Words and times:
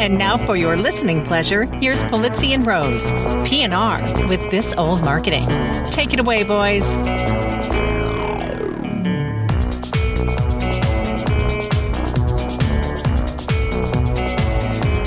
And 0.00 0.16
now 0.16 0.38
for 0.46 0.56
your 0.56 0.78
listening 0.78 1.22
pleasure, 1.26 1.64
here's 1.64 2.02
Pulizzi 2.04 2.54
and 2.54 2.66
Rose, 2.66 3.04
PNR 3.46 4.30
with 4.30 4.50
This 4.50 4.72
Old 4.78 5.02
Marketing. 5.02 5.46
Take 5.90 6.14
it 6.14 6.20
away, 6.20 6.42
boys. 6.42 6.80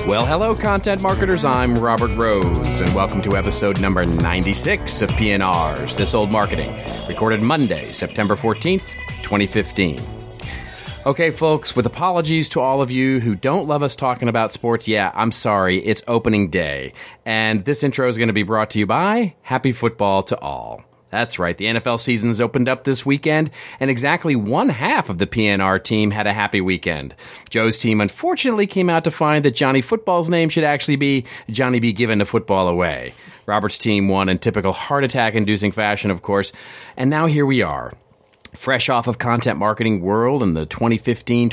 Well, 0.05 0.27
hello, 0.27 0.53
content 0.53 1.01
marketers. 1.01 1.43
I'm 1.43 1.73
Robert 1.73 2.15
Rose, 2.15 2.81
and 2.81 2.93
welcome 2.93 3.23
to 3.23 3.35
episode 3.35 3.81
number 3.81 4.05
96 4.05 5.01
of 5.01 5.09
PNR's 5.09 5.95
This 5.95 6.13
Old 6.13 6.29
Marketing, 6.29 6.71
recorded 7.07 7.41
Monday, 7.41 7.91
September 7.93 8.35
14th, 8.35 8.87
2015. 9.23 10.12
Okay, 11.05 11.31
folks, 11.31 11.75
with 11.75 11.85
apologies 11.85 12.47
to 12.47 12.61
all 12.61 12.81
of 12.81 12.89
you 12.89 13.19
who 13.19 13.35
don't 13.35 13.67
love 13.67 13.83
us 13.83 13.93
talking 13.93 14.29
about 14.29 14.53
sports, 14.53 14.87
yeah, 14.87 15.11
I'm 15.13 15.31
sorry, 15.31 15.83
it's 15.83 16.01
opening 16.07 16.49
day. 16.49 16.93
And 17.25 17.65
this 17.65 17.83
intro 17.83 18.07
is 18.07 18.15
going 18.15 18.27
to 18.27 18.33
be 18.33 18.43
brought 18.43 18.69
to 18.69 18.79
you 18.79 18.85
by 18.85 19.35
Happy 19.41 19.73
Football 19.73 20.23
to 20.23 20.39
All. 20.39 20.81
That's 21.09 21.37
right. 21.37 21.57
The 21.57 21.65
NFL 21.65 21.99
season's 21.99 22.39
opened 22.39 22.69
up 22.69 22.85
this 22.85 23.05
weekend, 23.05 23.51
and 23.81 23.91
exactly 23.91 24.37
one 24.37 24.69
half 24.69 25.09
of 25.09 25.17
the 25.17 25.27
PNR 25.27 25.83
team 25.83 26.09
had 26.09 26.25
a 26.25 26.31
happy 26.31 26.61
weekend. 26.61 27.13
Joe's 27.49 27.79
team 27.79 27.99
unfortunately 27.99 28.65
came 28.65 28.89
out 28.89 29.03
to 29.03 29.11
find 29.11 29.43
that 29.43 29.55
Johnny 29.55 29.81
Football's 29.81 30.29
name 30.29 30.47
should 30.47 30.63
actually 30.63 30.95
be 30.95 31.25
Johnny 31.49 31.81
B. 31.81 31.91
Given 31.91 32.19
the 32.19 32.25
football 32.25 32.69
away. 32.69 33.13
Robert's 33.45 33.77
team 33.77 34.07
won 34.07 34.29
in 34.29 34.39
typical 34.39 34.71
heart 34.71 35.03
attack 35.03 35.33
inducing 35.33 35.73
fashion, 35.73 36.11
of 36.11 36.21
course, 36.21 36.53
and 36.95 37.09
now 37.09 37.25
here 37.25 37.45
we 37.45 37.61
are 37.61 37.91
fresh 38.53 38.89
off 38.89 39.07
of 39.07 39.17
content 39.17 39.59
marketing 39.59 40.01
world 40.01 40.41
and 40.43 40.55
the 40.55 40.65
2015-2016 40.67 41.49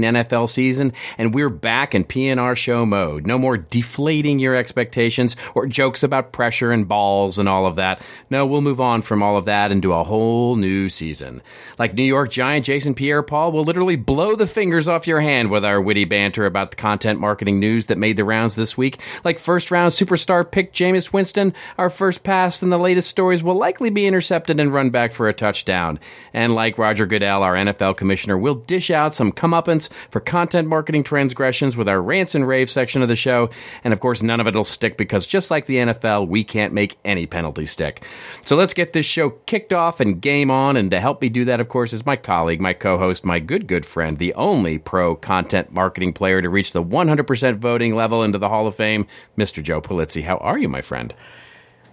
NFL 0.00 0.48
season 0.48 0.92
and 1.16 1.34
we're 1.34 1.48
back 1.48 1.94
in 1.94 2.04
PNR 2.04 2.56
show 2.56 2.84
mode. 2.84 3.26
No 3.26 3.38
more 3.38 3.56
deflating 3.56 4.38
your 4.38 4.54
expectations 4.54 5.36
or 5.54 5.66
jokes 5.66 6.02
about 6.02 6.32
pressure 6.32 6.72
and 6.72 6.88
balls 6.88 7.38
and 7.38 7.48
all 7.48 7.66
of 7.66 7.76
that. 7.76 8.02
No, 8.30 8.46
we'll 8.46 8.60
move 8.60 8.80
on 8.80 9.02
from 9.02 9.22
all 9.22 9.36
of 9.36 9.44
that 9.46 9.72
and 9.72 9.80
do 9.80 9.92
a 9.92 10.04
whole 10.04 10.56
new 10.56 10.88
season. 10.88 11.42
Like 11.78 11.94
New 11.94 12.02
York 12.02 12.30
Giant 12.30 12.66
Jason 12.66 12.94
Pierre-Paul 12.94 13.52
will 13.52 13.64
literally 13.64 13.96
blow 13.96 14.36
the 14.36 14.46
fingers 14.46 14.88
off 14.88 15.06
your 15.06 15.20
hand 15.20 15.50
with 15.50 15.64
our 15.64 15.80
witty 15.80 16.04
banter 16.04 16.46
about 16.46 16.70
the 16.70 16.76
content 16.76 17.20
marketing 17.20 17.60
news 17.60 17.86
that 17.86 17.98
made 17.98 18.16
the 18.16 18.24
rounds 18.24 18.56
this 18.56 18.76
week. 18.76 19.00
Like 19.24 19.38
first 19.38 19.70
round 19.70 19.92
superstar 19.92 20.48
pick 20.48 20.72
Jameis 20.72 21.12
Winston, 21.12 21.54
our 21.76 21.90
first 21.90 22.22
pass 22.22 22.62
and 22.62 22.72
the 22.72 22.78
latest 22.78 23.10
stories 23.10 23.42
will 23.42 23.56
likely 23.56 23.90
be 23.90 24.06
intercepted 24.06 24.60
and 24.60 24.72
run 24.72 24.90
back 24.90 25.12
for 25.12 25.28
a 25.28 25.32
touchdown. 25.32 25.98
And 26.32 26.54
like 26.54 26.78
Roger 26.78 27.06
Goodell, 27.06 27.42
our 27.42 27.54
NFL 27.54 27.96
commissioner, 27.96 28.36
we'll 28.36 28.54
dish 28.54 28.90
out 28.90 29.14
some 29.14 29.32
comeuppance 29.32 29.88
for 30.10 30.20
content 30.20 30.68
marketing 30.68 31.04
transgressions 31.04 31.76
with 31.76 31.88
our 31.88 32.00
rants 32.00 32.34
and 32.34 32.46
rave 32.46 32.70
section 32.70 33.02
of 33.02 33.08
the 33.08 33.16
show. 33.16 33.50
And 33.84 33.92
of 33.92 34.00
course, 34.00 34.22
none 34.22 34.40
of 34.40 34.46
it'll 34.46 34.64
stick 34.64 34.96
because 34.96 35.26
just 35.26 35.50
like 35.50 35.66
the 35.66 35.76
NFL, 35.76 36.28
we 36.28 36.44
can't 36.44 36.72
make 36.72 36.98
any 37.04 37.26
penalty 37.26 37.66
stick. 37.66 38.04
So 38.44 38.56
let's 38.56 38.74
get 38.74 38.92
this 38.92 39.06
show 39.06 39.30
kicked 39.30 39.72
off 39.72 40.00
and 40.00 40.20
game 40.20 40.50
on. 40.50 40.76
And 40.76 40.90
to 40.90 41.00
help 41.00 41.22
me 41.22 41.28
do 41.28 41.44
that, 41.46 41.60
of 41.60 41.68
course, 41.68 41.92
is 41.92 42.06
my 42.06 42.16
colleague, 42.16 42.60
my 42.60 42.72
co 42.72 42.98
host, 42.98 43.24
my 43.24 43.38
good, 43.38 43.66
good 43.66 43.86
friend, 43.86 44.18
the 44.18 44.34
only 44.34 44.78
pro 44.78 45.16
content 45.16 45.72
marketing 45.72 46.12
player 46.12 46.42
to 46.42 46.48
reach 46.48 46.72
the 46.72 46.82
100% 46.82 47.58
voting 47.58 47.94
level 47.94 48.22
into 48.22 48.38
the 48.38 48.48
Hall 48.48 48.66
of 48.66 48.74
Fame, 48.74 49.06
Mr. 49.36 49.62
Joe 49.62 49.80
Pulizzi. 49.80 50.22
How 50.22 50.36
are 50.38 50.58
you, 50.58 50.68
my 50.68 50.82
friend? 50.82 51.14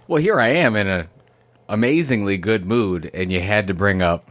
Well, 0.08 0.22
here 0.22 0.40
I 0.40 0.48
am 0.48 0.76
in 0.76 0.86
a 0.86 1.08
amazingly 1.68 2.38
good 2.38 2.66
mood, 2.66 3.10
and 3.12 3.30
you 3.30 3.40
had 3.40 3.68
to 3.68 3.74
bring 3.74 4.02
up 4.02 4.28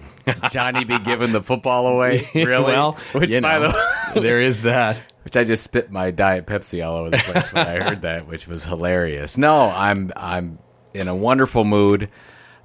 Johnny 0.51 0.83
be 0.83 0.97
giving 0.99 1.31
the 1.31 1.43
football 1.43 1.87
away. 1.87 2.27
Really? 2.33 2.63
well, 2.63 2.93
which 3.13 3.29
by 3.41 3.59
know, 3.59 3.71
the 4.13 4.19
there 4.21 4.41
is 4.41 4.61
that. 4.63 5.01
which 5.23 5.37
I 5.37 5.43
just 5.43 5.63
spit 5.63 5.91
my 5.91 6.11
diet 6.11 6.45
Pepsi 6.45 6.85
all 6.85 6.97
over 6.97 7.11
the 7.11 7.17
place 7.17 7.53
when 7.53 7.67
I 7.67 7.79
heard 7.79 8.01
that, 8.03 8.27
which 8.27 8.47
was 8.47 8.63
hilarious. 8.65 9.37
No, 9.37 9.69
I'm 9.69 10.11
I'm 10.15 10.59
in 10.93 11.07
a 11.07 11.15
wonderful 11.15 11.63
mood. 11.63 12.09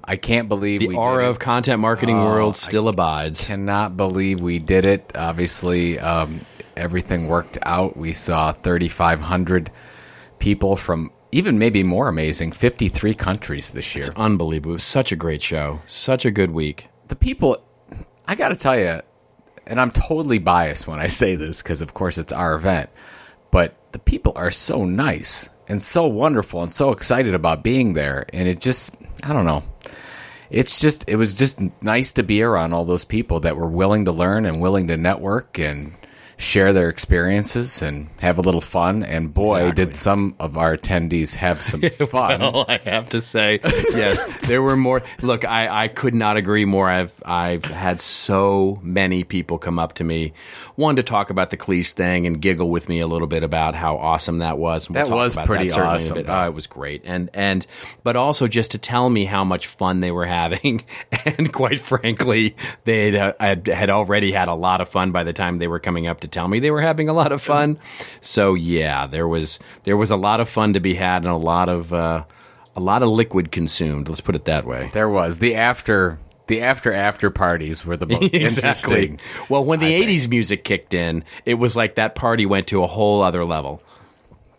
I 0.03 0.17
can't 0.17 0.49
believe 0.49 0.79
The 0.79 0.87
we 0.87 0.95
aura 0.95 1.29
of 1.29 1.37
content 1.37 1.79
marketing 1.79 2.17
Oh, 2.17 2.25
world 2.25 2.55
I 2.55 2.57
still 2.57 2.87
abides. 2.87 3.45
Cannot 3.45 3.95
believe 3.97 4.41
we 4.41 4.57
did 4.57 4.85
it. 4.85 5.11
Obviously, 5.15 5.99
um, 5.99 6.41
everything 6.75 7.27
worked 7.27 7.59
out. 7.63 7.95
We 7.95 8.13
saw 8.13 8.51
3,500 8.51 9.69
people 10.39 10.75
from 10.75 11.11
even 11.31 11.57
maybe 11.57 11.83
more 11.83 12.07
amazing 12.07 12.51
53 12.51 13.13
countries 13.13 13.71
this 13.71 13.95
year. 13.95 14.05
It's 14.05 14.15
unbelievable. 14.17 14.71
It 14.71 14.73
was 14.73 14.83
such 14.83 15.11
a 15.11 15.15
great 15.15 15.41
show. 15.41 15.79
Such 15.87 16.25
a 16.25 16.31
good 16.31 16.51
week. 16.51 16.87
the 17.07 17.15
people 17.15 17.57
i 18.27 18.35
gotta 18.35 18.55
tell 18.55 18.77
you 18.79 19.01
and 19.67 19.79
i'm 19.81 19.91
totally 19.91 20.37
biased 20.39 20.87
when 20.87 20.99
i 20.99 21.07
say 21.21 21.35
this 21.35 21.61
because 21.61 21.81
of 21.81 21.93
course 21.93 22.17
it's 22.17 22.31
our 22.31 22.53
event 22.55 22.89
but 23.51 23.75
the 23.91 23.99
people 23.99 24.31
are 24.35 24.51
so 24.51 24.85
nice 24.85 25.49
and 25.67 25.81
so 25.81 26.07
wonderful 26.07 26.61
and 26.63 26.71
so 26.71 26.91
excited 26.91 27.33
about 27.35 27.63
being 27.63 27.93
there 27.93 28.25
and 28.33 28.47
it 28.47 28.61
just 28.61 28.95
i 29.23 29.33
don't 29.33 29.45
know 29.45 29.63
it's 30.49 30.79
just 30.79 31.03
it 31.09 31.15
was 31.17 31.35
just 31.35 31.59
nice 31.81 32.13
to 32.13 32.23
be 32.23 32.41
around 32.41 32.73
all 32.73 32.85
those 32.85 33.03
people 33.05 33.39
that 33.41 33.57
were 33.57 33.69
willing 33.69 34.05
to 34.05 34.11
learn 34.13 34.45
and 34.45 34.61
willing 34.61 34.87
to 34.87 34.95
network 34.97 35.59
and 35.59 35.93
share 36.41 36.73
their 36.73 36.89
experiences 36.89 37.81
and 37.81 38.09
have 38.19 38.37
a 38.37 38.41
little 38.41 38.61
fun 38.61 39.03
and 39.03 39.33
boy 39.33 39.59
Exactly. 39.59 39.85
did 39.85 39.95
some 39.95 40.35
of 40.39 40.57
our 40.57 40.75
attendees 40.75 41.35
have 41.35 41.61
some 41.61 41.81
fun 42.09 42.39
Well, 42.41 42.65
I 42.67 42.77
have 42.77 43.11
to 43.11 43.21
say, 43.21 43.59
yes, 43.91 44.23
there 44.47 44.61
were 44.61 44.75
more. 44.75 45.03
Look, 45.21 45.45
I, 45.45 45.83
I 45.83 45.87
could 45.87 46.15
not 46.15 46.37
agree 46.37 46.65
more. 46.65 46.89
I've 46.89 47.13
I've 47.25 47.63
had 47.65 48.01
so 48.01 48.79
many 48.81 49.23
people 49.23 49.57
come 49.59 49.77
up 49.79 49.93
to 49.95 50.03
me, 50.03 50.33
one 50.75 50.95
to 50.95 51.03
talk 51.03 51.29
about 51.29 51.51
the 51.51 51.57
Cleese 51.57 51.91
thing 51.91 52.25
and 52.25 52.41
giggle 52.41 52.69
with 52.69 52.89
me 52.89 52.99
a 52.99 53.07
little 53.07 53.27
bit 53.27 53.43
about 53.43 53.75
how 53.75 53.97
awesome 53.97 54.39
that 54.39 54.57
was. 54.57 54.87
And 54.87 54.95
That 54.95 55.09
was 55.09 55.35
pretty 55.45 55.69
a 55.69 55.75
awesome, 55.79 56.25
Oh, 56.27 56.47
it 56.47 56.53
was 56.53 56.67
great, 56.67 57.03
and 57.05 57.29
and 57.33 57.65
but 58.03 58.15
also 58.15 58.47
just 58.47 58.71
to 58.71 58.77
tell 58.77 59.09
me 59.09 59.25
how 59.25 59.43
much 59.43 59.67
fun 59.67 59.99
they 59.99 60.11
were 60.11 60.25
having, 60.25 60.83
and 61.25 61.53
quite 61.53 61.79
frankly, 61.79 62.55
they 62.85 63.17
uh, 63.17 63.33
had 63.39 63.67
had 63.67 63.89
already 63.91 64.31
had 64.31 64.47
a 64.47 64.55
lot 64.55 64.81
of 64.81 64.89
fun 64.89 65.11
by 65.11 65.23
the 65.23 65.33
time 65.33 65.57
they 65.57 65.67
were 65.67 65.79
coming 65.79 66.07
up 66.07 66.21
to 66.21 66.30
tell 66.31 66.47
me 66.47 66.59
they 66.59 66.71
were 66.71 66.81
having 66.81 67.09
a 67.09 67.13
lot 67.13 67.31
of 67.31 67.41
fun. 67.41 67.77
So 68.21 68.53
yeah, 68.53 69.07
there 69.07 69.27
was 69.27 69.59
there 69.83 69.97
was 69.97 70.11
a 70.11 70.15
lot 70.15 70.39
of 70.39 70.49
fun 70.49 70.73
to 70.73 70.79
be 70.79 70.93
had 70.93 71.23
and 71.23 71.31
a 71.31 71.37
lot 71.37 71.69
of 71.69 71.93
uh, 71.93 72.23
a 72.75 72.79
lot 72.79 73.03
of 73.03 73.09
liquid 73.09 73.51
consumed. 73.51 74.09
Let's 74.09 74.21
put 74.21 74.35
it 74.35 74.45
that 74.45 74.65
way. 74.65 74.89
There 74.93 75.09
was 75.09 75.39
the 75.39 75.55
after 75.55 76.19
the 76.47 76.61
after 76.61 76.91
after 76.93 77.29
parties 77.29 77.85
were 77.85 77.97
the 77.97 78.07
most 78.07 78.33
interesting. 78.33 79.19
Well, 79.49 79.63
when 79.63 79.79
the 79.79 79.95
I 79.95 79.99
think. 80.05 80.09
'80s 80.21 80.29
music 80.29 80.63
kicked 80.63 80.93
in, 80.93 81.23
it 81.45 81.55
was 81.55 81.75
like 81.75 81.95
that 81.95 82.15
party 82.15 82.45
went 82.45 82.67
to 82.67 82.83
a 82.83 82.87
whole 82.87 83.21
other 83.21 83.45
level. 83.45 83.81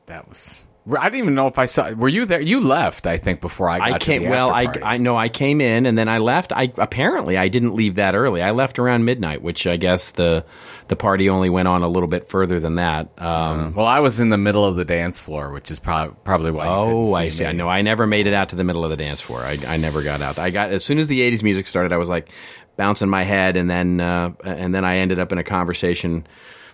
That 0.06 0.28
was. 0.28 0.61
I 0.90 1.04
didn't 1.04 1.18
even 1.18 1.34
know 1.36 1.46
if 1.46 1.58
I 1.58 1.66
saw. 1.66 1.92
Were 1.92 2.08
you 2.08 2.24
there? 2.24 2.40
You 2.40 2.58
left, 2.58 3.06
I 3.06 3.16
think, 3.16 3.40
before 3.40 3.68
I 3.68 3.78
got 3.78 3.92
I 3.92 3.98
came. 3.98 4.24
the 4.24 4.30
Well, 4.30 4.50
I. 4.50 4.66
I 4.82 4.96
know 4.96 5.16
I 5.16 5.28
came 5.28 5.60
in 5.60 5.86
and 5.86 5.96
then 5.96 6.08
I 6.08 6.18
left. 6.18 6.52
I 6.52 6.72
apparently 6.76 7.36
I 7.36 7.46
didn't 7.46 7.74
leave 7.76 7.94
that 7.96 8.16
early. 8.16 8.42
I 8.42 8.50
left 8.50 8.80
around 8.80 9.04
midnight, 9.04 9.42
which 9.42 9.66
I 9.66 9.76
guess 9.76 10.10
the 10.10 10.44
the 10.88 10.96
party 10.96 11.28
only 11.30 11.50
went 11.50 11.68
on 11.68 11.82
a 11.82 11.88
little 11.88 12.08
bit 12.08 12.28
further 12.28 12.58
than 12.58 12.74
that. 12.76 13.08
Um, 13.18 13.74
well, 13.74 13.86
I 13.86 14.00
was 14.00 14.18
in 14.18 14.30
the 14.30 14.36
middle 14.38 14.64
of 14.64 14.74
the 14.74 14.84
dance 14.84 15.20
floor, 15.20 15.52
which 15.52 15.70
is 15.70 15.78
prob- 15.78 16.16
probably 16.24 16.50
why. 16.50 16.66
Oh, 16.66 17.14
I 17.14 17.28
see. 17.28 17.44
I 17.44 17.52
know. 17.52 17.68
I 17.68 17.82
never 17.82 18.04
made 18.04 18.26
it 18.26 18.34
out 18.34 18.48
to 18.48 18.56
the 18.56 18.64
middle 18.64 18.82
of 18.84 18.90
the 18.90 18.96
dance 18.96 19.20
floor. 19.20 19.40
I, 19.40 19.58
I 19.68 19.76
never 19.76 20.02
got 20.02 20.20
out. 20.20 20.40
I 20.40 20.50
got 20.50 20.70
as 20.72 20.84
soon 20.84 20.98
as 20.98 21.06
the 21.06 21.20
'80s 21.20 21.44
music 21.44 21.68
started. 21.68 21.92
I 21.92 21.96
was 21.96 22.08
like 22.08 22.28
bouncing 22.76 23.08
my 23.08 23.22
head, 23.22 23.56
and 23.56 23.70
then 23.70 24.00
uh, 24.00 24.32
and 24.42 24.74
then 24.74 24.84
I 24.84 24.96
ended 24.96 25.20
up 25.20 25.30
in 25.30 25.38
a 25.38 25.44
conversation 25.44 26.26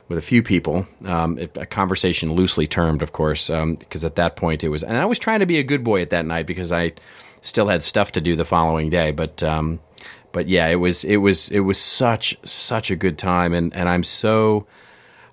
with 0.08 0.18
a 0.18 0.22
few 0.22 0.42
people. 0.42 0.86
Um, 1.04 1.38
a 1.56 1.66
conversation 1.66 2.32
loosely 2.32 2.66
termed, 2.66 3.02
of 3.02 3.12
course, 3.12 3.48
because 3.48 4.04
at 4.04 4.16
that 4.16 4.36
point 4.36 4.64
it 4.64 4.68
was. 4.68 4.82
And 4.82 4.96
I 4.96 5.04
was 5.04 5.18
trying 5.18 5.40
to 5.40 5.46
be 5.46 5.58
a 5.58 5.62
good 5.62 5.84
boy 5.84 6.02
at 6.02 6.10
that 6.10 6.26
night 6.26 6.46
because 6.46 6.72
I 6.72 6.92
still 7.42 7.68
had 7.68 7.82
stuff 7.82 8.12
to 8.12 8.20
do 8.20 8.36
the 8.36 8.44
following 8.44 8.90
day. 8.90 9.12
But 9.12 9.42
um, 9.42 9.80
but 10.32 10.48
yeah, 10.48 10.68
it 10.68 10.76
was 10.76 11.04
it 11.04 11.16
was 11.16 11.50
it 11.50 11.60
was 11.60 11.78
such 11.78 12.38
such 12.44 12.90
a 12.90 12.96
good 12.96 13.18
time, 13.18 13.52
and 13.52 13.74
and 13.74 13.88
I'm 13.88 14.04
so 14.04 14.66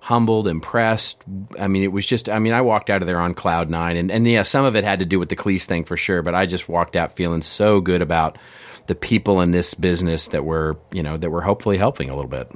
humbled, 0.06 0.46
impressed. 0.46 1.20
I 1.58 1.66
mean, 1.66 1.82
it 1.82 1.90
was 1.90 2.06
just, 2.06 2.28
I 2.28 2.38
mean, 2.38 2.52
I 2.52 2.60
walked 2.60 2.90
out 2.90 3.02
of 3.02 3.08
there 3.08 3.18
on 3.18 3.34
cloud 3.34 3.68
nine. 3.68 3.96
And, 3.96 4.08
and 4.12 4.24
yeah, 4.24 4.42
some 4.42 4.64
of 4.64 4.76
it 4.76 4.84
had 4.84 5.00
to 5.00 5.04
do 5.04 5.18
with 5.18 5.30
the 5.30 5.34
Cleese 5.34 5.64
thing 5.64 5.82
for 5.82 5.96
sure, 5.96 6.22
but 6.22 6.32
I 6.32 6.46
just 6.46 6.68
walked 6.68 6.94
out 6.94 7.16
feeling 7.16 7.42
so 7.42 7.80
good 7.80 8.02
about 8.02 8.38
the 8.86 8.94
people 8.94 9.40
in 9.40 9.50
this 9.50 9.74
business 9.74 10.28
that 10.28 10.44
were, 10.44 10.76
you 10.92 11.02
know, 11.02 11.16
that 11.16 11.30
were 11.30 11.42
hopefully 11.42 11.76
helping 11.76 12.08
a 12.08 12.14
little 12.14 12.30
bit. 12.30 12.48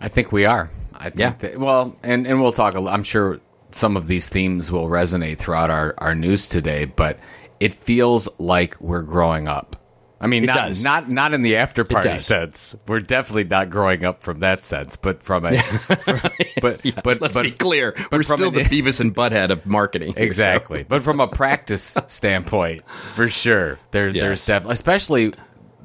I 0.00 0.06
think 0.06 0.30
we 0.30 0.44
are. 0.44 0.70
I 0.98 1.04
think 1.10 1.18
Yeah. 1.20 1.34
That, 1.38 1.58
well, 1.58 1.96
and 2.02 2.26
and 2.26 2.42
we'll 2.42 2.52
talk. 2.52 2.74
I'm 2.74 3.02
sure 3.04 3.40
some 3.70 3.96
of 3.96 4.06
these 4.06 4.28
themes 4.28 4.70
will 4.72 4.86
resonate 4.88 5.38
throughout 5.38 5.70
our 5.70 5.94
our 5.98 6.14
news 6.14 6.48
today, 6.48 6.84
but 6.84 7.18
it 7.60 7.74
feels 7.74 8.28
like 8.38 8.80
we're 8.80 9.02
growing 9.02 9.48
up. 9.48 9.76
I 10.20 10.26
mean, 10.26 10.44
not 10.46 10.56
does. 10.56 10.82
not 10.82 11.08
not 11.08 11.32
in 11.32 11.42
the 11.42 11.56
after 11.58 11.84
party 11.84 12.18
sense. 12.18 12.74
We're 12.88 12.98
definitely 12.98 13.44
not 13.44 13.70
growing 13.70 14.04
up 14.04 14.20
from 14.20 14.40
that 14.40 14.64
sense, 14.64 14.96
but 14.96 15.22
from 15.22 15.46
a 15.46 15.50
but 16.60 16.80
but 17.04 17.20
Let's 17.20 17.34
but 17.34 17.42
be 17.44 17.52
clear. 17.52 17.94
We're 18.10 18.24
still 18.24 18.48
an- 18.48 18.54
the 18.54 18.60
Beavis 18.64 19.00
and 19.00 19.14
Butthead 19.14 19.50
of 19.50 19.64
marketing. 19.64 20.14
Exactly. 20.16 20.82
But 20.82 21.04
from 21.04 21.20
a 21.20 21.28
practice 21.28 21.96
standpoint, 22.08 22.82
for 23.14 23.28
sure, 23.28 23.78
there, 23.92 24.08
Yes. 24.08 24.20
there's 24.22 24.46
definitely, 24.46 24.72
especially 24.72 25.32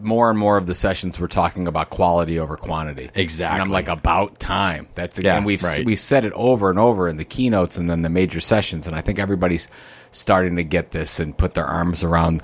more 0.02 0.30
and 0.30 0.38
more 0.40 0.58
of 0.58 0.66
the 0.66 0.74
sessions 0.74 1.20
we're 1.20 1.28
talking 1.28 1.68
about 1.68 1.90
quality 1.90 2.40
over 2.40 2.58
quantity. 2.58 3.10
Exactly. 3.16 3.54
And 3.54 3.62
I'm 3.62 3.72
like, 3.72 3.88
about 3.88 4.40
time. 4.40 4.88
That's 4.96 5.20
Yeah, 5.20 5.38
and 5.38 5.46
we've 5.46 5.62
right. 5.64 5.86
we 5.86 5.96
said 5.96 6.26
it 6.26 6.34
over 6.34 6.70
and 6.70 6.80
over 6.80 7.08
in 7.08 7.18
the 7.18 7.26
keynotes 7.26 7.78
and 7.78 7.90
then 7.90 8.02
the 8.02 8.10
major 8.10 8.40
sessions, 8.40 8.88
and 8.88 8.96
I 8.96 9.02
think 9.02 9.20
everybody's 9.20 9.68
starting 10.12 10.56
to 10.58 10.64
get 10.64 10.92
this 10.92 11.20
and 11.20 11.38
put 11.38 11.54
their 11.54 11.66
arms 11.66 12.04
around 12.04 12.42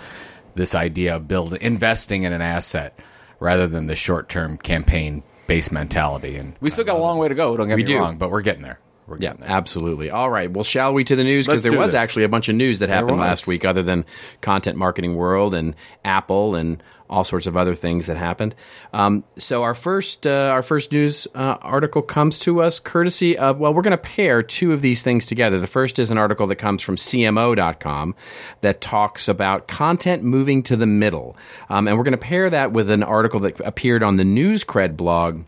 this 0.56 0.76
idea 0.76 1.16
of 1.16 1.28
building 1.28 1.60
investing 1.62 2.24
in 2.24 2.34
an 2.34 2.42
asset 2.42 2.98
rather 3.40 3.68
than 3.68 3.88
the 3.88 3.96
short 3.96 4.30
term 4.30 4.58
campaign 4.58 5.24
based 5.48 5.72
mentality. 5.72 6.36
And 6.36 6.54
we 6.62 6.70
still 6.70 6.84
got 6.86 6.98
a 6.98 7.00
long 7.00 7.18
way 7.18 7.28
to 7.30 7.36
go. 7.36 7.58
Don't 7.58 7.68
get 7.68 7.76
We 7.78 7.84
me 7.84 7.92
do. 7.94 7.98
wrong, 7.98 8.18
but 8.18 8.30
we're 8.30 8.42
getting 8.42 8.62
there. 8.64 8.80
We're 9.08 9.18
Yeah, 9.20 9.34
there. 9.34 9.50
absolutely. 9.50 10.12
All 10.12 10.30
right. 10.30 10.52
Well, 10.52 10.64
shall 10.64 10.94
we 10.94 11.04
to 11.06 11.16
the 11.16 11.24
news? 11.24 11.48
Because 11.48 11.64
there 11.64 11.76
was 11.78 11.94
this. 11.94 12.02
actually 12.02 12.26
a 12.26 12.30
bunch 12.30 12.48
of 12.50 12.56
news 12.56 12.78
that 12.80 12.90
happened 12.90 13.18
last 13.18 13.48
week, 13.48 13.66
other 13.66 13.82
than 13.82 14.06
Content 14.42 14.78
Marketing 14.78 15.16
World 15.16 15.56
and 15.56 15.76
Apple 16.06 16.54
and 16.54 16.84
all 17.10 17.24
sorts 17.24 17.48
of 17.48 17.58
other 17.58 17.76
things 17.76 18.08
that 18.08 18.18
happened. 18.18 18.56
Um, 18.94 19.24
so 19.38 19.64
our 19.64 19.74
first 19.74 20.28
uh, 20.28 20.50
our 20.52 20.64
first 20.64 20.92
news 20.92 21.28
uh, 21.34 21.58
article 21.62 22.02
comes 22.02 22.40
to 22.40 22.62
us 22.62 22.80
courtesy 22.80 23.38
of 23.38 23.60
well, 23.60 23.74
we're 23.74 23.82
going 23.82 23.92
to 23.92 23.98
pair 23.98 24.44
two 24.44 24.74
of 24.74 24.82
these 24.82 25.02
things 25.02 25.26
together. 25.26 25.60
The 25.60 25.68
first 25.68 26.00
is 26.00 26.12
an 26.12 26.18
article 26.18 26.48
that 26.48 26.58
comes 26.58 26.82
from 26.82 26.96
CMO.com 26.96 28.16
that 28.62 28.82
talks 28.82 29.28
about 29.28 29.68
content 29.68 30.24
moving 30.24 30.64
to 30.64 30.76
the 30.76 30.88
middle, 30.88 31.36
um, 31.70 31.88
and 31.88 31.98
we're 31.98 32.04
going 32.04 32.12
to 32.12 32.18
pair 32.18 32.50
that 32.50 32.72
with 32.72 32.90
an 32.90 33.04
article 33.04 33.40
that 33.42 33.60
appeared 33.62 34.04
on 34.04 34.18
the 34.18 34.24
Newscred 34.24 34.96
blog 34.96 35.44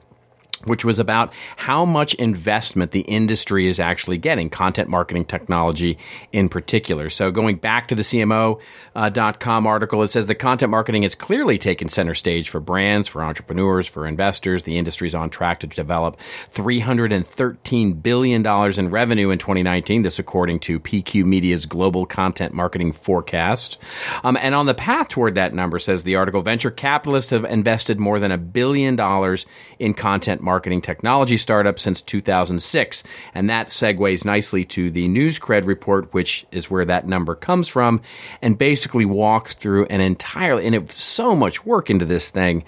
which 0.65 0.85
was 0.85 0.99
about 0.99 1.33
how 1.57 1.85
much 1.85 2.13
investment 2.15 2.91
the 2.91 3.01
industry 3.01 3.67
is 3.67 3.79
actually 3.79 4.17
getting, 4.17 4.49
content 4.49 4.89
marketing 4.89 5.25
technology 5.25 5.97
in 6.31 6.49
particular. 6.49 7.09
So, 7.09 7.31
going 7.31 7.57
back 7.57 7.87
to 7.87 7.95
the 7.95 8.01
CMO.com 8.01 9.67
article, 9.67 10.03
it 10.03 10.09
says 10.09 10.27
the 10.27 10.35
content 10.35 10.69
marketing 10.69 11.03
has 11.03 11.15
clearly 11.15 11.57
taken 11.57 11.89
center 11.89 12.13
stage 12.13 12.49
for 12.49 12.59
brands, 12.59 13.07
for 13.07 13.23
entrepreneurs, 13.23 13.87
for 13.87 14.05
investors. 14.05 14.63
The 14.63 14.77
industry 14.77 15.07
is 15.07 15.15
on 15.15 15.29
track 15.29 15.59
to 15.61 15.67
develop 15.67 16.17
$313 16.51 18.03
billion 18.03 18.45
in 18.45 18.89
revenue 18.89 19.29
in 19.29 19.39
2019, 19.39 20.01
this 20.03 20.19
according 20.19 20.59
to 20.61 20.79
PQ 20.79 21.25
Media's 21.25 21.65
global 21.65 22.05
content 22.05 22.53
marketing 22.53 22.93
forecast. 22.93 23.77
Um, 24.23 24.37
and 24.37 24.55
on 24.55 24.65
the 24.65 24.73
path 24.73 25.09
toward 25.09 25.35
that 25.35 25.53
number, 25.53 25.79
says 25.79 26.03
the 26.03 26.15
article, 26.15 26.41
venture 26.41 26.71
capitalists 26.71 27.31
have 27.31 27.45
invested 27.45 27.99
more 27.99 28.19
than 28.19 28.31
a 28.31 28.37
billion 28.37 28.95
dollars 28.95 29.45
in 29.79 29.93
content 29.93 30.41
marketing 30.41 30.50
technology 30.59 31.37
startup 31.37 31.79
since 31.79 32.01
2006. 32.01 33.03
And 33.33 33.49
that 33.49 33.67
segues 33.67 34.25
nicely 34.25 34.65
to 34.65 34.91
the 34.91 35.07
NewsCred 35.07 35.65
report, 35.65 36.13
which 36.13 36.45
is 36.51 36.69
where 36.69 36.85
that 36.85 37.07
number 37.07 37.35
comes 37.35 37.67
from, 37.67 38.01
and 38.41 38.57
basically 38.57 39.05
walks 39.05 39.53
through 39.53 39.85
an 39.85 40.01
entirely, 40.01 40.65
and 40.65 40.75
it's 40.75 40.95
so 40.95 41.35
much 41.35 41.65
work 41.65 41.89
into 41.89 42.05
this 42.05 42.29
thing 42.29 42.63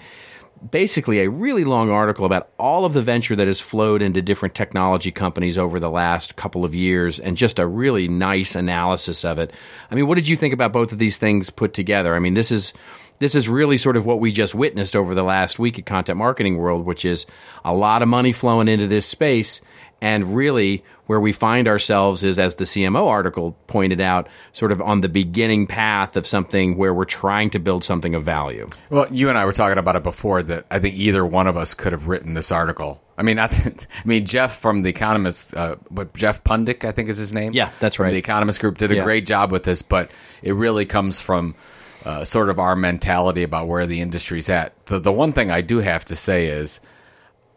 basically 0.70 1.20
a 1.20 1.28
really 1.28 1.64
long 1.64 1.90
article 1.90 2.24
about 2.24 2.48
all 2.58 2.84
of 2.84 2.94
the 2.94 3.02
venture 3.02 3.36
that 3.36 3.46
has 3.46 3.60
flowed 3.60 4.02
into 4.02 4.22
different 4.22 4.54
technology 4.54 5.10
companies 5.10 5.58
over 5.58 5.78
the 5.78 5.90
last 5.90 6.36
couple 6.36 6.64
of 6.64 6.74
years 6.74 7.20
and 7.20 7.36
just 7.36 7.58
a 7.58 7.66
really 7.66 8.08
nice 8.08 8.54
analysis 8.54 9.24
of 9.24 9.38
it. 9.38 9.52
I 9.90 9.94
mean, 9.94 10.06
what 10.06 10.14
did 10.14 10.28
you 10.28 10.36
think 10.36 10.54
about 10.54 10.72
both 10.72 10.92
of 10.92 10.98
these 10.98 11.18
things 11.18 11.50
put 11.50 11.74
together? 11.74 12.14
I 12.14 12.18
mean, 12.18 12.34
this 12.34 12.50
is 12.50 12.72
this 13.18 13.34
is 13.34 13.48
really 13.48 13.78
sort 13.78 13.96
of 13.96 14.04
what 14.06 14.20
we 14.20 14.32
just 14.32 14.54
witnessed 14.54 14.96
over 14.96 15.14
the 15.14 15.22
last 15.22 15.58
week 15.58 15.78
at 15.78 15.86
Content 15.86 16.18
Marketing 16.18 16.56
World, 16.58 16.84
which 16.84 17.04
is 17.04 17.26
a 17.64 17.74
lot 17.74 18.02
of 18.02 18.08
money 18.08 18.32
flowing 18.32 18.68
into 18.68 18.86
this 18.86 19.06
space 19.06 19.60
and 20.00 20.36
really, 20.36 20.84
where 21.06 21.20
we 21.20 21.32
find 21.32 21.66
ourselves 21.66 22.24
is, 22.24 22.38
as 22.38 22.56
the 22.56 22.64
CMO 22.64 23.06
article 23.08 23.56
pointed 23.68 24.02
out, 24.02 24.28
sort 24.52 24.70
of 24.70 24.82
on 24.82 25.00
the 25.00 25.08
beginning 25.08 25.66
path 25.66 26.16
of 26.16 26.26
something 26.26 26.76
where 26.76 26.92
we're 26.92 27.06
trying 27.06 27.48
to 27.50 27.58
build 27.58 27.84
something 27.84 28.14
of 28.14 28.22
value. 28.22 28.66
Well, 28.90 29.06
you 29.10 29.30
and 29.30 29.38
I 29.38 29.46
were 29.46 29.52
talking 29.52 29.78
about 29.78 29.96
it 29.96 30.02
before 30.02 30.42
that 30.42 30.66
I 30.70 30.78
think 30.78 30.96
either 30.96 31.24
one 31.24 31.46
of 31.46 31.56
us 31.56 31.72
could 31.72 31.92
have 31.92 32.06
written 32.08 32.34
this 32.34 32.52
article. 32.52 33.00
I 33.16 33.22
mean, 33.22 33.38
I, 33.38 33.46
think, 33.48 33.86
I 34.04 34.06
mean 34.06 34.26
Jeff 34.26 34.58
from 34.58 34.82
the 34.82 34.90
Economist, 34.90 35.54
uh, 35.56 35.76
Jeff 36.14 36.44
Pundyk, 36.44 36.84
I 36.84 36.92
think 36.92 37.08
is 37.08 37.16
his 37.16 37.32
name. 37.32 37.52
Yeah, 37.54 37.70
that's 37.80 37.98
right. 37.98 38.10
The 38.10 38.18
Economist 38.18 38.60
Group 38.60 38.76
did 38.76 38.90
a 38.90 38.96
Yeah. 38.96 39.04
great 39.04 39.24
job 39.26 39.52
with 39.52 39.62
this, 39.62 39.80
but 39.80 40.10
it 40.42 40.52
really 40.52 40.84
comes 40.84 41.18
from 41.18 41.54
uh, 42.04 42.24
sort 42.24 42.50
of 42.50 42.58
our 42.58 42.76
mentality 42.76 43.42
about 43.42 43.68
where 43.68 43.86
the 43.86 44.00
industry's 44.00 44.48
at. 44.48 44.72
The 44.86 44.98
the 44.98 45.12
one 45.12 45.32
thing 45.32 45.50
I 45.50 45.60
do 45.60 45.78
have 45.78 46.04
to 46.06 46.16
say 46.16 46.46
is. 46.46 46.80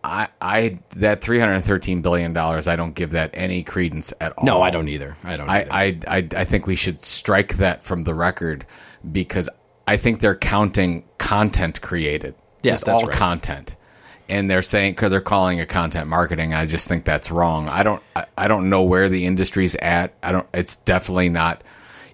I, 0.03 0.29
I 0.39 0.79
that 0.91 1.19
three 1.19 1.39
hundred 1.39 1.59
thirteen 1.61 2.01
billion 2.01 2.31
dollars. 2.31 2.67
I 2.69 2.77
don't 2.77 2.93
give 2.93 3.11
that 3.11 3.31
any 3.33 3.63
credence 3.63 4.13
at 4.21 4.31
all. 4.37 4.45
No, 4.45 4.61
I 4.61 4.69
don't 4.69 4.87
either. 4.87 5.17
I 5.23 5.35
don't. 5.35 5.49
either. 5.49 5.73
I, 5.73 5.83
I, 5.83 5.99
I, 6.07 6.27
I 6.33 6.45
think 6.45 6.65
we 6.65 6.75
should 6.75 7.03
strike 7.03 7.55
that 7.57 7.83
from 7.83 8.03
the 8.03 8.13
record 8.13 8.65
because 9.11 9.49
I 9.85 9.97
think 9.97 10.21
they're 10.21 10.35
counting 10.35 11.03
content 11.17 11.81
created. 11.81 12.35
Yeah, 12.61 12.73
just 12.73 12.87
all 12.87 13.03
right. 13.03 13.11
content. 13.11 13.75
And 14.29 14.49
they're 14.49 14.61
saying 14.61 14.93
because 14.93 15.09
they're 15.09 15.19
calling 15.19 15.57
it 15.57 15.67
content 15.67 16.07
marketing. 16.07 16.53
I 16.53 16.67
just 16.67 16.87
think 16.87 17.03
that's 17.03 17.29
wrong. 17.29 17.67
I 17.67 17.83
don't. 17.83 18.01
I, 18.15 18.27
I 18.37 18.47
don't 18.47 18.69
know 18.69 18.83
where 18.83 19.09
the 19.09 19.25
industry's 19.25 19.75
at. 19.75 20.13
I 20.23 20.31
don't. 20.31 20.47
It's 20.53 20.77
definitely 20.77 21.29
not 21.29 21.63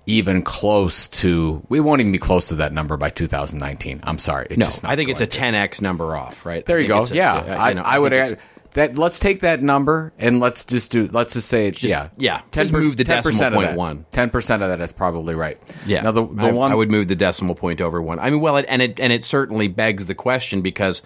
even 0.06 0.42
close 0.42 1.08
to. 1.08 1.66
We 1.70 1.80
won't 1.80 2.02
even 2.02 2.12
be 2.12 2.18
close 2.18 2.50
to 2.50 2.56
that 2.56 2.74
number 2.74 2.98
by 2.98 3.10
2019. 3.10 4.02
I'm 4.04 4.18
sorry. 4.18 4.48
It's 4.50 4.58
no, 4.58 4.66
just 4.66 4.84
not 4.84 4.92
I 4.92 4.96
think 4.96 5.10
it's 5.10 5.22
a 5.22 5.28
10x 5.28 5.82
number 5.82 6.16
off. 6.16 6.46
Right 6.46 6.66
there 6.66 6.78
I 6.78 6.82
you 6.82 6.88
go. 6.88 7.04
a- 7.04 7.08
yeah, 7.08 7.36
uh, 7.36 7.58
I, 7.58 7.70
you 7.70 7.76
know, 7.76 7.84
I 7.84 8.00
would 8.00 8.12
think 8.12 8.32
add 8.34 8.40
that. 8.74 8.98
Let's 8.98 9.20
take 9.20 9.42
that 9.42 9.62
number 9.62 10.14
and 10.18 10.40
let's 10.40 10.66
just 10.66 10.92
do. 10.92 11.08
Let's 11.08 11.34
just 11.34 11.48
say 11.48 11.68
it. 11.68 11.82
yeah, 11.82 12.10
yeah, 12.18 12.42
just 12.52 12.74
move 12.74 12.98
the 12.98 13.04
decimal 13.04 13.52
point 13.52 13.78
one. 13.78 14.06
Ten 14.12 14.30
percent 14.30 14.64
of 14.64 14.70
that 14.70 14.82
is 14.82 14.92
probably 14.94 15.36
right. 15.36 15.58
Yeah. 15.86 16.02
Now 16.02 16.12
the 16.12 16.26
the 16.26 16.48
I, 16.48 16.52
one 16.52 16.72
I 16.72 16.76
would 16.76 16.92
move 16.92 17.08
the 17.08 17.16
decimal 17.16 17.56
point 17.56 17.82
over 17.82 18.02
one. 18.02 18.20
I 18.20 18.30
mean, 18.30 18.42
well, 18.42 18.58
it, 18.58 18.66
and 18.68 18.82
it 18.82 19.00
and 19.00 19.14
it 19.14 19.24
certainly 19.24 19.68
begs 19.68 20.08
the 20.08 20.16
question 20.16 20.62
because 20.62 21.02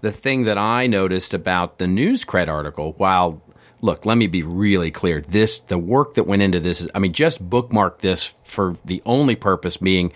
the 0.00 0.12
thing 0.12 0.44
that 0.44 0.58
I 0.58 0.86
noticed 0.86 1.34
about 1.34 1.78
the 1.78 1.84
Newscred 1.84 2.48
article, 2.48 2.94
while 2.96 3.42
look, 3.80 4.06
let 4.06 4.16
me 4.16 4.26
be 4.26 4.42
really 4.42 4.90
clear, 4.90 5.20
this 5.20 5.60
the 5.60 5.78
work 5.78 6.14
that 6.14 6.24
went 6.24 6.42
into 6.42 6.60
this 6.60 6.80
is, 6.80 6.88
I 6.94 6.98
mean, 6.98 7.12
just 7.12 7.40
bookmark 7.48 8.00
this 8.00 8.34
for 8.44 8.76
the 8.84 9.02
only 9.06 9.36
purpose 9.36 9.76
being 9.76 10.12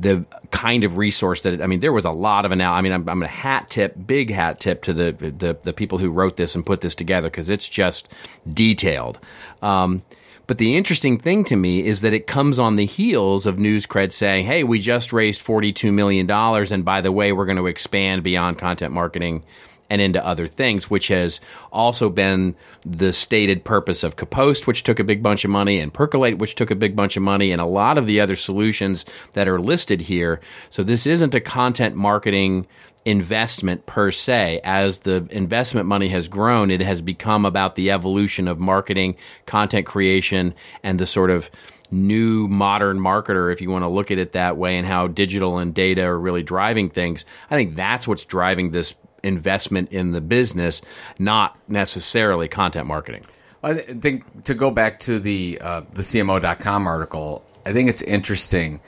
the 0.00 0.24
kind 0.50 0.82
of 0.84 0.96
resource 0.96 1.42
that 1.42 1.54
it, 1.54 1.62
I 1.62 1.66
mean, 1.66 1.80
there 1.80 1.92
was 1.92 2.04
a 2.04 2.10
lot 2.10 2.44
of 2.44 2.52
anal. 2.52 2.72
I 2.72 2.80
mean, 2.80 2.92
I'm, 2.92 3.08
I'm 3.08 3.22
a 3.22 3.28
hat 3.28 3.70
tip, 3.70 3.94
big 4.06 4.30
hat 4.30 4.58
tip 4.60 4.82
to 4.84 4.92
the 4.92 5.12
the, 5.12 5.56
the 5.62 5.72
people 5.72 5.98
who 5.98 6.10
wrote 6.10 6.36
this 6.36 6.54
and 6.54 6.66
put 6.66 6.80
this 6.80 6.94
together 6.94 7.28
because 7.28 7.50
it's 7.50 7.68
just 7.68 8.08
detailed. 8.52 9.18
Um, 9.62 10.02
but 10.46 10.58
the 10.58 10.76
interesting 10.76 11.18
thing 11.18 11.44
to 11.44 11.56
me 11.56 11.86
is 11.86 12.02
that 12.02 12.12
it 12.12 12.26
comes 12.26 12.58
on 12.58 12.76
the 12.76 12.84
heels 12.84 13.46
of 13.46 13.56
Newscred 13.56 14.12
saying, 14.12 14.46
"Hey, 14.46 14.64
we 14.64 14.78
just 14.80 15.12
raised 15.12 15.40
forty-two 15.40 15.92
million 15.92 16.26
dollars, 16.26 16.72
and 16.72 16.84
by 16.84 17.00
the 17.00 17.12
way, 17.12 17.32
we're 17.32 17.46
going 17.46 17.56
to 17.56 17.66
expand 17.66 18.24
beyond 18.24 18.58
content 18.58 18.92
marketing 18.92 19.44
and 19.90 20.00
into 20.00 20.24
other 20.24 20.46
things," 20.46 20.90
which 20.90 21.08
has 21.08 21.40
also 21.72 22.08
been 22.08 22.54
the 22.84 23.12
stated 23.12 23.64
purpose 23.64 24.04
of 24.04 24.16
Kapost, 24.16 24.66
which 24.66 24.82
took 24.82 24.98
a 24.98 25.04
big 25.04 25.22
bunch 25.22 25.44
of 25.44 25.50
money, 25.50 25.78
and 25.78 25.92
Percolate, 25.92 26.38
which 26.38 26.54
took 26.54 26.70
a 26.70 26.76
big 26.76 26.94
bunch 26.96 27.16
of 27.16 27.22
money, 27.22 27.52
and 27.52 27.60
a 27.60 27.66
lot 27.66 27.98
of 27.98 28.06
the 28.06 28.20
other 28.20 28.36
solutions 28.36 29.04
that 29.32 29.48
are 29.48 29.60
listed 29.60 30.02
here. 30.02 30.40
So 30.70 30.82
this 30.82 31.06
isn't 31.06 31.34
a 31.34 31.40
content 31.40 31.96
marketing 31.96 32.66
investment 33.04 33.84
per 33.84 34.10
se. 34.10 34.60
As 34.64 35.00
the 35.00 35.26
investment 35.30 35.86
money 35.86 36.08
has 36.08 36.26
grown, 36.26 36.70
it 36.70 36.80
has 36.80 37.02
become 37.02 37.44
about 37.44 37.74
the 37.74 37.90
evolution 37.90 38.48
of 38.48 38.58
marketing, 38.58 39.16
content 39.44 39.84
creation, 39.84 40.54
and 40.82 40.98
the 40.98 41.04
sort 41.04 41.30
of 41.30 41.50
new 41.90 42.48
modern 42.48 42.98
marketer, 42.98 43.52
if 43.52 43.60
you 43.60 43.70
want 43.70 43.84
to 43.84 43.88
look 43.88 44.10
at 44.10 44.16
it 44.18 44.32
that 44.32 44.56
way, 44.56 44.78
and 44.78 44.86
how 44.86 45.06
digital 45.06 45.58
and 45.58 45.74
data 45.74 46.02
are 46.02 46.18
really 46.18 46.42
driving 46.42 46.88
things. 46.88 47.26
I 47.50 47.56
think 47.56 47.76
that's 47.76 48.08
what's 48.08 48.24
driving 48.24 48.70
this 48.70 48.94
investment 49.24 49.90
in 49.90 50.12
the 50.12 50.20
business, 50.20 50.82
not 51.18 51.58
necessarily 51.68 52.48
content 52.48 52.86
marketing. 52.86 53.22
I 53.62 53.74
think 53.74 54.44
to 54.44 54.54
go 54.54 54.70
back 54.70 55.00
to 55.00 55.18
the 55.18 55.58
uh, 55.60 55.82
the 55.92 56.02
CMO.com 56.02 56.86
article, 56.86 57.42
I 57.64 57.72
think 57.72 57.88
it's 57.88 58.02
interesting 58.02 58.80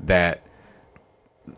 that 0.00 0.42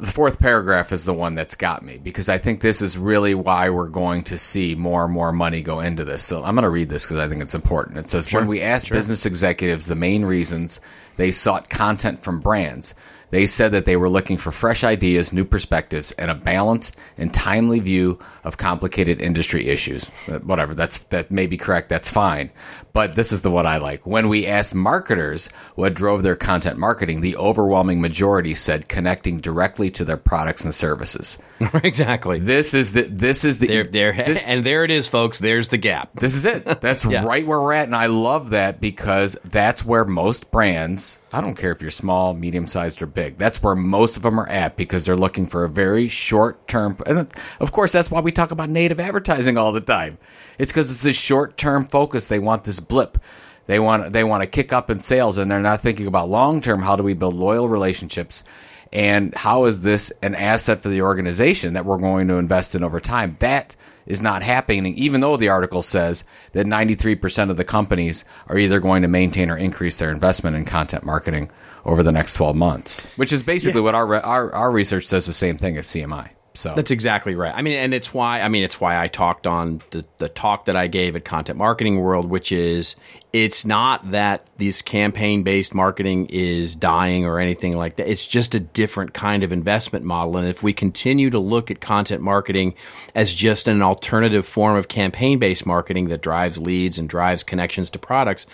the 0.00 0.10
fourth 0.10 0.38
paragraph 0.38 0.92
is 0.92 1.04
the 1.04 1.12
one 1.12 1.34
that's 1.34 1.56
got 1.56 1.82
me 1.82 1.98
because 1.98 2.28
I 2.28 2.38
think 2.38 2.62
this 2.62 2.80
is 2.80 2.96
really 2.96 3.34
why 3.34 3.68
we're 3.70 3.88
going 3.88 4.24
to 4.24 4.38
see 4.38 4.74
more 4.74 5.04
and 5.04 5.12
more 5.12 5.30
money 5.30 5.62
go 5.62 5.80
into 5.80 6.04
this. 6.04 6.24
So 6.24 6.42
I'm 6.42 6.54
going 6.54 6.62
to 6.62 6.70
read 6.70 6.88
this 6.88 7.04
because 7.04 7.18
I 7.18 7.28
think 7.28 7.42
it's 7.42 7.54
important. 7.54 7.98
It 7.98 8.08
says 8.08 8.32
when 8.32 8.46
we 8.46 8.62
asked 8.62 8.88
business 8.90 9.26
executives 9.26 9.86
the 9.86 9.94
main 9.94 10.24
reasons 10.24 10.80
they 11.16 11.30
sought 11.30 11.68
content 11.68 12.22
from 12.22 12.40
brands, 12.40 12.94
they 13.34 13.46
said 13.46 13.72
that 13.72 13.84
they 13.84 13.96
were 13.96 14.08
looking 14.08 14.36
for 14.36 14.52
fresh 14.52 14.84
ideas, 14.84 15.32
new 15.32 15.44
perspectives, 15.44 16.12
and 16.12 16.30
a 16.30 16.36
balanced 16.36 16.96
and 17.18 17.34
timely 17.34 17.80
view 17.80 18.16
of 18.44 18.58
complicated 18.58 19.20
industry 19.20 19.66
issues. 19.66 20.08
Uh, 20.28 20.38
Whatever, 20.38 20.72
that's 20.72 21.02
that 21.04 21.32
may 21.32 21.48
be 21.48 21.56
correct. 21.56 21.88
That's 21.88 22.08
fine. 22.08 22.52
But 22.92 23.16
this 23.16 23.32
is 23.32 23.42
the 23.42 23.50
one 23.50 23.66
I 23.66 23.78
like. 23.78 24.06
When 24.06 24.28
we 24.28 24.46
asked 24.46 24.72
marketers 24.72 25.48
what 25.74 25.94
drove 25.94 26.22
their 26.22 26.36
content 26.36 26.78
marketing, 26.78 27.22
the 27.22 27.36
overwhelming 27.36 28.00
majority 28.00 28.54
said 28.54 28.88
connecting 28.88 29.40
directly 29.40 29.90
to 29.90 30.04
their 30.04 30.16
products 30.16 30.64
and 30.64 30.72
services. 30.72 31.36
exactly. 31.82 32.38
This 32.38 32.72
is 32.72 32.92
the 32.92 33.02
this 33.02 33.44
is 33.44 33.58
the 33.58 33.66
There, 33.66 33.82
there, 33.84 34.12
this, 34.12 34.46
and 34.48 34.64
there 34.64 34.84
it 34.84 34.92
is, 34.92 35.08
folks. 35.08 35.40
There's 35.40 35.70
the 35.70 35.76
gap. 35.76 36.10
this 36.14 36.36
is 36.36 36.44
it. 36.44 36.80
That's 36.80 37.04
Yeah. 37.14 37.24
right 37.24 37.44
where 37.44 37.60
we're 37.60 37.72
at, 37.72 37.86
and 37.88 37.96
I 37.96 38.06
love 38.06 38.50
that 38.50 38.80
because 38.80 39.36
that's 39.44 39.84
where 39.84 40.04
most 40.04 40.52
brands 40.52 41.18
I 41.34 41.40
don't 41.40 41.56
care 41.56 41.72
if 41.72 41.82
you're 41.82 41.90
small, 41.90 42.32
medium 42.32 42.68
sized, 42.68 43.02
or 43.02 43.06
big. 43.06 43.38
That's 43.38 43.60
where 43.60 43.74
most 43.74 44.16
of 44.16 44.22
them 44.22 44.38
are 44.38 44.48
at 44.48 44.76
because 44.76 45.04
they're 45.04 45.16
looking 45.16 45.46
for 45.46 45.64
a 45.64 45.68
very 45.68 46.06
short 46.06 46.68
term. 46.68 46.96
And 47.06 47.26
of 47.58 47.72
course, 47.72 47.90
that's 47.90 48.08
why 48.08 48.20
we 48.20 48.30
talk 48.30 48.52
about 48.52 48.70
native 48.70 49.00
advertising 49.00 49.58
all 49.58 49.72
the 49.72 49.80
time. 49.80 50.18
It's 50.58 50.70
because 50.70 50.92
it's 50.92 51.04
a 51.04 51.12
short 51.12 51.56
term 51.56 51.86
focus. 51.86 52.28
They 52.28 52.38
want 52.38 52.62
this 52.62 52.78
blip. 52.78 53.18
They 53.66 53.80
want 53.80 54.12
they 54.12 54.22
want 54.22 54.44
to 54.44 54.46
kick 54.46 54.72
up 54.72 54.90
in 54.90 55.00
sales, 55.00 55.36
and 55.36 55.50
they're 55.50 55.58
not 55.58 55.80
thinking 55.80 56.06
about 56.06 56.28
long 56.28 56.60
term. 56.60 56.80
How 56.80 56.94
do 56.94 57.02
we 57.02 57.14
build 57.14 57.34
loyal 57.34 57.68
relationships? 57.68 58.44
And 58.92 59.34
how 59.34 59.64
is 59.64 59.80
this 59.80 60.12
an 60.22 60.36
asset 60.36 60.84
for 60.84 60.88
the 60.88 61.02
organization 61.02 61.74
that 61.74 61.84
we're 61.84 61.98
going 61.98 62.28
to 62.28 62.34
invest 62.34 62.76
in 62.76 62.84
over 62.84 63.00
time? 63.00 63.36
That 63.40 63.74
is 64.06 64.22
not 64.22 64.42
happening, 64.42 64.94
even 64.96 65.20
though 65.20 65.36
the 65.36 65.48
article 65.48 65.82
says 65.82 66.24
that 66.52 66.66
93% 66.66 67.50
of 67.50 67.56
the 67.56 67.64
companies 67.64 68.24
are 68.48 68.58
either 68.58 68.80
going 68.80 69.02
to 69.02 69.08
maintain 69.08 69.50
or 69.50 69.56
increase 69.56 69.98
their 69.98 70.10
investment 70.10 70.56
in 70.56 70.64
content 70.64 71.04
marketing 71.04 71.50
over 71.84 72.02
the 72.02 72.12
next 72.12 72.34
12 72.34 72.56
months, 72.56 73.06
which 73.16 73.32
is 73.32 73.42
basically 73.42 73.80
yeah. 73.80 73.84
what 73.84 73.94
our, 73.94 74.14
our, 74.16 74.52
our 74.52 74.70
research 74.70 75.06
says 75.06 75.26
the 75.26 75.32
same 75.32 75.56
thing 75.56 75.76
at 75.76 75.84
CMI. 75.84 76.30
So 76.56 76.72
that's 76.76 76.92
exactly 76.92 77.34
right. 77.34 77.52
I 77.52 77.62
mean, 77.62 77.74
and 77.74 77.92
it's 77.92 78.14
why 78.14 78.40
I 78.40 78.48
mean 78.48 78.62
it's 78.62 78.80
why 78.80 79.02
I 79.02 79.08
talked 79.08 79.44
on 79.44 79.82
the 79.90 80.04
the 80.18 80.28
talk 80.28 80.66
that 80.66 80.76
I 80.76 80.86
gave 80.86 81.16
at 81.16 81.24
Content 81.24 81.58
Marketing 81.58 82.00
World, 82.00 82.30
which 82.30 82.52
is 82.52 82.94
it's 83.32 83.64
not 83.64 84.12
that 84.12 84.46
this 84.58 84.80
campaign 84.80 85.42
based 85.42 85.74
marketing 85.74 86.26
is 86.26 86.76
dying 86.76 87.24
or 87.24 87.40
anything 87.40 87.76
like 87.76 87.96
that. 87.96 88.08
It's 88.08 88.24
just 88.24 88.54
a 88.54 88.60
different 88.60 89.14
kind 89.14 89.42
of 89.42 89.50
investment 89.50 90.04
model. 90.04 90.36
And 90.36 90.46
if 90.46 90.62
we 90.62 90.72
continue 90.72 91.28
to 91.30 91.40
look 91.40 91.72
at 91.72 91.80
content 91.80 92.22
marketing 92.22 92.74
as 93.16 93.34
just 93.34 93.66
an 93.66 93.82
alternative 93.82 94.46
form 94.46 94.76
of 94.76 94.86
campaign 94.86 95.40
based 95.40 95.66
marketing 95.66 96.06
that 96.10 96.22
drives 96.22 96.56
leads 96.56 96.98
and 96.98 97.08
drives 97.08 97.42
connections 97.42 97.90
to 97.90 97.98
products, 97.98 98.46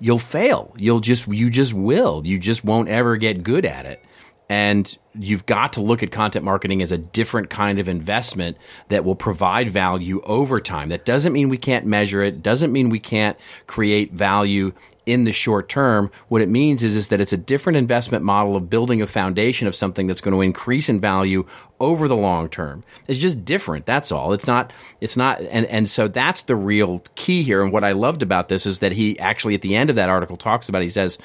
you'll 0.00 0.18
fail. 0.18 0.74
You'll 0.78 1.00
just 1.00 1.28
you 1.28 1.50
just 1.50 1.74
will. 1.74 2.26
You 2.26 2.38
just 2.38 2.64
won't 2.64 2.88
ever 2.88 3.18
get 3.18 3.42
good 3.42 3.66
at 3.66 3.84
it. 3.84 4.02
And 4.48 4.96
you've 5.14 5.46
got 5.46 5.74
to 5.74 5.80
look 5.80 6.02
at 6.02 6.10
content 6.10 6.44
marketing 6.44 6.82
as 6.82 6.92
a 6.92 6.98
different 6.98 7.50
kind 7.50 7.78
of 7.78 7.88
investment 7.88 8.56
that 8.88 9.04
will 9.04 9.14
provide 9.14 9.68
value 9.68 10.20
over 10.22 10.60
time. 10.60 10.88
That 10.88 11.04
doesn't 11.04 11.32
mean 11.32 11.48
we 11.48 11.58
can't 11.58 11.86
measure 11.86 12.22
it, 12.22 12.42
doesn't 12.42 12.72
mean 12.72 12.88
we 12.88 13.00
can't 13.00 13.36
create 13.66 14.12
value 14.12 14.72
in 15.04 15.24
the 15.24 15.32
short 15.32 15.68
term. 15.68 16.10
What 16.28 16.42
it 16.42 16.48
means 16.48 16.82
is, 16.82 16.94
is 16.94 17.08
that 17.08 17.20
it's 17.20 17.32
a 17.32 17.36
different 17.36 17.76
investment 17.76 18.24
model 18.24 18.54
of 18.56 18.70
building 18.70 19.02
a 19.02 19.06
foundation 19.06 19.66
of 19.66 19.74
something 19.74 20.06
that's 20.06 20.20
going 20.20 20.34
to 20.34 20.40
increase 20.40 20.88
in 20.88 21.00
value 21.00 21.44
over 21.80 22.06
the 22.06 22.16
long 22.16 22.48
term. 22.48 22.84
It's 23.08 23.18
just 23.18 23.44
different. 23.44 23.84
That's 23.84 24.12
all. 24.12 24.32
It's 24.32 24.46
not, 24.46 24.72
it's 25.00 25.16
not, 25.16 25.40
and, 25.40 25.66
and 25.66 25.90
so 25.90 26.06
that's 26.06 26.44
the 26.44 26.54
real 26.54 27.02
key 27.16 27.42
here. 27.42 27.62
And 27.62 27.72
what 27.72 27.82
I 27.82 27.92
loved 27.92 28.22
about 28.22 28.48
this 28.48 28.64
is 28.64 28.78
that 28.78 28.92
he 28.92 29.18
actually 29.18 29.54
at 29.54 29.62
the 29.62 29.74
end 29.74 29.90
of 29.90 29.96
that 29.96 30.08
article 30.08 30.36
talks 30.36 30.68
about, 30.68 30.82
he 30.82 30.88
says, 30.88 31.18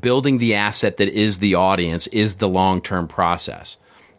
building 0.00 0.38
the 0.38 0.54
asset 0.54 0.98
that 0.98 1.08
is 1.08 1.38
the 1.38 1.54
audience 1.54 2.06
is 2.08 2.36
the 2.36 2.48
long 2.48 2.82
term 2.82 3.08
process. 3.08 3.23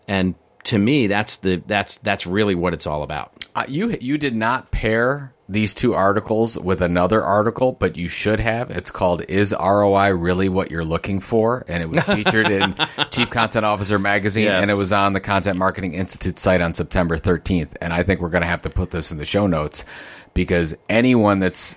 And 0.07 0.35
to 0.65 0.77
me, 0.77 1.07
that's 1.07 1.37
the 1.37 1.61
that's 1.65 1.97
that's 1.99 2.27
really 2.27 2.55
what 2.55 2.73
it's 2.73 2.87
all 2.87 3.03
about. 3.03 3.45
Uh, 3.55 3.63
you 3.67 3.95
you 4.01 4.17
did 4.17 4.35
not 4.35 4.71
pair 4.71 5.31
these 5.47 5.75
two 5.75 5.93
articles 5.93 6.57
with 6.57 6.81
another 6.81 7.23
article, 7.23 7.71
but 7.71 7.95
you 7.95 8.07
should 8.07 8.39
have. 8.39 8.71
It's 8.71 8.91
called 8.91 9.23
"Is 9.29 9.53
ROI 9.57 10.09
Really 10.09 10.49
What 10.49 10.71
You're 10.71 10.85
Looking 10.85 11.19
For?" 11.19 11.63
and 11.67 11.83
it 11.83 11.89
was 11.89 12.03
featured 12.03 12.49
in 12.49 12.75
Chief 13.11 13.29
Content 13.29 13.65
Officer 13.65 13.99
magazine, 13.99 14.45
yes. 14.45 14.61
and 14.61 14.71
it 14.71 14.75
was 14.75 14.91
on 14.91 15.13
the 15.13 15.19
Content 15.19 15.57
Marketing 15.57 15.93
Institute 15.93 16.37
site 16.37 16.61
on 16.61 16.73
September 16.73 17.17
13th. 17.17 17.75
And 17.79 17.93
I 17.93 18.03
think 18.03 18.21
we're 18.21 18.29
going 18.29 18.41
to 18.41 18.47
have 18.47 18.63
to 18.63 18.69
put 18.69 18.91
this 18.91 19.11
in 19.11 19.17
the 19.17 19.25
show 19.25 19.47
notes 19.47 19.85
because 20.33 20.75
anyone 20.89 21.39
that's 21.39 21.75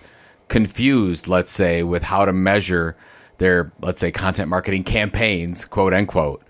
confused, 0.48 1.28
let's 1.28 1.52
say, 1.52 1.82
with 1.82 2.02
how 2.02 2.24
to 2.24 2.32
measure 2.32 2.96
their 3.36 3.70
let's 3.80 4.00
say 4.00 4.10
content 4.10 4.48
marketing 4.48 4.84
campaigns, 4.84 5.66
quote 5.66 5.92
unquote, 5.92 6.42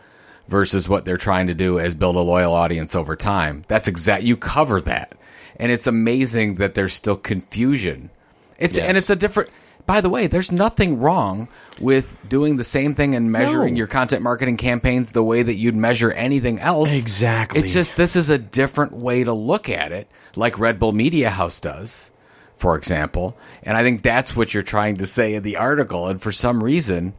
versus 0.49 0.89
what 0.89 1.05
they're 1.05 1.17
trying 1.17 1.47
to 1.47 1.55
do 1.55 1.79
is 1.79 1.95
build 1.95 2.17
a 2.17 2.21
loyal 2.21 2.55
audience 2.55 2.95
over 2.95 3.15
time. 3.15 3.65
That's 3.69 3.89
exact. 3.89 4.25
You 4.25 4.37
cover 4.37 4.81
that, 4.83 5.17
and 5.57 5.71
it's 5.71 5.87
amazing 5.87 6.57
that 6.57 6.75
there's 6.75 6.95
still 6.95 7.17
confusion. 7.17 8.11
It's 8.59 8.77
yes. 8.77 8.87
and 8.87 8.97
it's 8.97 9.11
a 9.11 9.17
different. 9.17 9.51
By 9.87 10.03
the 10.03 10.11
way, 10.11 10.27
there's 10.27 10.53
nothing 10.53 10.99
wrong 10.99 11.49
with 11.81 12.19
doing 12.29 12.57
the 12.57 12.65
same 12.65 12.95
thing 12.95 13.15
and 13.15 13.33
measuring 13.33 13.73
no. 13.73 13.79
your 13.79 13.87
content 13.87 14.23
marketing 14.23 14.59
campaigns 14.59 15.13
the 15.13 15.23
way 15.23 15.43
that 15.43 15.55
you'd 15.55 15.77
measure 15.77 16.13
anything 16.13 16.61
else. 16.61 16.95
Exactly. 16.99 17.61
It's 17.61 17.73
just 17.73 17.97
this 17.97 18.15
is 18.15 18.29
a 18.29 18.37
different 18.37 18.93
way 18.93 19.25
to 19.25 19.33
look 19.33 19.71
at 19.71 19.93
it, 19.93 20.07
like 20.37 20.59
Red 20.59 20.79
Bull 20.79 20.93
Media 20.93 21.31
House 21.31 21.61
does, 21.61 22.11
for 22.59 22.77
example. 22.77 23.39
And 23.63 23.79
I 23.79 23.83
think 23.83 24.03
that's 24.03 24.37
what 24.37 24.53
you're 24.53 24.63
trying 24.63 24.97
to 24.97 25.07
say 25.07 25.35
in 25.35 25.43
the 25.43 25.57
article. 25.57 26.09
And 26.09 26.21
for 26.21 26.33
some 26.33 26.63
reason, 26.63 27.15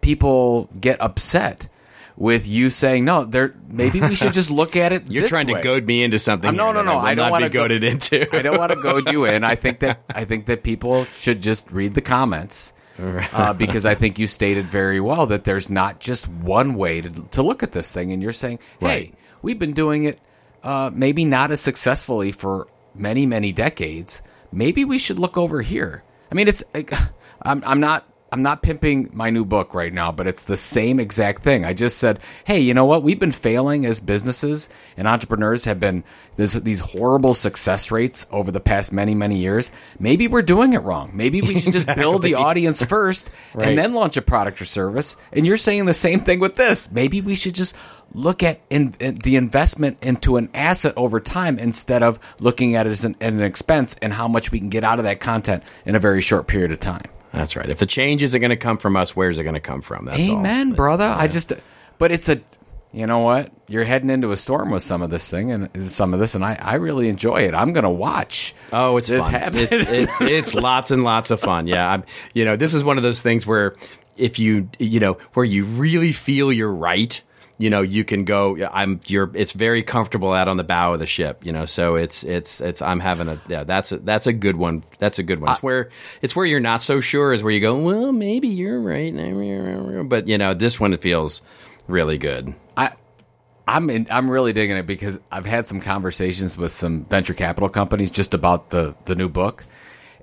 people 0.00 0.68
get 0.80 1.00
upset 1.00 1.68
with 2.16 2.48
you 2.48 2.70
saying 2.70 3.04
no. 3.04 3.24
There, 3.24 3.54
maybe 3.68 4.00
we 4.00 4.14
should 4.14 4.32
just 4.32 4.50
look 4.50 4.76
at 4.76 4.92
it. 4.92 5.06
You're 5.10 5.28
trying 5.28 5.46
way. 5.48 5.54
to 5.54 5.62
goad 5.62 5.86
me 5.86 6.02
into 6.02 6.18
something. 6.18 6.54
no, 6.54 6.72
no, 6.72 6.82
no. 6.82 6.98
I, 6.98 7.10
I 7.10 7.14
don't 7.14 7.30
want 7.30 7.44
to 7.44 7.50
goaded 7.50 7.82
go, 7.82 7.88
into. 7.88 8.34
I 8.36 8.42
don't 8.42 8.58
want 8.58 8.72
to 8.72 8.80
goad 8.82 9.10
you 9.10 9.24
in. 9.24 9.44
I 9.44 9.54
think 9.54 9.80
that 9.80 10.00
I 10.08 10.24
think 10.24 10.46
that 10.46 10.62
people 10.62 11.04
should 11.04 11.42
just 11.42 11.70
read 11.70 11.94
the 11.94 12.00
comments. 12.00 12.72
uh, 12.98 13.52
because 13.52 13.84
I 13.84 13.94
think 13.94 14.18
you 14.18 14.26
stated 14.26 14.66
very 14.66 15.00
well 15.00 15.26
that 15.26 15.44
there's 15.44 15.68
not 15.68 16.00
just 16.00 16.26
one 16.28 16.74
way 16.76 17.02
to, 17.02 17.10
to 17.10 17.42
look 17.42 17.62
at 17.62 17.72
this 17.72 17.92
thing, 17.92 18.10
and 18.10 18.22
you're 18.22 18.32
saying, 18.32 18.58
"Hey, 18.80 18.86
right. 18.86 19.14
we've 19.42 19.58
been 19.58 19.74
doing 19.74 20.04
it, 20.04 20.18
uh, 20.62 20.90
maybe 20.94 21.26
not 21.26 21.50
as 21.50 21.60
successfully 21.60 22.32
for 22.32 22.68
many, 22.94 23.26
many 23.26 23.52
decades. 23.52 24.22
Maybe 24.50 24.86
we 24.86 24.96
should 24.96 25.18
look 25.18 25.36
over 25.36 25.60
here." 25.60 26.04
I 26.32 26.34
mean, 26.34 26.48
it's 26.48 26.64
I'm 27.42 27.62
I'm 27.66 27.80
not 27.80 28.08
I'm 28.32 28.42
not 28.42 28.62
pimping 28.62 29.10
my 29.12 29.30
new 29.30 29.44
book 29.44 29.72
right 29.72 29.92
now, 29.92 30.10
but 30.10 30.26
it's 30.26 30.44
the 30.44 30.56
same 30.56 30.98
exact 30.98 31.42
thing. 31.42 31.64
I 31.64 31.72
just 31.72 31.98
said, 31.98 32.18
hey, 32.44 32.58
you 32.58 32.74
know 32.74 32.84
what? 32.84 33.04
We've 33.04 33.18
been 33.18 33.32
failing 33.32 33.86
as 33.86 34.00
businesses 34.00 34.68
and 34.96 35.06
entrepreneurs 35.06 35.64
have 35.64 35.78
been 35.78 36.02
this, 36.34 36.54
these 36.54 36.80
horrible 36.80 37.34
success 37.34 37.92
rates 37.92 38.26
over 38.32 38.50
the 38.50 38.60
past 38.60 38.92
many, 38.92 39.14
many 39.14 39.38
years. 39.38 39.70
Maybe 40.00 40.26
we're 40.26 40.42
doing 40.42 40.72
it 40.72 40.80
wrong. 40.80 41.12
Maybe 41.14 41.40
we 41.40 41.60
should 41.60 41.72
just 41.72 41.94
build 41.94 42.22
the 42.22 42.34
audience 42.46 42.84
first 42.84 43.30
right. 43.54 43.68
and 43.68 43.78
then 43.78 43.94
launch 43.94 44.16
a 44.16 44.22
product 44.22 44.60
or 44.60 44.64
service. 44.64 45.16
And 45.32 45.46
you're 45.46 45.56
saying 45.56 45.86
the 45.86 45.94
same 45.94 46.18
thing 46.18 46.40
with 46.40 46.56
this. 46.56 46.90
Maybe 46.90 47.20
we 47.20 47.36
should 47.36 47.54
just 47.54 47.76
look 48.12 48.42
at 48.42 48.60
in, 48.70 48.94
in 48.98 49.18
the 49.18 49.36
investment 49.36 49.98
into 50.02 50.36
an 50.36 50.50
asset 50.52 50.94
over 50.96 51.20
time 51.20 51.58
instead 51.60 52.02
of 52.02 52.18
looking 52.40 52.74
at 52.74 52.86
it 52.86 52.90
as 52.90 53.04
an, 53.04 53.16
an 53.20 53.40
expense 53.40 53.94
and 54.02 54.12
how 54.12 54.26
much 54.26 54.50
we 54.50 54.58
can 54.58 54.68
get 54.68 54.82
out 54.82 54.98
of 54.98 55.04
that 55.04 55.20
content 55.20 55.62
in 55.84 55.94
a 55.94 56.00
very 56.00 56.20
short 56.20 56.46
period 56.48 56.72
of 56.72 56.80
time. 56.80 57.02
That's 57.36 57.56
right. 57.56 57.68
If 57.68 57.78
the 57.78 57.86
change 57.86 58.22
isn't 58.22 58.40
going 58.40 58.50
to 58.50 58.56
come 58.56 58.78
from 58.78 58.96
us, 58.96 59.14
where's 59.14 59.38
it 59.38 59.42
going 59.42 59.54
to 59.54 59.60
come 59.60 59.82
from? 59.82 60.06
That's 60.06 60.28
Amen, 60.28 60.70
all. 60.70 60.74
brother. 60.76 61.04
Yeah. 61.04 61.18
I 61.18 61.28
just, 61.28 61.52
but 61.98 62.10
it's 62.10 62.28
a, 62.28 62.40
you 62.92 63.06
know 63.06 63.18
what? 63.18 63.52
You're 63.68 63.84
heading 63.84 64.08
into 64.08 64.30
a 64.32 64.36
storm 64.36 64.70
with 64.70 64.82
some 64.82 65.02
of 65.02 65.10
this 65.10 65.28
thing 65.30 65.52
and 65.52 65.90
some 65.90 66.14
of 66.14 66.20
this, 66.20 66.34
and 66.34 66.44
I, 66.44 66.56
I 66.60 66.74
really 66.74 67.08
enjoy 67.08 67.42
it. 67.42 67.54
I'm 67.54 67.72
going 67.74 67.84
to 67.84 67.90
watch. 67.90 68.54
Oh, 68.72 68.96
it's 68.96 69.08
this 69.08 69.26
happen. 69.26 69.60
It's, 69.60 69.72
it's, 69.72 70.12
it's 70.20 70.54
lots 70.54 70.90
and 70.90 71.04
lots 71.04 71.30
of 71.30 71.40
fun. 71.40 71.66
Yeah, 71.66 71.86
I'm. 71.88 72.04
You 72.32 72.46
know, 72.46 72.56
this 72.56 72.72
is 72.72 72.84
one 72.84 72.96
of 72.96 73.02
those 73.02 73.20
things 73.20 73.46
where 73.46 73.74
if 74.16 74.38
you, 74.38 74.70
you 74.78 74.98
know, 74.98 75.14
where 75.34 75.44
you 75.44 75.64
really 75.64 76.12
feel 76.12 76.50
you're 76.50 76.72
right 76.72 77.20
you 77.58 77.70
know 77.70 77.80
you 77.80 78.04
can 78.04 78.24
go 78.24 78.56
i'm 78.72 79.00
you're 79.06 79.30
it's 79.34 79.52
very 79.52 79.82
comfortable 79.82 80.32
out 80.32 80.48
on 80.48 80.56
the 80.56 80.64
bow 80.64 80.92
of 80.92 80.98
the 80.98 81.06
ship 81.06 81.44
you 81.44 81.52
know 81.52 81.64
so 81.64 81.96
it's 81.96 82.22
it's 82.24 82.60
it's 82.60 82.82
i'm 82.82 83.00
having 83.00 83.28
a 83.28 83.40
yeah 83.48 83.64
that's 83.64 83.92
a 83.92 83.98
that's 83.98 84.26
a 84.26 84.32
good 84.32 84.56
one. 84.56 84.84
That's 84.98 85.18
a 85.18 85.22
good 85.22 85.40
one. 85.40 85.50
It's 85.50 85.62
where 85.62 85.90
it's 86.22 86.34
where 86.34 86.46
you're 86.46 86.60
not 86.60 86.82
so 86.82 87.00
sure 87.00 87.32
is 87.32 87.42
where 87.42 87.52
you 87.52 87.60
go 87.60 87.76
well 87.76 88.12
maybe 88.12 88.48
you're 88.48 88.80
right. 88.80 90.08
But 90.08 90.28
you 90.28 90.38
know 90.38 90.54
this 90.54 90.80
one 90.80 90.96
feels 90.98 91.42
really 91.88 92.18
good. 92.18 92.54
I 92.76 92.92
I'm 93.68 93.90
in, 93.90 94.06
I'm 94.10 94.30
really 94.30 94.52
digging 94.52 94.76
it 94.76 94.86
because 94.86 95.18
I've 95.30 95.46
had 95.46 95.66
some 95.66 95.80
conversations 95.80 96.56
with 96.56 96.72
some 96.72 97.04
venture 97.06 97.34
capital 97.34 97.68
companies 97.68 98.10
just 98.10 98.34
about 98.34 98.70
the 98.70 98.94
the 99.04 99.16
new 99.16 99.28
book, 99.28 99.64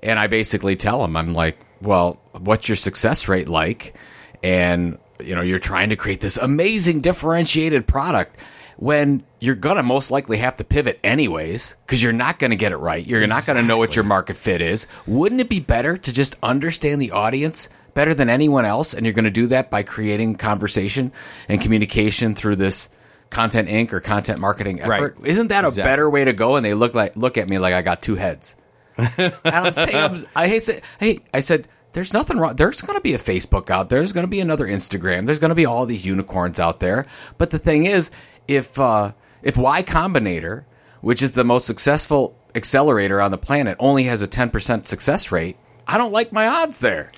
and 0.02 0.18
I 0.18 0.26
basically 0.26 0.76
tell 0.76 1.00
them 1.02 1.16
I'm 1.16 1.34
like, 1.34 1.58
well, 1.80 2.20
what's 2.32 2.68
your 2.68 2.76
success 2.76 3.28
rate 3.28 3.48
like, 3.48 3.94
and 4.42 4.98
you 5.24 5.34
know 5.34 5.42
you're 5.42 5.58
trying 5.58 5.90
to 5.90 5.96
create 5.96 6.20
this 6.20 6.36
amazing 6.36 7.00
differentiated 7.00 7.86
product 7.86 8.38
when 8.76 9.24
you're 9.40 9.54
going 9.54 9.76
to 9.76 9.82
most 9.82 10.10
likely 10.10 10.38
have 10.38 10.56
to 10.56 10.64
pivot 10.64 10.98
anyways 11.04 11.76
because 11.86 12.02
you're 12.02 12.12
not 12.12 12.38
going 12.38 12.50
to 12.50 12.56
get 12.56 12.72
it 12.72 12.76
right. 12.76 13.06
You're 13.06 13.22
exactly. 13.22 13.52
not 13.52 13.54
going 13.54 13.64
to 13.64 13.68
know 13.68 13.76
what 13.76 13.94
your 13.94 14.04
market 14.04 14.36
fit 14.36 14.60
is. 14.60 14.86
Wouldn't 15.06 15.40
it 15.40 15.48
be 15.48 15.60
better 15.60 15.96
to 15.96 16.12
just 16.12 16.36
understand 16.42 17.00
the 17.00 17.12
audience 17.12 17.68
better 17.94 18.14
than 18.14 18.28
anyone 18.28 18.64
else? 18.64 18.94
And 18.94 19.06
you're 19.06 19.12
going 19.12 19.26
to 19.26 19.30
do 19.30 19.46
that 19.48 19.70
by 19.70 19.82
creating 19.82 20.36
conversation 20.36 21.12
and 21.48 21.60
communication 21.60 22.34
through 22.34 22.56
this 22.56 22.88
content 23.30 23.68
inc 23.68 23.92
or 23.92 24.00
content 24.00 24.40
marketing 24.40 24.80
effort. 24.80 25.16
Right. 25.18 25.28
Isn't 25.28 25.48
that 25.48 25.64
exactly. 25.64 25.82
a 25.82 25.84
better 25.84 26.10
way 26.10 26.24
to 26.24 26.32
go? 26.32 26.56
And 26.56 26.64
they 26.64 26.74
look 26.74 26.94
like 26.94 27.16
look 27.16 27.38
at 27.38 27.48
me 27.48 27.58
like 27.58 27.74
I 27.74 27.82
got 27.82 28.02
two 28.02 28.16
heads. 28.16 28.56
and 28.96 29.34
I'm 29.44 29.72
saying, 29.72 29.96
I'm, 29.96 30.16
I 30.36 30.58
say, 30.58 30.80
hey, 31.00 31.20
I 31.32 31.40
said, 31.40 31.66
there's 31.94 32.12
nothing 32.12 32.38
wrong. 32.38 32.56
There's 32.56 32.82
going 32.82 32.98
to 32.98 33.02
be 33.02 33.14
a 33.14 33.18
Facebook 33.18 33.70
out 33.70 33.88
there. 33.88 34.00
There's 34.00 34.12
going 34.12 34.26
to 34.26 34.30
be 34.30 34.40
another 34.40 34.66
Instagram. 34.66 35.26
There's 35.26 35.38
going 35.38 35.50
to 35.50 35.54
be 35.54 35.64
all 35.64 35.86
these 35.86 36.04
unicorns 36.04 36.60
out 36.60 36.80
there. 36.80 37.06
But 37.38 37.50
the 37.50 37.58
thing 37.58 37.86
is, 37.86 38.10
if 38.46 38.78
uh, 38.78 39.12
if 39.42 39.56
Y 39.56 39.82
Combinator, 39.82 40.64
which 41.00 41.22
is 41.22 41.32
the 41.32 41.44
most 41.44 41.66
successful 41.66 42.36
accelerator 42.54 43.20
on 43.20 43.30
the 43.30 43.38
planet, 43.38 43.76
only 43.80 44.04
has 44.04 44.22
a 44.22 44.28
10% 44.28 44.86
success 44.86 45.32
rate, 45.32 45.56
I 45.86 45.96
don't 45.96 46.12
like 46.12 46.32
my 46.32 46.46
odds 46.46 46.78
there. 46.80 47.12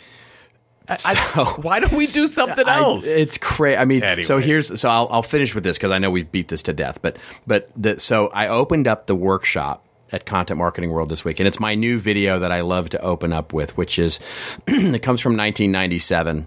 I, 0.88 0.99
I, 1.04 1.42
why 1.62 1.80
don't 1.80 1.92
we 1.92 2.06
do 2.06 2.26
something 2.28 2.66
I- 2.66 2.78
else? 2.78 3.06
it's 3.06 3.38
crazy. 3.38 3.76
I 3.76 3.85
mean, 3.87 4.23
so 4.23 4.38
here's 4.38 4.78
so 4.80 4.88
I'll, 4.88 5.09
I'll 5.11 5.23
finish 5.23 5.54
with 5.54 5.64
this 5.64 5.76
because 5.78 5.90
I 5.90 5.99
know 5.99 6.11
we've 6.11 6.30
beat 6.30 6.49
this 6.49 6.62
to 6.64 6.73
death. 6.73 7.00
But 7.02 7.16
but 7.47 7.71
the, 7.76 7.99
so 7.99 8.28
I 8.28 8.49
opened 8.49 8.87
up 8.87 9.06
the 9.06 9.16
workshop 9.16 9.85
at 10.12 10.26
Content 10.26 10.58
Marketing 10.58 10.90
World 10.90 11.08
this 11.08 11.25
week, 11.25 11.40
and 11.40 11.46
it's 11.46 11.60
my 11.60 11.75
new 11.75 11.98
video 11.98 12.38
that 12.38 12.52
I 12.52 12.60
love 12.60 12.90
to 12.90 13.00
open 13.00 13.32
up 13.32 13.52
with, 13.52 13.76
which 13.76 13.98
is 13.98 14.18
it 14.66 15.02
comes 15.02 15.20
from 15.20 15.36
1997 15.36 16.46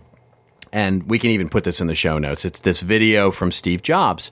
and 0.71 1.09
we 1.09 1.19
can 1.19 1.31
even 1.31 1.49
put 1.49 1.63
this 1.63 1.81
in 1.81 1.87
the 1.87 1.95
show 1.95 2.17
notes. 2.17 2.45
It's 2.45 2.59
this 2.61 2.81
video 2.81 3.31
from 3.31 3.51
Steve 3.51 3.81
Jobs, 3.81 4.31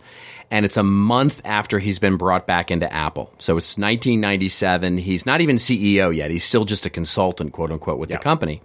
and 0.52 0.66
it's 0.66 0.78
a 0.78 0.84
month 0.84 1.42
after 1.46 1.80
he's 1.80 2.00
been 2.00 2.18
brought 2.18 2.48
back 2.48 2.72
into 2.72 2.92
Apple. 2.92 3.32
So 3.38 3.58
it's 3.58 3.78
1997. 3.78 5.00
He's 5.00 5.26
not 5.26 5.42
even 5.42 5.58
CEO 5.58 6.16
yet. 6.16 6.32
He's 6.32 6.46
still 6.46 6.66
just 6.66 6.86
a 6.86 6.90
consultant, 6.90 7.54
quote 7.54 7.72
unquote, 7.72 8.00
with 8.00 8.10
the 8.10 8.18
company. 8.18 8.62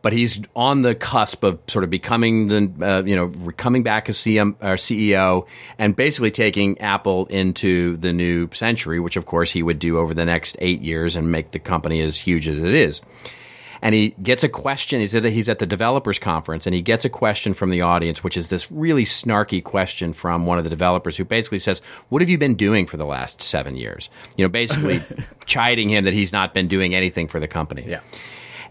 But 0.00 0.12
he's 0.12 0.40
on 0.54 0.82
the 0.82 0.94
cusp 0.94 1.42
of 1.44 1.58
sort 1.66 1.84
of 1.84 1.90
becoming 1.90 2.46
the, 2.46 2.72
uh, 2.80 3.02
you 3.04 3.16
know, 3.16 3.52
coming 3.56 3.82
back 3.82 4.08
as 4.08 4.16
CM, 4.16 4.54
or 4.60 4.76
CEO 4.76 5.46
and 5.78 5.94
basically 5.94 6.30
taking 6.30 6.80
Apple 6.80 7.26
into 7.26 7.96
the 7.96 8.12
new 8.12 8.48
century, 8.52 9.00
which 9.00 9.16
of 9.16 9.26
course 9.26 9.50
he 9.50 9.62
would 9.62 9.78
do 9.78 9.98
over 9.98 10.14
the 10.14 10.24
next 10.24 10.56
eight 10.60 10.80
years 10.80 11.16
and 11.16 11.32
make 11.32 11.50
the 11.50 11.58
company 11.58 12.00
as 12.00 12.16
huge 12.16 12.48
as 12.48 12.58
it 12.58 12.74
is 12.74 13.02
and 13.82 13.94
he 13.94 14.10
gets 14.22 14.42
a 14.44 14.48
question. 14.48 15.00
He's 15.00 15.14
at, 15.14 15.22
the, 15.22 15.30
he's 15.30 15.48
at 15.48 15.58
the 15.58 15.66
developers 15.66 16.18
conference, 16.18 16.66
and 16.66 16.74
he 16.74 16.82
gets 16.82 17.04
a 17.04 17.08
question 17.08 17.54
from 17.54 17.70
the 17.70 17.82
audience, 17.82 18.24
which 18.24 18.36
is 18.36 18.48
this 18.48 18.70
really 18.70 19.04
snarky 19.04 19.62
question 19.62 20.12
from 20.12 20.46
one 20.46 20.58
of 20.58 20.64
the 20.64 20.70
developers, 20.70 21.16
who 21.16 21.24
basically 21.24 21.58
says, 21.58 21.80
"What 22.08 22.22
have 22.22 22.28
you 22.28 22.38
been 22.38 22.54
doing 22.54 22.86
for 22.86 22.96
the 22.96 23.06
last 23.06 23.42
seven 23.42 23.76
years?" 23.76 24.10
You 24.36 24.44
know, 24.44 24.48
basically 24.48 25.00
chiding 25.46 25.90
him 25.90 26.04
that 26.04 26.14
he's 26.14 26.32
not 26.32 26.54
been 26.54 26.68
doing 26.68 26.94
anything 26.94 27.28
for 27.28 27.40
the 27.40 27.48
company. 27.48 27.84
Yeah. 27.86 28.00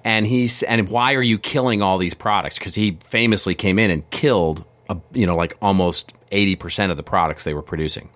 And 0.07 0.25
he's 0.25 0.63
and 0.63 0.87
why 0.87 1.15
are 1.15 1.21
you 1.21 1.37
killing 1.37 1.81
all 1.81 1.97
these 1.97 2.13
products? 2.13 2.57
Because 2.57 2.75
he 2.75 2.97
famously 3.03 3.55
came 3.55 3.77
in 3.77 3.91
and 3.91 4.09
killed, 4.09 4.63
a, 4.89 4.95
you 5.11 5.25
know, 5.27 5.35
like 5.35 5.57
almost 5.61 6.13
eighty 6.31 6.55
percent 6.55 6.91
of 6.91 6.97
the 6.97 7.03
products 7.03 7.43
they 7.43 7.53
were 7.53 7.61
producing. 7.61 8.07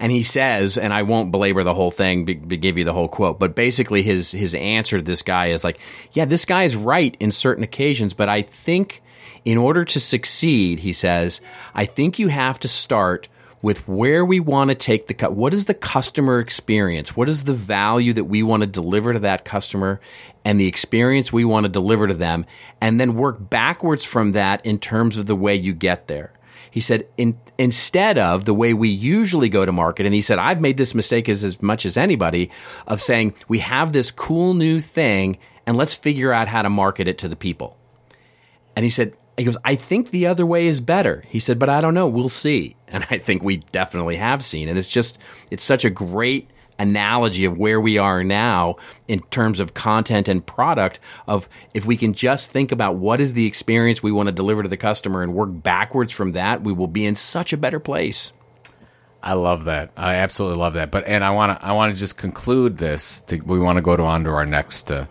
And 0.00 0.10
he 0.10 0.24
says, 0.24 0.76
and 0.76 0.92
I 0.92 1.02
won't 1.02 1.30
belabor 1.30 1.62
the 1.62 1.74
whole 1.74 1.92
thing, 1.92 2.24
be, 2.24 2.34
be- 2.34 2.56
give 2.56 2.76
you 2.76 2.82
the 2.82 2.92
whole 2.92 3.06
quote, 3.06 3.38
but 3.38 3.54
basically 3.54 4.02
his 4.02 4.32
his 4.32 4.56
answer 4.56 4.96
to 4.96 5.04
this 5.04 5.22
guy 5.22 5.52
is 5.52 5.62
like, 5.62 5.78
yeah, 6.10 6.24
this 6.24 6.44
guy 6.44 6.64
is 6.64 6.74
right 6.74 7.16
in 7.20 7.30
certain 7.30 7.62
occasions, 7.62 8.12
but 8.12 8.28
I 8.28 8.42
think 8.42 9.00
in 9.44 9.58
order 9.58 9.84
to 9.84 10.00
succeed, 10.00 10.80
he 10.80 10.92
says, 10.92 11.40
I 11.72 11.86
think 11.86 12.18
you 12.18 12.26
have 12.26 12.58
to 12.58 12.68
start 12.68 13.28
with 13.64 13.88
where 13.88 14.26
we 14.26 14.40
want 14.40 14.68
to 14.68 14.74
take 14.74 15.06
the 15.08 15.14
cut. 15.14 15.32
what 15.32 15.54
is 15.54 15.64
the 15.64 15.72
customer 15.72 16.38
experience 16.38 17.16
what 17.16 17.30
is 17.30 17.44
the 17.44 17.54
value 17.54 18.12
that 18.12 18.24
we 18.24 18.42
want 18.42 18.60
to 18.60 18.66
deliver 18.66 19.14
to 19.14 19.20
that 19.20 19.42
customer 19.42 19.98
and 20.44 20.60
the 20.60 20.66
experience 20.66 21.32
we 21.32 21.46
want 21.46 21.64
to 21.64 21.70
deliver 21.70 22.06
to 22.06 22.12
them 22.12 22.44
and 22.82 23.00
then 23.00 23.14
work 23.14 23.48
backwards 23.48 24.04
from 24.04 24.32
that 24.32 24.64
in 24.66 24.78
terms 24.78 25.16
of 25.16 25.24
the 25.24 25.34
way 25.34 25.54
you 25.54 25.72
get 25.72 26.08
there 26.08 26.30
he 26.70 26.80
said, 26.80 27.06
in, 27.16 27.38
instead 27.56 28.18
of 28.18 28.46
the 28.46 28.52
way 28.52 28.74
we 28.74 28.88
usually 28.88 29.48
go 29.48 29.64
to 29.64 29.70
market, 29.70 30.06
and 30.06 30.14
he 30.14 30.22
said, 30.22 30.40
I've 30.40 30.60
made 30.60 30.76
this 30.76 30.92
mistake 30.92 31.28
as, 31.28 31.44
as 31.44 31.62
much 31.62 31.86
as 31.86 31.96
anybody 31.96 32.50
of 32.88 33.00
saying, 33.00 33.34
we 33.46 33.60
have 33.60 33.92
this 33.92 34.10
cool 34.10 34.54
new 34.54 34.80
thing, 34.80 35.38
and 35.68 35.76
let's 35.76 35.94
figure 35.94 36.32
out 36.32 36.48
how 36.48 36.62
to 36.62 36.70
market 36.70 37.06
it 37.06 37.18
to 37.18 37.28
the 37.28 37.36
people. 37.36 37.76
And 38.74 38.82
he 38.82 38.90
said, 38.90 39.16
he 39.36 39.44
goes, 39.44 39.56
I 39.64 39.74
think 39.74 40.10
the 40.10 40.26
other 40.26 40.46
way 40.46 40.66
is 40.66 40.80
better. 40.80 41.24
He 41.28 41.40
said, 41.40 41.58
but 41.58 41.68
I 41.68 41.80
don't 41.80 41.94
know. 41.94 42.08
We'll 42.08 42.28
see. 42.28 42.76
And 42.94 43.04
I 43.10 43.18
think 43.18 43.42
we 43.42 43.56
definitely 43.72 44.14
have 44.14 44.40
seen. 44.40 44.68
And 44.68 44.78
it's 44.78 44.88
just, 44.88 45.18
it's 45.50 45.64
such 45.64 45.84
a 45.84 45.90
great 45.90 46.48
analogy 46.78 47.44
of 47.44 47.58
where 47.58 47.80
we 47.80 47.98
are 47.98 48.22
now 48.22 48.76
in 49.08 49.20
terms 49.30 49.58
of 49.58 49.74
content 49.74 50.28
and 50.28 50.46
product 50.46 51.00
of 51.26 51.48
if 51.72 51.84
we 51.84 51.96
can 51.96 52.12
just 52.12 52.52
think 52.52 52.70
about 52.70 52.94
what 52.94 53.20
is 53.20 53.32
the 53.32 53.46
experience 53.46 54.00
we 54.00 54.12
want 54.12 54.28
to 54.28 54.32
deliver 54.32 54.62
to 54.62 54.68
the 54.68 54.76
customer 54.76 55.24
and 55.24 55.34
work 55.34 55.50
backwards 55.52 56.12
from 56.12 56.32
that, 56.32 56.62
we 56.62 56.72
will 56.72 56.86
be 56.86 57.04
in 57.04 57.16
such 57.16 57.52
a 57.52 57.56
better 57.56 57.80
place. 57.80 58.32
I 59.24 59.32
love 59.32 59.64
that. 59.64 59.90
I 59.96 60.16
absolutely 60.16 60.58
love 60.58 60.74
that. 60.74 60.90
But 60.90 61.06
and 61.06 61.24
I 61.24 61.30
want 61.30 61.58
to 61.58 61.66
I 61.66 61.72
want 61.72 61.94
to 61.94 61.98
just 61.98 62.18
conclude 62.18 62.76
this. 62.76 63.22
To, 63.22 63.38
we 63.38 63.58
want 63.58 63.78
to 63.78 63.82
go 63.82 63.96
to 63.96 64.02
on 64.02 64.24
to 64.24 64.30
our 64.30 64.44
next 64.44 64.92
uh, 64.92 65.06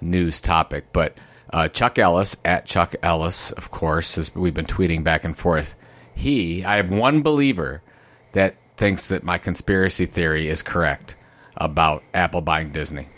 news 0.00 0.40
topic. 0.40 0.86
But 0.92 1.18
uh, 1.50 1.68
Chuck 1.68 1.98
Ellis 1.98 2.36
at 2.44 2.66
Chuck 2.66 2.94
Ellis, 3.02 3.50
of 3.52 3.70
course, 3.70 4.18
as 4.18 4.34
we've 4.34 4.54
been 4.54 4.66
tweeting 4.66 5.04
back 5.04 5.24
and 5.24 5.36
forth. 5.36 5.74
He, 6.14 6.64
I 6.64 6.76
have 6.76 6.90
one 6.90 7.22
believer 7.22 7.82
that 8.32 8.56
thinks 8.76 9.08
that 9.08 9.22
my 9.22 9.38
conspiracy 9.38 10.06
theory 10.06 10.48
is 10.48 10.62
correct 10.62 11.16
about 11.56 12.02
Apple 12.14 12.40
buying 12.40 12.70
Disney. 12.70 13.08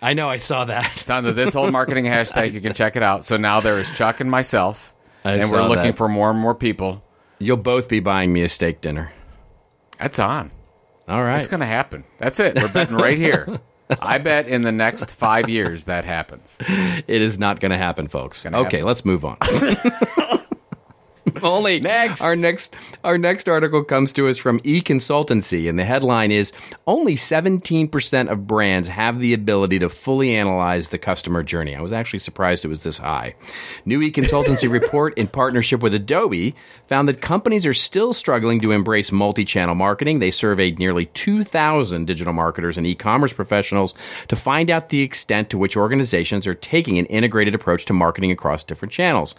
I 0.00 0.14
know, 0.14 0.28
I 0.28 0.36
saw 0.36 0.64
that. 0.66 0.92
It's 0.96 1.10
on 1.10 1.24
the 1.24 1.32
this 1.32 1.56
old 1.56 1.72
marketing 1.72 2.04
hashtag. 2.06 2.52
You 2.52 2.60
can 2.60 2.74
check 2.74 2.96
it 2.96 3.02
out. 3.02 3.24
So 3.24 3.36
now 3.36 3.60
there 3.60 3.78
is 3.78 3.90
Chuck 3.96 4.20
and 4.20 4.30
myself, 4.30 4.94
I 5.24 5.32
and 5.32 5.50
we're 5.50 5.62
looking 5.62 5.84
that. 5.84 5.96
for 5.96 6.08
more 6.08 6.30
and 6.30 6.38
more 6.38 6.54
people. 6.54 7.02
You'll 7.38 7.56
both 7.56 7.88
be 7.88 8.00
buying 8.00 8.32
me 8.32 8.42
a 8.42 8.48
steak 8.48 8.80
dinner. 8.80 9.12
That's 9.98 10.18
on. 10.18 10.50
All 11.08 11.22
right. 11.22 11.38
It's 11.38 11.48
going 11.48 11.60
to 11.60 11.66
happen. 11.66 12.04
That's 12.18 12.38
it. 12.40 12.60
We're 12.60 12.68
betting 12.68 12.96
right 12.96 13.18
here. 13.18 13.60
I 14.00 14.18
bet 14.18 14.48
in 14.48 14.62
the 14.62 14.72
next 14.72 15.10
five 15.10 15.48
years 15.48 15.84
that 15.84 16.04
happens. 16.04 16.56
It 16.60 17.22
is 17.22 17.38
not 17.38 17.60
going 17.60 17.70
to 17.70 17.78
happen, 17.78 18.08
folks. 18.08 18.44
Okay, 18.44 18.56
happen. 18.56 18.84
let's 18.84 19.04
move 19.04 19.24
on. 19.24 19.38
Only 21.42 21.80
Next. 21.80 22.20
Our 22.20 22.36
next 22.36 22.74
our 23.04 23.18
next 23.18 23.48
article 23.48 23.84
comes 23.84 24.12
to 24.14 24.28
us 24.28 24.38
from 24.38 24.60
E 24.64 24.80
Consultancy, 24.80 25.68
and 25.68 25.78
the 25.78 25.84
headline 25.84 26.30
is 26.30 26.52
Only 26.86 27.14
17% 27.14 28.30
of 28.30 28.46
brands 28.46 28.88
have 28.88 29.20
the 29.20 29.32
ability 29.32 29.78
to 29.80 29.88
fully 29.88 30.34
analyze 30.34 30.88
the 30.90 30.98
customer 30.98 31.42
journey. 31.42 31.74
I 31.74 31.80
was 31.80 31.92
actually 31.92 32.20
surprised 32.20 32.64
it 32.64 32.68
was 32.68 32.82
this 32.82 32.98
high. 32.98 33.34
New 33.84 34.02
E 34.02 34.10
Consultancy 34.10 34.70
report 34.80 35.16
in 35.16 35.26
partnership 35.26 35.82
with 35.82 35.94
Adobe 35.94 36.54
found 36.86 37.08
that 37.08 37.20
companies 37.20 37.66
are 37.66 37.74
still 37.74 38.12
struggling 38.12 38.60
to 38.60 38.72
embrace 38.72 39.12
multi-channel 39.12 39.74
marketing. 39.74 40.18
They 40.18 40.30
surveyed 40.30 40.78
nearly 40.78 41.06
2,000 41.06 42.06
digital 42.06 42.32
marketers 42.32 42.78
and 42.78 42.86
e-commerce 42.86 43.32
professionals 43.32 43.94
to 44.28 44.36
find 44.36 44.70
out 44.70 44.88
the 44.88 45.02
extent 45.02 45.50
to 45.50 45.58
which 45.58 45.76
organizations 45.76 46.46
are 46.46 46.54
taking 46.54 46.98
an 46.98 47.06
integrated 47.06 47.54
approach 47.54 47.84
to 47.86 47.92
marketing 47.92 48.30
across 48.30 48.64
different 48.64 48.92
channels 48.92 49.34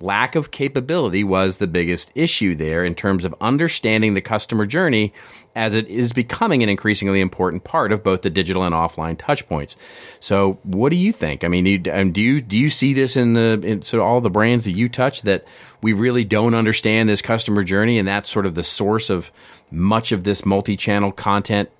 lack 0.00 0.34
of 0.34 0.50
capability 0.50 1.24
was 1.24 1.58
the 1.58 1.66
biggest 1.66 2.12
issue 2.14 2.54
there 2.54 2.84
in 2.84 2.94
terms 2.94 3.24
of 3.24 3.34
understanding 3.40 4.14
the 4.14 4.20
customer 4.20 4.66
journey 4.66 5.12
as 5.54 5.72
it 5.72 5.88
is 5.88 6.12
becoming 6.12 6.62
an 6.62 6.68
increasingly 6.68 7.20
important 7.20 7.64
part 7.64 7.90
of 7.90 8.02
both 8.02 8.20
the 8.20 8.28
digital 8.28 8.62
and 8.62 8.74
offline 8.74 9.16
touchpoints. 9.16 9.74
So, 10.20 10.58
what 10.64 10.90
do 10.90 10.96
you 10.96 11.12
think? 11.12 11.44
I 11.44 11.48
mean, 11.48 11.88
um, 11.90 12.12
do 12.12 12.20
you 12.20 12.40
do 12.42 12.58
you 12.58 12.68
see 12.68 12.92
this 12.92 13.16
in 13.16 13.32
the 13.32 13.60
in 13.64 13.82
so 13.82 14.02
all 14.02 14.20
the 14.20 14.30
brands 14.30 14.64
that 14.64 14.72
you 14.72 14.88
touch 14.88 15.22
that 15.22 15.46
we 15.80 15.94
really 15.94 16.24
don't 16.24 16.54
understand 16.54 17.08
this 17.08 17.22
customer 17.22 17.62
journey 17.62 17.98
and 17.98 18.06
that's 18.06 18.28
sort 18.28 18.44
of 18.44 18.54
the 18.54 18.62
source 18.62 19.08
of 19.08 19.30
much 19.70 20.12
of 20.12 20.24
this 20.24 20.44
multi-channel 20.44 21.12
content 21.12 21.70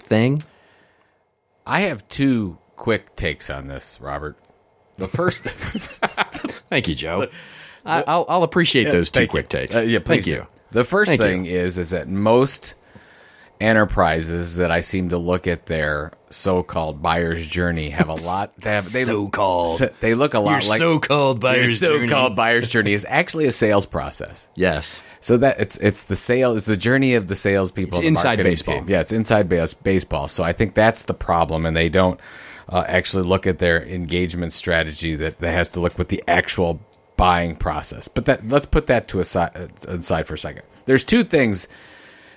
thing? 0.00 0.40
I 1.66 1.82
have 1.82 2.08
two 2.08 2.58
quick 2.74 3.14
takes 3.14 3.48
on 3.48 3.68
this, 3.68 3.98
Robert. 4.00 4.36
The 5.00 5.08
first, 5.08 5.44
Thank 6.70 6.88
you, 6.88 6.94
Joe. 6.94 7.28
I, 7.84 8.02
I'll, 8.06 8.26
I'll 8.28 8.42
appreciate 8.42 8.84
those 8.90 9.10
two 9.10 9.26
quick 9.26 9.48
takes. 9.48 9.74
Uh, 9.74 9.80
yeah, 9.80 9.98
please 9.98 10.22
Thank 10.22 10.24
do. 10.24 10.30
you. 10.30 10.46
The 10.72 10.84
first 10.84 11.08
Thank 11.08 11.20
thing 11.20 11.44
you. 11.46 11.52
is 11.58 11.78
is 11.78 11.90
that 11.90 12.06
most 12.08 12.74
enterprises 13.60 14.56
that 14.56 14.70
I 14.70 14.80
seem 14.80 15.10
to 15.10 15.18
look 15.18 15.46
at 15.46 15.66
their 15.66 16.12
so-called 16.30 17.02
buyer's 17.02 17.46
journey 17.46 17.90
have 17.90 18.08
a 18.08 18.14
lot. 18.26 18.56
They 18.60 18.70
have 18.70 18.90
they, 18.92 19.04
So-called. 19.04 19.80
They 20.00 20.14
look 20.14 20.34
a 20.34 20.40
lot 20.40 20.62
Your 20.62 20.70
like 20.70 20.78
so-called 20.78 21.40
buyer's 21.40 21.80
journey. 21.80 22.08
so-called 22.08 22.36
buyer's 22.36 22.70
journey 22.70 22.92
is 22.92 23.04
actually 23.08 23.46
a 23.46 23.52
sales 23.52 23.86
process. 23.86 24.48
Yes. 24.54 25.02
So 25.20 25.36
that 25.38 25.60
it's 25.60 25.76
it's 25.78 26.04
the 26.04 26.16
sale 26.16 26.56
it's 26.56 26.66
the 26.66 26.76
journey 26.78 27.14
of 27.14 27.26
the 27.26 27.34
salespeople. 27.36 27.98
It's 27.98 28.00
the 28.00 28.06
inside 28.06 28.42
baseball. 28.42 28.76
team. 28.76 28.88
Yeah, 28.88 29.00
it's 29.00 29.12
inside 29.12 29.48
base, 29.48 29.74
baseball. 29.74 30.28
So 30.28 30.42
I 30.42 30.52
think 30.52 30.74
that's 30.74 31.02
the 31.04 31.14
problem, 31.14 31.66
and 31.66 31.76
they 31.76 31.90
don't 31.90 32.18
uh, 32.70 32.84
actually 32.86 33.24
look 33.24 33.46
at 33.46 33.58
their 33.58 33.84
engagement 33.84 34.52
strategy 34.52 35.16
that, 35.16 35.38
that 35.40 35.52
has 35.52 35.72
to 35.72 35.80
look 35.80 35.98
with 35.98 36.08
the 36.08 36.22
actual 36.26 36.80
buying 37.16 37.56
process. 37.56 38.08
But 38.08 38.24
that 38.26 38.48
let's 38.48 38.66
put 38.66 38.86
that 38.86 39.08
to 39.08 39.20
aside, 39.20 39.50
uh, 39.54 39.90
aside 39.90 40.26
for 40.26 40.34
a 40.34 40.38
second. 40.38 40.62
There's 40.86 41.04
two 41.04 41.24
things 41.24 41.68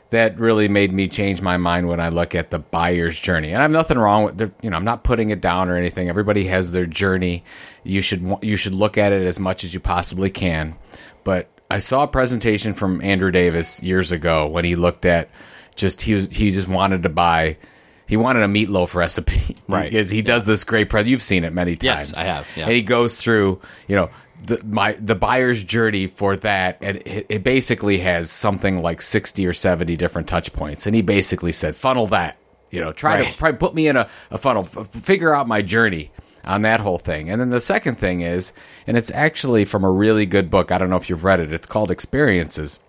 that 0.10 0.38
really 0.38 0.67
made 0.67 0.91
me 0.91 1.08
change 1.08 1.41
my 1.41 1.58
mind 1.58 1.88
when 1.88 2.00
I 2.00 2.10
look 2.10 2.36
at 2.36 2.52
the 2.52 2.60
buyer's 2.60 3.19
journey. 3.19 3.50
And 3.50 3.58
I 3.58 3.62
have 3.62 3.72
nothing 3.72 3.98
wrong 3.98 4.26
with 4.26 4.41
you 4.62 4.69
know, 4.69 4.78
I'm 4.78 4.86
not 4.86 5.04
putting 5.04 5.30
it 5.30 5.41
down 5.41 5.69
or 5.69 5.76
anything. 5.76 6.10
Everybody 6.10 6.46
has 6.46 6.72
their 6.72 6.86
journey. 6.86 7.43
You 7.84 8.02
should 8.02 8.38
you 8.41 8.58
should 8.58 8.76
look 8.76 8.98
at 8.98 9.12
it 9.12 9.26
as 9.26 9.39
much 9.39 9.63
as 9.63 9.74
you 9.74 9.80
possibly 9.80 10.30
can. 10.30 10.76
But 11.24 11.50
I 11.72 11.80
saw 11.80 12.04
a 12.04 12.08
presentation 12.08 12.74
from 12.74 13.02
Andrew 13.02 13.32
Davis 13.32 13.82
years 13.82 14.12
ago 14.12 14.48
when 14.48 14.65
he 14.65 14.76
looked 14.76 15.06
at 15.06 15.30
just 15.76 16.02
he 16.02 16.13
was 16.13 16.28
he 16.28 16.52
just 16.52 16.67
wanted 16.67 17.04
to 17.04 17.10
buy 17.10 17.58
he 18.07 18.17
wanted 18.17 18.43
a 18.43 18.47
meatloaf 18.47 18.93
recipe. 18.95 19.57
Right. 19.67 19.89
Because 19.89 20.09
he 20.11 20.21
does 20.21 20.45
this 20.45 20.63
great 20.65 20.89
pre 20.89 21.03
you've 21.03 21.21
seen 21.23 21.43
it 21.45 21.53
many 21.53 21.75
times. 21.75 22.11
Yes. 22.11 22.13
I 22.17 22.25
have, 22.25 22.47
yeah. 22.55 22.65
And 22.65 22.73
he 22.73 22.81
goes 22.81 23.19
through, 23.21 23.61
you 23.87 23.95
know, 23.95 24.09
the 24.45 24.61
my 24.65 24.91
the 24.93 25.15
buyer's 25.15 25.63
journey 25.63 26.07
for 26.07 26.35
that 26.35 26.77
and 26.81 26.97
it, 26.97 27.25
it 27.29 27.43
basically 27.43 27.97
has 27.99 28.29
something 28.29 28.81
like 28.81 29.01
60 29.01 29.47
or 29.47 29.53
70 29.53 29.95
different 29.95 30.27
touch 30.27 30.51
points 30.51 30.85
and 30.85 30.93
he 30.93 31.01
basically 31.01 31.53
said 31.53 31.77
funnel 31.77 32.07
that 32.07 32.37
you 32.69 32.81
know 32.81 32.91
try 32.91 33.15
Right. 33.19 33.27
to 33.31 33.37
try 33.37 33.51
put 33.53 33.73
me 33.73 33.87
in 33.87 33.95
a, 33.95 34.09
a 34.31 34.37
funnel 34.37 34.67
f- 34.75 34.89
figure 34.89 35.33
out 35.33 35.47
my 35.47 35.61
journey 35.61 36.11
on 36.43 36.63
that 36.63 36.81
whole 36.81 36.97
thing. 36.97 37.29
And 37.29 37.39
then 37.39 37.51
the 37.51 37.61
second 37.61 37.95
thing 37.97 38.19
is, 38.19 38.51
and 38.85 38.97
it's 38.97 39.09
actually 39.11 39.63
from 39.63 39.85
a 39.85 39.89
really 39.89 40.25
good 40.25 40.49
book. 40.51 40.73
I 40.73 40.77
don't 40.77 40.89
know 40.89 40.97
if 40.97 41.09
you've 41.09 41.23
read 41.23 41.39
it. 41.39 41.53
It's 41.53 41.65
called 41.65 41.89
Experiences. 41.89 42.81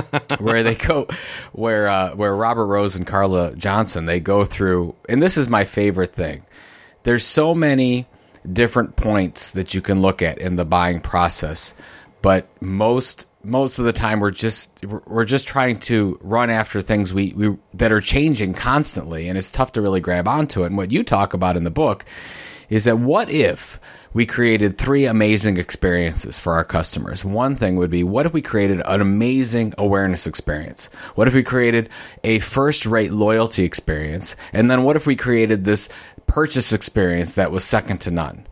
where 0.38 0.62
they 0.62 0.74
go, 0.74 1.08
where 1.52 1.88
uh, 1.88 2.14
where 2.14 2.34
Robert 2.34 2.66
Rose 2.66 2.96
and 2.96 3.06
Carla 3.06 3.54
Johnson 3.56 4.06
they 4.06 4.20
go 4.20 4.44
through, 4.44 4.94
and 5.08 5.22
this 5.22 5.36
is 5.36 5.48
my 5.48 5.64
favorite 5.64 6.12
thing. 6.12 6.44
There's 7.02 7.24
so 7.24 7.54
many 7.54 8.06
different 8.50 8.96
points 8.96 9.52
that 9.52 9.74
you 9.74 9.82
can 9.82 10.00
look 10.00 10.22
at 10.22 10.38
in 10.38 10.56
the 10.56 10.64
buying 10.64 11.00
process, 11.00 11.74
but 12.22 12.48
most 12.62 13.26
most 13.42 13.78
of 13.78 13.84
the 13.84 13.92
time 13.92 14.20
we're 14.20 14.30
just 14.30 14.84
we're 14.84 15.24
just 15.24 15.48
trying 15.48 15.78
to 15.80 16.18
run 16.22 16.50
after 16.50 16.82
things 16.82 17.14
we, 17.14 17.32
we 17.32 17.56
that 17.74 17.92
are 17.92 18.00
changing 18.00 18.54
constantly, 18.54 19.28
and 19.28 19.38
it's 19.38 19.50
tough 19.50 19.72
to 19.72 19.82
really 19.82 20.00
grab 20.00 20.28
onto 20.28 20.62
it. 20.62 20.66
And 20.66 20.76
what 20.76 20.90
you 20.90 21.02
talk 21.02 21.34
about 21.34 21.56
in 21.56 21.64
the 21.64 21.70
book 21.70 22.04
is 22.68 22.84
that 22.84 22.98
what 22.98 23.30
if 23.30 23.80
we 24.12 24.26
created 24.26 24.76
three 24.76 25.06
amazing 25.06 25.56
experiences 25.56 26.38
for 26.38 26.54
our 26.54 26.64
customers. 26.64 27.24
One 27.24 27.54
thing 27.54 27.76
would 27.76 27.90
be 27.90 28.02
what 28.02 28.26
if 28.26 28.32
we 28.32 28.42
created 28.42 28.80
an 28.84 29.00
amazing 29.00 29.74
awareness 29.78 30.26
experience? 30.26 30.86
What 31.14 31.28
if 31.28 31.34
we 31.34 31.42
created 31.42 31.88
a 32.24 32.40
first 32.40 32.86
rate 32.86 33.12
loyalty 33.12 33.64
experience? 33.64 34.34
And 34.52 34.70
then 34.70 34.82
what 34.82 34.96
if 34.96 35.06
we 35.06 35.14
created 35.14 35.64
this 35.64 35.88
purchase 36.26 36.72
experience 36.72 37.34
that 37.34 37.52
was 37.52 37.64
second 37.64 38.00
to 38.02 38.10
none? 38.10 38.46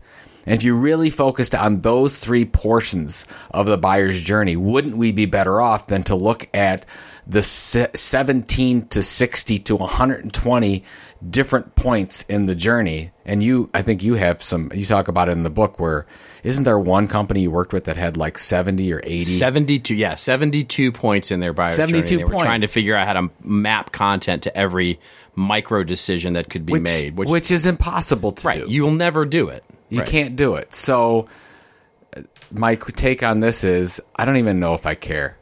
And 0.45 0.55
if 0.55 0.63
you 0.63 0.75
really 0.75 1.09
focused 1.09 1.53
on 1.53 1.81
those 1.81 2.17
three 2.17 2.45
portions 2.45 3.25
of 3.51 3.65
the 3.65 3.77
buyer's 3.77 4.21
journey, 4.21 4.55
wouldn't 4.55 4.97
we 4.97 5.11
be 5.11 5.25
better 5.25 5.59
off 5.61 5.87
than 5.87 6.03
to 6.03 6.15
look 6.15 6.47
at 6.53 6.85
the 7.27 7.43
17 7.43 8.87
to 8.87 9.03
60 9.03 9.59
to 9.59 9.75
120 9.75 10.83
different 11.27 11.75
points 11.75 12.23
in 12.23 12.45
the 12.45 12.55
journey? 12.55 13.11
And 13.25 13.43
you, 13.43 13.69
I 13.73 13.81
think 13.81 14.03
you 14.03 14.15
have 14.15 14.41
some, 14.41 14.71
you 14.73 14.85
talk 14.85 15.07
about 15.07 15.29
it 15.29 15.33
in 15.33 15.43
the 15.43 15.49
book 15.49 15.79
where 15.79 16.05
isn't 16.43 16.63
there 16.63 16.79
one 16.79 17.07
company 17.07 17.41
you 17.41 17.51
worked 17.51 17.73
with 17.73 17.85
that 17.85 17.97
had 17.97 18.17
like 18.17 18.37
70 18.37 18.91
or 18.93 19.01
80? 19.03 19.23
72, 19.23 19.95
yeah, 19.95 20.15
72 20.15 20.91
points 20.91 21.31
in 21.31 21.39
their 21.39 21.53
buyer's 21.53 21.75
72 21.75 22.07
journey. 22.07 22.17
They 22.17 22.23
were 22.23 22.31
points. 22.31 22.45
trying 22.45 22.61
to 22.61 22.67
figure 22.67 22.95
out 22.95 23.07
how 23.07 23.13
to 23.13 23.29
map 23.43 23.91
content 23.91 24.43
to 24.43 24.57
every 24.57 24.99
micro 25.35 25.83
decision 25.83 26.33
that 26.33 26.49
could 26.49 26.65
be 26.65 26.73
which, 26.73 26.83
made. 26.83 27.17
Which, 27.17 27.29
which, 27.29 27.51
is 27.51 27.65
impossible 27.65 28.31
to 28.33 28.47
right, 28.47 28.65
do. 28.65 28.71
you 28.71 28.83
will 28.83 28.91
never 28.91 29.25
do 29.25 29.49
it. 29.49 29.63
You 29.89 29.99
Right. 29.99 30.07
can't 30.07 30.35
do 30.35 30.55
it. 30.55 30.73
So 30.73 31.27
my 32.51 32.75
take 32.75 33.23
on 33.23 33.39
this 33.39 33.63
is 33.63 34.01
I 34.15 34.25
don't 34.25 34.37
even 34.37 34.59
know 34.59 34.73
if 34.73 34.85
I 34.85 34.95
care. 34.95 35.37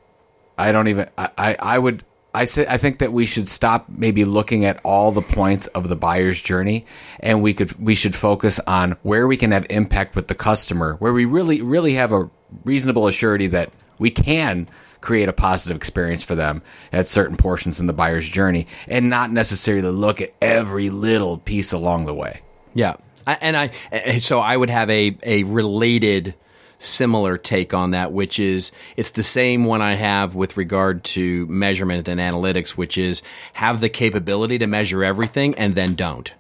I 0.58 0.72
don't 0.72 0.88
even 0.88 1.10
I, 1.18 1.30
I, 1.38 1.56
I 1.60 1.80
would 1.80 2.04
I 2.38 2.46
say 2.46 2.68
I 2.70 2.78
think 2.78 3.00
that 3.00 3.12
we 3.12 3.26
should 3.26 3.48
stop 3.48 3.88
maybe 3.90 4.24
looking 4.24 4.66
at 4.66 4.80
all 4.84 5.12
the 5.12 5.24
points 5.24 5.66
of 5.68 5.90
the 5.90 5.96
buyer's 5.96 6.40
journey 6.40 6.86
and 7.20 7.42
we 7.42 7.56
could 7.56 7.74
we 7.84 7.96
should 7.96 8.16
focus 8.16 8.60
on 8.68 8.96
where 9.02 9.28
we 9.28 9.38
can 9.38 9.52
have 9.52 9.66
impact 9.72 10.16
with 10.16 10.28
the 10.28 10.36
customer, 10.36 10.94
where 11.00 11.14
we 11.14 11.26
really 11.26 11.62
really 11.62 11.96
have 11.96 12.14
a 12.14 12.30
reasonable 12.64 13.04
assurity 13.04 13.50
that 13.50 13.72
we 13.98 14.12
can 14.12 14.70
create 15.02 15.30
a 15.30 15.34
positive 15.34 15.76
experience 15.76 16.24
for 16.24 16.36
them 16.36 16.62
at 16.92 17.08
certain 17.08 17.38
portions 17.38 17.80
in 17.80 17.88
the 17.88 17.94
buyer's 17.94 18.30
journey 18.30 18.68
and 18.88 19.10
not 19.10 19.32
necessarily 19.32 19.90
look 19.90 20.22
at 20.22 20.32
every 20.40 20.92
little 20.92 21.40
piece 21.40 21.72
along 21.72 22.06
the 22.06 22.14
way. 22.14 22.42
Yeah, 22.76 22.98
I, 23.26 23.38
and 23.42 23.58
I 23.58 23.72
eh, 23.92 24.20
so 24.20 24.40
I 24.40 24.56
would 24.56 24.70
have 24.70 24.92
a 24.92 25.18
a 25.24 25.42
related 25.42 26.36
similar 26.80 27.38
take 27.38 27.74
on 27.74 27.92
that, 27.92 28.12
which 28.12 28.40
is 28.40 28.72
it's 28.96 29.12
the 29.12 29.24
same 29.24 29.66
one 29.66 29.82
I 29.82 29.96
have 29.96 30.36
with 30.36 30.58
regard 30.58 31.04
to 31.06 31.46
measurement 31.48 32.08
and 32.08 32.20
analytics, 32.20 32.72
which 32.72 32.98
is 32.98 33.22
have 33.54 33.80
the 33.82 33.90
capability 33.90 34.58
to 34.60 34.68
measure 34.68 35.04
everything 35.04 35.56
and 35.56 35.76
then 35.76 35.96
don't. 35.96 36.34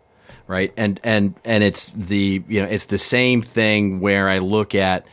Right. 0.47 0.71
And 0.77 0.99
and 1.03 1.35
and 1.43 1.63
it's 1.63 1.91
the 1.91 2.41
you 2.47 2.61
know, 2.61 2.67
it's 2.67 2.85
the 2.85 2.97
same 2.97 3.41
thing 3.41 3.99
where 3.99 4.29
I 4.29 4.37
look 4.37 4.75
at 4.75 5.05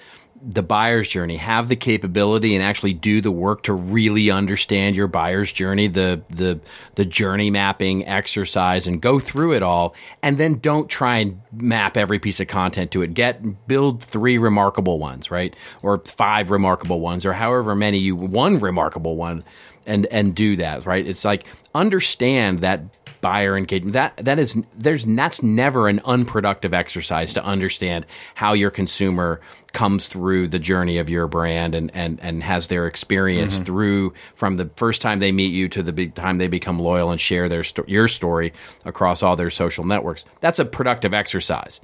the 0.47 0.63
buyer's 0.63 1.09
journey, 1.09 1.37
have 1.37 1.69
the 1.69 1.77
capability 1.77 2.55
and 2.55 2.63
actually 2.63 2.93
do 2.93 3.21
the 3.21 3.31
work 3.31 3.63
to 3.63 3.73
really 3.73 4.31
understand 4.31 4.95
your 4.95 5.07
buyer's 5.07 5.53
journey, 5.53 5.89
the 5.89 6.23
the 6.29 6.61
the 6.97 7.05
journey 7.05 7.51
mapping 7.51 8.07
exercise 8.07 8.87
and 8.87 9.01
go 9.01 9.19
through 9.19 9.55
it 9.55 9.63
all 9.63 9.95
and 10.23 10.37
then 10.37 10.59
don't 10.59 10.91
try 10.91 11.19
and 11.19 11.41
map 11.53 11.97
every 11.97 12.19
piece 12.19 12.41
of 12.41 12.49
content 12.49 12.91
to 12.91 13.03
it. 13.03 13.15
Get 13.15 13.67
build 13.67 14.03
3 14.03 14.39
remarkable 14.39 14.99
ones, 14.99 15.31
right? 15.31 15.57
Or 15.83 15.99
5 15.99 16.51
remarkable 16.51 17.01
ones 17.01 17.25
or 17.25 17.33
however 17.33 17.75
many 17.75 17.99
you 17.99 18.15
one 18.15 18.59
remarkable 18.59 19.17
one 19.17 19.45
and 19.87 20.07
and 20.07 20.35
do 20.35 20.57
that, 20.57 20.85
right? 20.87 21.07
It's 21.07 21.25
like 21.25 21.45
understand 21.75 22.61
that 22.61 22.83
buyer 23.25 23.57
engagement 23.57 23.95
that 23.95 24.15
that 24.19 24.39
is 24.39 24.55
there's 24.77 25.07
that's 25.07 25.43
never 25.43 25.89
an 25.89 25.99
unproductive 26.05 26.75
exercise 26.75 27.33
to 27.33 27.43
understand 27.43 28.05
how 28.35 28.53
your 28.53 28.71
consumer 28.71 29.41
comes 29.73 30.09
through 30.09 30.47
the 30.47 30.59
journey 30.59 30.99
of 30.99 31.09
your 31.09 31.27
brand 31.27 31.75
and 31.75 31.91
and 31.95 32.21
and 32.21 32.43
has 32.43 32.69
their 32.69 32.87
experience 32.87 33.55
mm-hmm. 33.55 33.65
through 33.65 34.13
from 34.35 34.57
the 34.57 34.71
first 34.77 35.01
time 35.01 35.21
they 35.21 35.33
meet 35.33 35.55
you 35.55 35.71
to 35.71 35.83
the 35.83 35.91
big 35.91 36.15
time 36.15 36.37
they 36.37 36.49
become 36.49 36.79
loyal 36.79 37.11
and 37.11 37.19
share 37.19 37.49
their 37.49 37.65
sto- 37.65 37.87
your 37.87 38.09
story 38.09 38.53
across 38.85 39.23
all 39.23 39.37
their 39.37 39.49
social 39.49 39.87
networks. 39.87 40.27
That's 40.43 40.59
a 40.59 40.67
productive 40.67 41.15
exercise. 41.15 41.81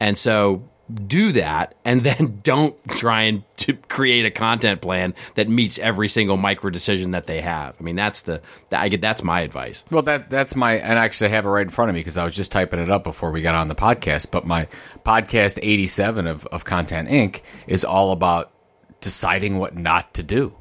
And 0.00 0.18
so 0.18 0.68
do 0.92 1.32
that 1.32 1.74
and 1.84 2.02
then 2.02 2.40
don't 2.42 2.76
try 2.88 3.22
and 3.22 3.42
to 3.56 3.74
create 3.74 4.26
a 4.26 4.30
content 4.30 4.80
plan 4.80 5.14
that 5.34 5.48
meets 5.48 5.78
every 5.78 6.08
single 6.08 6.36
micro 6.36 6.70
decision 6.70 7.12
that 7.12 7.26
they 7.26 7.40
have. 7.40 7.74
I 7.78 7.82
mean, 7.82 7.96
that's 7.96 8.22
the, 8.22 8.40
I 8.72 8.88
get, 8.88 9.00
that's 9.00 9.22
my 9.22 9.40
advice. 9.40 9.84
Well, 9.90 10.02
that 10.02 10.30
that's 10.30 10.56
my, 10.56 10.74
and 10.74 10.98
actually 10.98 11.28
I 11.28 11.30
have 11.30 11.46
it 11.46 11.50
right 11.50 11.62
in 11.66 11.70
front 11.70 11.88
of 11.88 11.94
me 11.94 12.00
because 12.00 12.18
I 12.18 12.24
was 12.24 12.34
just 12.34 12.52
typing 12.52 12.80
it 12.80 12.90
up 12.90 13.04
before 13.04 13.30
we 13.30 13.42
got 13.42 13.54
on 13.54 13.68
the 13.68 13.74
podcast. 13.74 14.30
But 14.30 14.46
my 14.46 14.68
podcast 15.04 15.58
87 15.62 16.26
of, 16.26 16.46
of 16.46 16.64
Content 16.64 17.08
Inc. 17.08 17.42
is 17.66 17.84
all 17.84 18.12
about 18.12 18.52
deciding 19.00 19.58
what 19.58 19.76
not 19.76 20.14
to 20.14 20.22
do. 20.22 20.54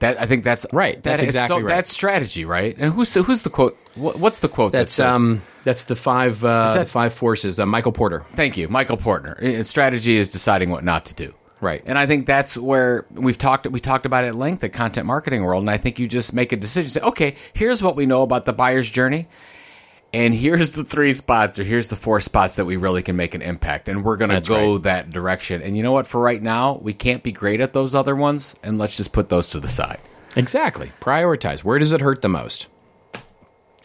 That 0.00 0.20
I 0.20 0.26
think 0.26 0.44
that's 0.44 0.66
Right, 0.72 1.02
that's 1.02 1.20
that 1.20 1.24
is 1.24 1.34
exactly 1.34 1.60
so, 1.60 1.64
right. 1.64 1.74
That's 1.74 1.92
strategy, 1.92 2.44
right? 2.44 2.76
And 2.78 2.92
who's 2.92 3.12
the, 3.14 3.22
who's 3.22 3.42
the 3.42 3.50
quote? 3.50 3.78
What, 3.94 4.18
what's 4.18 4.40
the 4.40 4.48
quote? 4.48 4.72
That's, 4.72 4.96
that 4.96 5.02
says, 5.04 5.14
um, 5.14 5.42
that's 5.64 5.84
the 5.84 5.96
five, 5.96 6.44
uh, 6.44 6.72
that- 6.74 6.88
five 6.88 7.14
forces. 7.14 7.60
Uh, 7.60 7.66
Michael 7.66 7.92
Porter. 7.92 8.24
Thank 8.34 8.56
you, 8.56 8.68
Michael 8.68 8.96
Porter. 8.96 9.38
Uh, 9.42 9.62
Strategy 9.62 10.16
is 10.16 10.30
deciding 10.30 10.70
what 10.70 10.84
not 10.84 11.06
to 11.06 11.14
do. 11.14 11.34
Right. 11.60 11.82
And 11.86 11.96
I 11.96 12.04
think 12.04 12.26
that's 12.26 12.58
where 12.58 13.06
we've 13.10 13.38
talked 13.38 13.66
we 13.68 13.80
talked 13.80 14.04
about 14.04 14.24
it 14.24 14.28
at 14.28 14.34
length 14.34 14.62
at 14.64 14.74
content 14.74 15.06
marketing 15.06 15.44
world 15.44 15.62
and 15.62 15.70
I 15.70 15.78
think 15.78 15.98
you 15.98 16.06
just 16.06 16.34
make 16.34 16.52
a 16.52 16.56
decision 16.56 16.90
say 16.90 17.00
okay, 17.00 17.36
here's 17.54 17.82
what 17.82 17.96
we 17.96 18.04
know 18.04 18.20
about 18.20 18.44
the 18.44 18.52
buyer's 18.52 18.90
journey 18.90 19.28
and 20.14 20.32
here's 20.32 20.70
the 20.70 20.84
three 20.84 21.12
spots 21.12 21.58
or 21.58 21.64
here's 21.64 21.88
the 21.88 21.96
four 21.96 22.20
spots 22.20 22.56
that 22.56 22.64
we 22.64 22.76
really 22.76 23.02
can 23.02 23.16
make 23.16 23.34
an 23.34 23.42
impact 23.42 23.88
and 23.88 24.04
we're 24.04 24.16
going 24.16 24.30
to 24.30 24.40
go 24.40 24.74
right. 24.74 24.82
that 24.84 25.10
direction. 25.10 25.60
And 25.60 25.76
you 25.76 25.82
know 25.82 25.90
what 25.90 26.06
for 26.06 26.20
right 26.20 26.40
now, 26.40 26.78
we 26.80 26.92
can't 26.92 27.24
be 27.24 27.32
great 27.32 27.60
at 27.60 27.72
those 27.72 27.96
other 27.96 28.14
ones 28.14 28.54
and 28.62 28.78
let's 28.78 28.96
just 28.96 29.12
put 29.12 29.28
those 29.28 29.50
to 29.50 29.60
the 29.60 29.68
side. 29.68 29.98
Exactly. 30.36 30.92
Prioritize. 31.00 31.64
Where 31.64 31.80
does 31.80 31.90
it 31.90 32.00
hurt 32.00 32.22
the 32.22 32.28
most? 32.28 32.68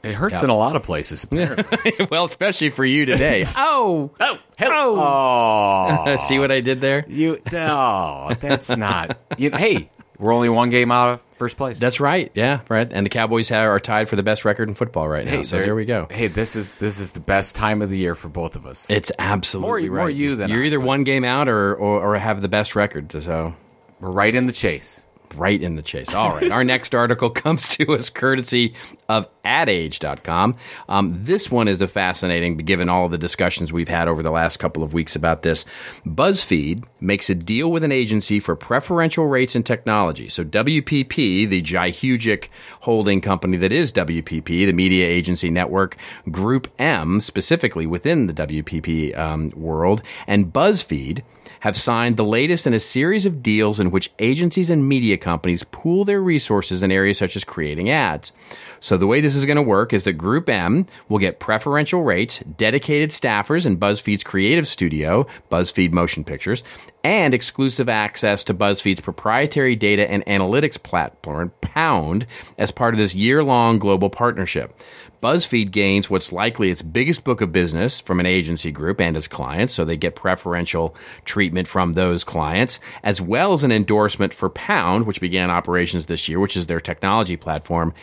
It 0.03 0.13
hurts 0.13 0.43
in 0.43 0.49
a 0.49 0.55
lot 0.55 0.75
of 0.75 0.83
places. 0.83 1.27
well, 2.11 2.25
especially 2.25 2.69
for 2.69 2.85
you 2.85 3.07
today. 3.07 3.43
oh, 3.57 4.11
oh, 4.19 4.39
hell. 4.55 4.99
Oh. 4.99 6.15
see 6.27 6.37
what 6.37 6.51
I 6.51 6.61
did 6.61 6.79
there? 6.79 7.05
You 7.07 7.41
no, 7.51 8.31
that's 8.39 8.69
not. 8.69 9.17
You, 9.37 9.49
hey, 9.51 9.89
we're 10.17 10.31
only 10.31 10.47
one 10.47 10.69
game 10.69 10.91
out 10.91 11.09
of 11.09 11.21
first 11.39 11.57
place. 11.57 11.79
That's 11.79 11.99
right. 11.99 12.31
Yeah, 12.35 12.59
right. 12.69 12.87
And 12.91 13.03
the 13.05 13.09
Cowboys 13.09 13.49
have, 13.49 13.67
are 13.67 13.79
tied 13.79 14.07
for 14.09 14.15
the 14.15 14.21
best 14.23 14.45
record 14.45 14.69
in 14.69 14.75
football 14.75 15.07
right 15.09 15.25
now. 15.25 15.41
So 15.41 15.55
there- 15.55 15.65
here 15.65 15.75
we 15.75 15.85
go. 15.85 16.05
Hey, 16.11 16.27
this 16.27 16.55
is 16.55 16.69
this 16.79 16.99
is 16.99 17.11
the 17.11 17.19
best 17.19 17.55
time 17.55 17.81
of 17.81 17.89
the 17.89 17.97
year 17.97 18.13
for 18.13 18.27
both 18.29 18.55
of 18.55 18.67
us. 18.67 18.87
It's 18.91 19.11
absolutely 19.17 19.89
More- 19.89 19.97
right. 19.97 20.01
more 20.03 20.09
you 20.11 20.35
than 20.35 20.51
You're 20.51 20.63
I, 20.63 20.67
either 20.67 20.79
but- 20.79 20.85
one 20.85 21.03
game 21.03 21.23
out 21.23 21.47
or, 21.49 21.73
or 21.73 22.13
or 22.13 22.17
have 22.19 22.41
the 22.41 22.49
best 22.49 22.75
record. 22.75 23.11
So 23.11 23.55
We're 23.99 24.11
right 24.11 24.35
in 24.35 24.45
the 24.45 24.53
chase. 24.53 25.05
Right 25.35 25.61
in 25.61 25.75
the 25.75 25.81
chase. 25.81 26.13
All 26.13 26.29
right. 26.29 26.51
Our 26.51 26.63
next 26.63 26.93
article 26.95 27.29
comes 27.29 27.67
to 27.77 27.93
us 27.93 28.09
courtesy 28.09 28.73
of 29.07 29.27
adage.com. 29.43 30.55
Um, 30.87 31.23
this 31.23 31.49
one 31.49 31.67
is 31.67 31.81
a 31.81 31.87
fascinating, 31.87 32.57
given 32.57 32.89
all 32.89 33.09
the 33.09 33.17
discussions 33.17 33.73
we've 33.73 33.89
had 33.89 34.07
over 34.07 34.21
the 34.21 34.31
last 34.31 34.57
couple 34.57 34.83
of 34.83 34.93
weeks 34.93 35.15
about 35.15 35.41
this. 35.41 35.65
BuzzFeed 36.05 36.83
makes 36.99 37.29
a 37.29 37.35
deal 37.35 37.71
with 37.71 37.83
an 37.83 37.91
agency 37.91 38.39
for 38.39 38.55
preferential 38.55 39.27
rates 39.27 39.55
in 39.55 39.63
technology. 39.63 40.29
So 40.29 40.43
WPP, 40.43 41.49
the 41.49 41.61
Jihugic 41.61 42.49
holding 42.81 43.21
company 43.21 43.57
that 43.57 43.71
is 43.71 43.91
WPP, 43.93 44.45
the 44.45 44.73
media 44.73 45.07
agency 45.07 45.49
network, 45.49 45.97
Group 46.29 46.67
M, 46.77 47.19
specifically 47.19 47.87
within 47.87 48.27
the 48.27 48.33
WPP 48.33 49.17
um, 49.17 49.49
world, 49.55 50.01
and 50.27 50.53
BuzzFeed 50.53 51.23
have 51.59 51.77
signed 51.77 52.17
the 52.17 52.25
latest 52.25 52.65
in 52.65 52.73
a 52.73 52.79
series 52.79 53.25
of 53.25 53.43
deals 53.43 53.79
in 53.79 53.91
which 53.91 54.11
agencies 54.19 54.69
and 54.69 54.87
media 54.87 55.17
companies 55.17 55.63
pool 55.71 56.05
their 56.05 56.21
resources 56.21 56.83
in 56.83 56.91
areas 56.91 57.17
such 57.17 57.35
as 57.35 57.43
creating 57.43 57.89
ads. 57.89 58.31
So 58.79 58.95
the 58.97 59.07
way 59.07 59.19
this 59.19 59.35
is 59.35 59.45
going 59.45 59.57
to 59.57 59.61
work 59.61 59.91
is 59.93 60.05
that 60.05 60.17
GroupM 60.17 60.87
will 61.09 61.19
get 61.19 61.39
preferential 61.39 62.03
rates, 62.03 62.39
dedicated 62.39 63.09
staffers 63.09 63.65
in 63.65 63.77
BuzzFeed's 63.77 64.23
creative 64.23 64.67
studio, 64.67 65.27
BuzzFeed 65.51 65.91
Motion 65.91 66.23
Pictures, 66.23 66.63
and 67.03 67.33
exclusive 67.33 67.89
access 67.89 68.43
to 68.45 68.53
BuzzFeed's 68.53 69.01
proprietary 69.01 69.75
data 69.75 70.09
and 70.09 70.25
analytics 70.25 70.81
platform, 70.81 71.51
Pound, 71.61 72.25
as 72.57 72.71
part 72.71 72.93
of 72.93 72.97
this 72.97 73.15
year 73.15 73.43
long 73.43 73.79
global 73.79 74.09
partnership. 74.09 74.75
BuzzFeed 75.21 75.71
gains 75.71 76.09
what's 76.09 76.31
likely 76.31 76.69
its 76.69 76.81
biggest 76.81 77.23
book 77.23 77.41
of 77.41 77.51
business 77.51 77.99
from 77.99 78.19
an 78.19 78.25
agency 78.25 78.71
group 78.71 79.01
and 79.01 79.17
its 79.17 79.27
clients, 79.27 79.73
so 79.73 79.83
they 79.83 79.97
get 79.97 80.15
preferential 80.15 80.95
treatment 81.25 81.67
from 81.67 81.93
those 81.93 82.23
clients, 82.23 82.79
as 83.03 83.19
well 83.19 83.51
as 83.51 83.63
an 83.63 83.71
endorsement 83.71 84.33
for 84.33 84.49
Pound, 84.49 85.05
which 85.05 85.19
began 85.19 85.49
operations 85.49 86.05
this 86.05 86.29
year, 86.29 86.39
which 86.39 86.55
is 86.55 86.67
their 86.67 86.79
technology 86.79 87.35
platform. 87.35 87.93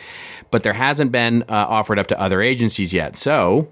But 0.51 0.63
there 0.63 0.73
hasn't 0.73 1.11
been 1.11 1.43
uh, 1.43 1.65
offered 1.67 1.97
up 1.97 2.07
to 2.07 2.19
other 2.19 2.41
agencies 2.41 2.93
yet. 2.93 3.15
So, 3.15 3.71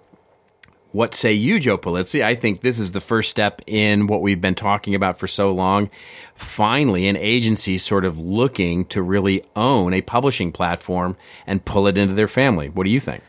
what 0.91 1.13
say 1.13 1.33
you, 1.33 1.59
Joe 1.59 1.77
Pulizzi? 1.77 2.23
I 2.23 2.35
think 2.35 2.61
this 2.61 2.79
is 2.79 2.93
the 2.93 3.01
first 3.01 3.29
step 3.29 3.61
in 3.67 4.07
what 4.07 4.21
we've 4.21 4.39
been 4.39 4.55
talking 4.55 4.95
about 4.95 5.19
for 5.19 5.27
so 5.27 5.51
long. 5.51 5.89
Finally, 6.35 7.07
an 7.07 7.17
agency 7.17 7.77
sort 7.77 8.05
of 8.05 8.17
looking 8.17 8.85
to 8.85 9.01
really 9.01 9.43
own 9.55 9.93
a 9.93 10.01
publishing 10.01 10.51
platform 10.51 11.17
and 11.45 11.65
pull 11.65 11.85
it 11.87 11.97
into 11.97 12.15
their 12.15 12.29
family. 12.29 12.69
What 12.69 12.85
do 12.85 12.89
you 12.89 12.99
think? 12.99 13.21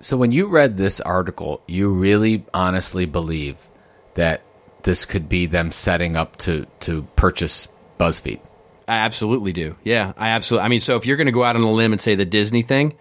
So 0.00 0.16
when 0.16 0.32
you 0.32 0.46
read 0.46 0.76
this 0.76 1.00
article, 1.00 1.62
you 1.66 1.92
really 1.92 2.44
honestly 2.54 3.04
believe 3.04 3.68
that 4.14 4.42
this 4.82 5.04
could 5.04 5.28
be 5.28 5.46
them 5.46 5.72
setting 5.72 6.16
up 6.16 6.36
to 6.38 6.66
to 6.80 7.02
purchase 7.16 7.68
BuzzFeed. 7.98 8.40
I 8.88 8.94
absolutely 8.94 9.52
do. 9.52 9.76
Yeah, 9.84 10.12
I 10.16 10.30
absolutely. 10.30 10.64
I 10.64 10.68
mean, 10.68 10.80
so 10.80 10.96
if 10.96 11.06
you're 11.06 11.16
going 11.16 11.26
to 11.26 11.32
go 11.32 11.44
out 11.44 11.54
on 11.54 11.62
a 11.62 11.70
limb 11.70 11.92
and 11.92 12.00
say 12.00 12.14
the 12.14 12.24
Disney 12.24 12.62
thing, 12.62 12.94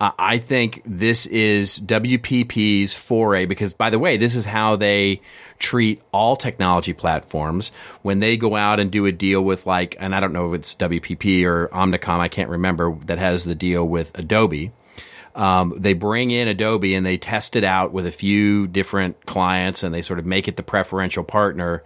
uh, 0.00 0.10
I 0.18 0.38
think 0.38 0.82
this 0.84 1.26
is 1.26 1.78
WPP's 1.78 2.94
foray 2.94 3.46
because, 3.46 3.72
by 3.72 3.90
the 3.90 3.98
way, 3.98 4.16
this 4.16 4.34
is 4.34 4.44
how 4.44 4.76
they 4.76 5.20
treat 5.58 6.02
all 6.10 6.36
technology 6.36 6.94
platforms 6.94 7.70
when 8.02 8.18
they 8.20 8.36
go 8.36 8.56
out 8.56 8.80
and 8.80 8.90
do 8.90 9.06
a 9.06 9.12
deal 9.12 9.42
with 9.42 9.66
like, 9.66 9.94
and 10.00 10.14
I 10.14 10.20
don't 10.20 10.32
know 10.32 10.52
if 10.52 10.58
it's 10.58 10.74
WPP 10.74 11.44
or 11.44 11.68
Omnicom, 11.68 12.18
I 12.18 12.28
can't 12.28 12.50
remember 12.50 12.96
that 13.06 13.18
has 13.18 13.44
the 13.44 13.54
deal 13.54 13.86
with 13.86 14.18
Adobe 14.18 14.72
um, 15.34 15.74
they 15.76 15.92
bring 15.92 16.30
in 16.30 16.48
Adobe 16.48 16.94
and 16.94 17.06
they 17.06 17.16
test 17.16 17.56
it 17.56 17.64
out 17.64 17.92
with 17.92 18.06
a 18.06 18.12
few 18.12 18.66
different 18.66 19.26
clients 19.26 19.82
and 19.82 19.94
they 19.94 20.02
sort 20.02 20.18
of 20.18 20.26
make 20.26 20.48
it 20.48 20.56
the 20.56 20.62
preferential 20.62 21.24
partner 21.24 21.82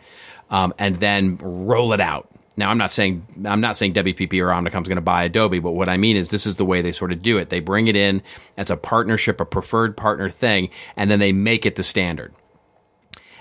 um, 0.50 0.72
and 0.78 0.96
then 0.96 1.37
roll 1.37 1.92
it 1.92 2.00
out. 2.00 2.28
Now, 2.57 2.70
I'm 2.70 2.78
not 2.78 2.92
saying 2.92 3.26
I'm 3.44 3.61
not 3.61 3.76
saying 3.76 3.94
WPP 3.94 4.40
or 4.40 4.46
Omnicom 4.46 4.83
is 4.83 4.88
going 4.88 4.96
to 4.96 5.00
buy 5.00 5.24
Adobe, 5.24 5.59
but 5.59 5.72
what 5.72 5.88
I 5.88 5.96
mean 5.96 6.16
is 6.16 6.30
this 6.30 6.46
is 6.46 6.57
the 6.57 6.64
way 6.64 6.83
they 6.83 6.92
sort 6.92 7.11
of 7.11 7.20
do 7.20 7.38
it. 7.38 7.50
They 7.50 7.61
bring 7.61 7.88
it 7.88 7.96
in 7.96 8.22
as 8.57 8.70
a 8.70 8.76
partnership, 8.76 9.40
a 9.40 9.44
preferred 9.44 9.96
partner 9.96 10.30
thing, 10.30 10.70
and 10.96 11.11
then 11.11 11.18
they 11.18 11.33
make 11.33 11.66
it 11.66 11.74
the 11.74 11.83
standard. 11.83 12.33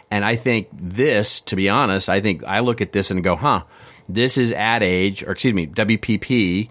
And 0.09 0.25
I 0.25 0.35
think 0.35 0.67
this, 0.71 1.41
to 1.41 1.55
be 1.55 1.69
honest, 1.69 2.09
I 2.09 2.21
think 2.21 2.43
I 2.43 2.59
look 2.59 2.81
at 2.81 2.91
this 2.91 3.11
and 3.11 3.23
go, 3.23 3.35
huh, 3.35 3.63
this 4.09 4.37
is 4.37 4.51
Ad 4.51 4.83
Age, 4.83 5.23
or 5.23 5.31
excuse 5.31 5.53
me, 5.53 5.67
WPP 5.67 6.69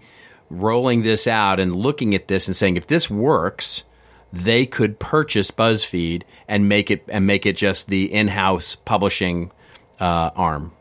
rolling 0.52 1.02
this 1.02 1.26
out 1.26 1.58
and 1.58 1.74
looking 1.74 2.14
at 2.14 2.28
this 2.28 2.46
and 2.46 2.54
saying 2.54 2.76
if 2.76 2.86
this 2.86 3.10
works, 3.10 3.84
they 4.32 4.66
could 4.66 4.98
purchase 4.98 5.50
BuzzFeed 5.50 6.22
and 6.46 6.68
make 6.68 6.90
it 6.90 7.04
and 7.08 7.26
make 7.26 7.46
it 7.46 7.56
just 7.56 7.88
the 7.88 8.12
in-house 8.12 8.76
publishing 8.76 9.50
uh, 9.98 10.30
arm. 10.36 10.72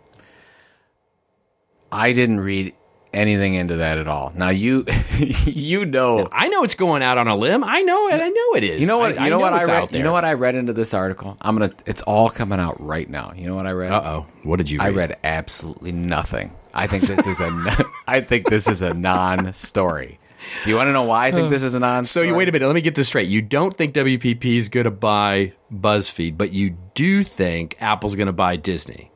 I 1.91 2.13
didn't 2.13 2.41
read 2.41 2.73
anything 3.13 3.55
into 3.55 3.77
that 3.77 3.97
at 3.97 4.07
all. 4.07 4.31
Now 4.35 4.49
you 4.49 4.85
you 5.45 5.85
know 5.85 6.27
I 6.31 6.47
know 6.49 6.63
it's 6.63 6.75
going 6.75 7.01
out 7.01 7.17
on 7.17 7.27
a 7.27 7.35
limb. 7.35 7.63
I 7.63 7.81
know 7.81 8.07
it. 8.09 8.21
I 8.21 8.29
know 8.29 8.53
it 8.55 8.63
is. 8.63 8.81
You 8.81 8.87
know 8.87 8.97
what? 8.97 9.17
I, 9.17 9.25
you 9.25 9.29
know, 9.29 9.37
know 9.37 9.39
what 9.39 9.53
I 9.53 9.63
read. 9.65 9.93
You 9.93 10.03
know 10.03 10.11
what 10.13 10.25
I 10.25 10.33
read 10.33 10.55
into 10.55 10.73
this 10.73 10.93
article. 10.93 11.37
I'm 11.41 11.57
gonna. 11.57 11.73
It's 11.85 12.01
all 12.01 12.29
coming 12.29 12.59
out 12.59 12.81
right 12.81 13.09
now. 13.09 13.33
You 13.35 13.47
know 13.47 13.55
what 13.55 13.67
I 13.67 13.71
read? 13.71 13.91
Uh 13.91 14.01
oh. 14.03 14.27
What 14.43 14.57
did 14.57 14.69
you? 14.69 14.79
Read? 14.79 14.85
I 14.85 14.89
read 14.89 15.17
absolutely 15.23 15.91
nothing. 15.91 16.53
I 16.73 16.87
think 16.87 17.03
this 17.03 17.27
is 17.27 17.39
a. 17.39 17.49
I 18.07 18.21
think 18.21 18.49
this 18.49 18.67
is 18.67 18.81
a 18.81 18.93
non-story. 18.93 20.19
Do 20.63 20.69
you 20.69 20.75
want 20.75 20.87
to 20.87 20.93
know 20.93 21.03
why 21.03 21.27
I 21.27 21.31
think 21.31 21.49
this 21.49 21.63
is 21.63 21.73
a 21.73 21.79
non? 21.79 22.05
Story? 22.05 22.25
So 22.25 22.27
you 22.27 22.35
wait 22.35 22.49
a 22.49 22.51
minute. 22.51 22.65
Let 22.65 22.75
me 22.75 22.81
get 22.81 22.95
this 22.95 23.07
straight. 23.07 23.29
You 23.29 23.41
don't 23.41 23.75
think 23.75 23.93
WPP 23.93 24.43
is 24.57 24.69
going 24.69 24.85
to 24.85 24.91
buy 24.91 25.53
BuzzFeed, 25.73 26.37
but 26.37 26.51
you 26.51 26.75
do 26.95 27.23
think 27.23 27.77
Apple's 27.79 28.15
going 28.15 28.27
to 28.27 28.33
buy 28.33 28.55
Disney. 28.55 29.11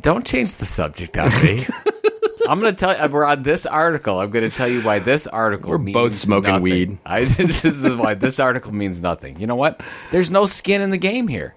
Don't 0.00 0.26
change 0.26 0.56
the 0.56 0.66
subject 0.66 1.16
on 1.18 1.30
me. 1.42 1.66
I'm 2.48 2.60
going 2.60 2.74
to 2.74 2.78
tell 2.78 2.96
you. 2.96 3.12
We're 3.12 3.24
on 3.26 3.42
this 3.42 3.66
article. 3.66 4.18
I'm 4.20 4.30
going 4.30 4.48
to 4.48 4.56
tell 4.56 4.68
you 4.68 4.80
why 4.80 4.98
this 5.00 5.26
article. 5.26 5.70
We're 5.70 5.78
both 5.78 6.16
smoking 6.16 6.50
nothing. 6.50 6.62
weed. 6.62 6.98
I, 7.04 7.24
this 7.24 7.64
is 7.64 7.96
why 7.96 8.14
this 8.14 8.40
article 8.40 8.72
means 8.72 9.02
nothing. 9.02 9.38
You 9.38 9.46
know 9.46 9.56
what? 9.56 9.82
There's 10.10 10.30
no 10.30 10.46
skin 10.46 10.80
in 10.80 10.90
the 10.90 10.98
game 10.98 11.28
here. 11.28 11.54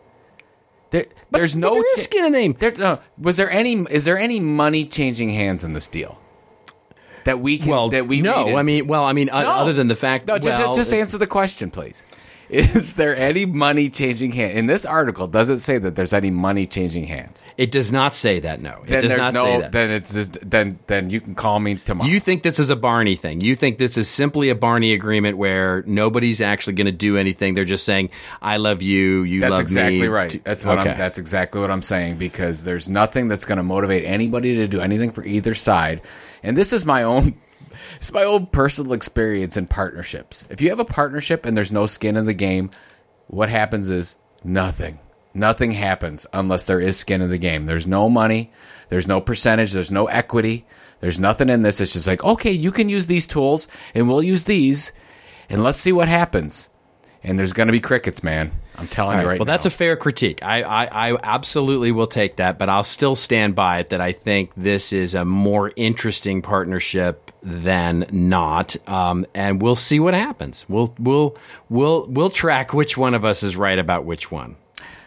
There, 0.91 1.06
but, 1.32 1.39
there's 1.39 1.56
no 1.56 1.73
there 1.73 1.84
is 1.95 2.04
skin 2.04 2.25
in 2.25 2.34
the 2.34 2.39
game. 2.39 2.56
There, 2.60 2.73
no, 2.77 2.99
was 3.17 3.38
there 3.38 3.49
any? 3.49 3.86
Is 3.89 4.06
there 4.06 4.19
any 4.19 4.39
money 4.39 4.86
changing 4.86 5.30
hands 5.30 5.63
in 5.63 5.73
this 5.73 5.89
deal? 5.89 6.19
That 7.23 7.39
we 7.39 7.58
can. 7.60 7.69
Well, 7.69 7.89
that 7.89 8.08
we 8.08 8.21
no. 8.21 8.58
I 8.58 8.63
mean, 8.63 8.88
well, 8.88 9.06
I 9.06 9.13
mean, 9.13 9.27
no. 9.27 9.34
other 9.34 9.73
than 9.73 9.88
the 9.88 9.95
fact. 9.95 10.27
No, 10.27 10.38
just 10.38 10.60
well, 10.60 10.73
just 10.73 10.93
answer 10.93 11.17
the 11.17 11.27
question, 11.27 11.71
please. 11.71 12.06
Is 12.52 12.96
there 12.96 13.16
any 13.16 13.46
money 13.46 13.88
changing 13.88 14.34
hand 14.34 14.58
in 14.58 14.66
this 14.68 14.86
article? 14.86 15.26
Does 15.26 15.50
it 15.50 15.60
say 15.60 15.78
that 15.78 15.96
there's 15.96 16.12
any 16.12 16.32
money 16.32 16.66
changing 16.66 17.06
hands? 17.06 17.42
It 17.56 17.72
does 17.72 17.94
not 17.94 18.14
say 18.14 18.42
that. 18.42 18.62
No, 18.62 18.82
it 18.84 18.90
then 18.90 19.04
does 19.04 19.16
not 19.16 19.34
no, 19.34 19.44
say 19.44 19.60
that. 19.62 19.72
Then 19.72 19.90
it's 19.90 20.14
just, 20.14 20.38
then 20.50 20.78
then 20.88 21.10
you 21.10 21.22
can 21.22 21.34
call 21.34 21.62
me 21.62 21.76
tomorrow. 21.76 22.10
You 22.10 22.20
think 22.20 22.44
this 22.44 22.60
is 22.60 22.70
a 22.70 22.76
Barney 22.76 23.16
thing? 23.16 23.40
You 23.40 23.56
think 23.56 23.78
this 23.78 23.98
is 23.98 24.10
simply 24.10 24.50
a 24.50 24.56
Barney 24.56 24.92
agreement 24.92 25.38
where 25.38 25.84
nobody's 25.88 26.42
actually 26.42 26.74
going 26.74 26.88
to 26.88 26.92
do 26.92 27.16
anything? 27.16 27.54
They're 27.54 27.64
just 27.64 27.86
saying, 27.86 28.10
"I 28.42 28.58
love 28.58 28.82
you, 28.82 29.24
you 29.24 29.40
that's 29.40 29.52
love 29.52 29.62
exactly 29.62 30.02
me." 30.02 30.08
right. 30.08 30.44
That's 30.44 30.66
what 30.66 30.78
okay. 30.80 30.92
I'm. 30.92 30.98
That's 30.98 31.20
exactly 31.20 31.62
what 31.62 31.72
I'm 31.72 31.82
saying 31.82 32.18
because 32.18 32.66
there's 32.66 32.90
nothing 32.90 33.30
that's 33.30 33.46
going 33.46 33.60
to 33.60 33.64
motivate 33.64 34.04
anybody 34.04 34.58
to 34.58 34.68
do 34.68 34.82
anything 34.82 35.12
for 35.12 35.24
either 35.24 35.56
side. 35.56 36.02
And 36.44 36.58
this 36.58 36.74
is 36.74 36.86
my 36.86 37.04
own 37.04 37.40
it's 37.97 38.12
my 38.12 38.24
own 38.24 38.47
personal 38.47 38.93
experience 38.93 39.58
in 39.58 39.67
partnerships. 39.67 40.45
If 40.50 40.62
you 40.62 40.69
have 40.69 40.80
a 40.80 40.86
partnership 40.86 41.45
and 41.45 41.56
there's 41.56 41.71
no 41.71 41.86
skin 41.86 42.17
in 42.17 42.26
the 42.26 42.34
game, 42.34 42.69
what 43.28 43.50
happens 43.50 43.89
is 43.89 44.15
nothing. 44.43 45.00
Nothing 45.34 45.71
happens 45.71 46.26
unless 46.34 46.65
there 46.65 46.82
is 46.82 46.97
skin 46.97 47.21
in 47.21 47.30
the 47.30 47.38
game. 47.38 47.65
There's 47.65 47.88
no 47.88 48.10
money, 48.10 48.52
there's 48.89 49.08
no 49.08 49.21
percentage, 49.21 49.71
there's 49.71 49.91
no 49.91 50.08
equity, 50.08 50.65
there's 51.00 51.19
nothing 51.19 51.50
in 51.50 51.62
this. 51.62 51.80
It's 51.80 51.93
just 51.93 52.08
like, 52.08 52.24
okay, 52.24 52.52
you 52.52 52.71
can 52.71 52.89
use 52.89 53.08
these 53.08 53.28
tools 53.28 53.67
and 53.95 54.10
we'll 54.10 54.24
use 54.24 54.43
these 54.43 54.91
and 55.50 55.63
let's 55.63 55.78
see 55.78 55.91
what 55.91 56.10
happens. 56.10 56.69
And 57.24 57.38
there's 57.38 57.54
going 57.54 57.67
to 57.67 57.71
be 57.71 57.80
crickets, 57.80 58.24
man. 58.24 58.52
I'm 58.76 58.88
telling 58.88 59.17
right. 59.17 59.21
you 59.21 59.28
right 59.28 59.34
now. 59.36 59.39
well, 59.39 59.45
now. 59.45 59.54
that's 59.54 59.65
a 59.65 59.69
fair 59.69 59.95
critique. 59.95 60.41
I, 60.43 60.63
I, 60.63 61.12
I, 61.12 61.17
absolutely 61.21 61.91
will 61.91 62.08
take 62.08 62.38
that, 62.38 62.58
but 62.58 62.67
I'll 62.67 62.84
still 62.84 63.15
stand 63.15 63.54
by 63.54 63.80
it 63.80 63.89
that 63.89 64.02
I 64.02 64.12
think 64.12 64.52
this 64.58 64.91
is 64.91 65.13
a 65.13 65.24
more 65.24 65.71
interesting 65.76 66.41
partnership 66.41 67.31
than 67.43 68.06
not, 68.12 68.75
um, 68.88 69.25
and 69.34 69.62
we'll 69.62 69.75
see 69.75 69.99
what 69.99 70.13
happens. 70.13 70.65
We'll 70.69 70.93
we'll 70.99 71.38
we'll 71.69 72.08
we'll 72.08 72.30
track 72.30 72.73
which 72.73 72.97
one 72.97 73.15
of 73.15 73.25
us 73.25 73.43
is 73.43 73.56
right 73.56 73.80
about 73.80 74.06
which 74.06 74.32
one. 74.32 74.56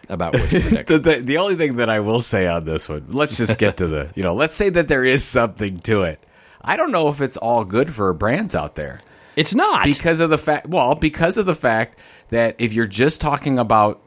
About 0.07 0.33
which 0.33 0.51
the, 0.51 0.99
the, 1.03 1.21
the 1.23 1.37
only 1.37 1.55
thing 1.55 1.77
that 1.77 1.89
I 1.89 1.99
will 2.01 2.21
say 2.21 2.45
on 2.45 2.63
this 2.63 2.87
one, 2.87 3.07
let's 3.09 3.37
just 3.37 3.57
get 3.57 3.77
to 3.77 3.87
the 3.87 4.09
you 4.15 4.23
know, 4.23 4.35
let's 4.35 4.55
say 4.55 4.69
that 4.69 4.87
there 4.87 5.03
is 5.03 5.23
something 5.23 5.79
to 5.79 6.03
it. 6.03 6.19
I 6.61 6.77
don't 6.77 6.91
know 6.91 7.09
if 7.09 7.21
it's 7.21 7.37
all 7.37 7.63
good 7.63 7.93
for 7.93 8.13
brands 8.13 8.55
out 8.55 8.75
there. 8.75 9.01
It's 9.35 9.53
not 9.53 9.85
because 9.85 10.19
of 10.19 10.29
the 10.29 10.37
fact. 10.37 10.67
Well, 10.67 10.95
because 10.95 11.37
of 11.37 11.45
the 11.45 11.55
fact 11.55 11.99
that 12.29 12.55
if 12.59 12.73
you're 12.73 12.87
just 12.87 13.21
talking 13.21 13.59
about 13.59 14.01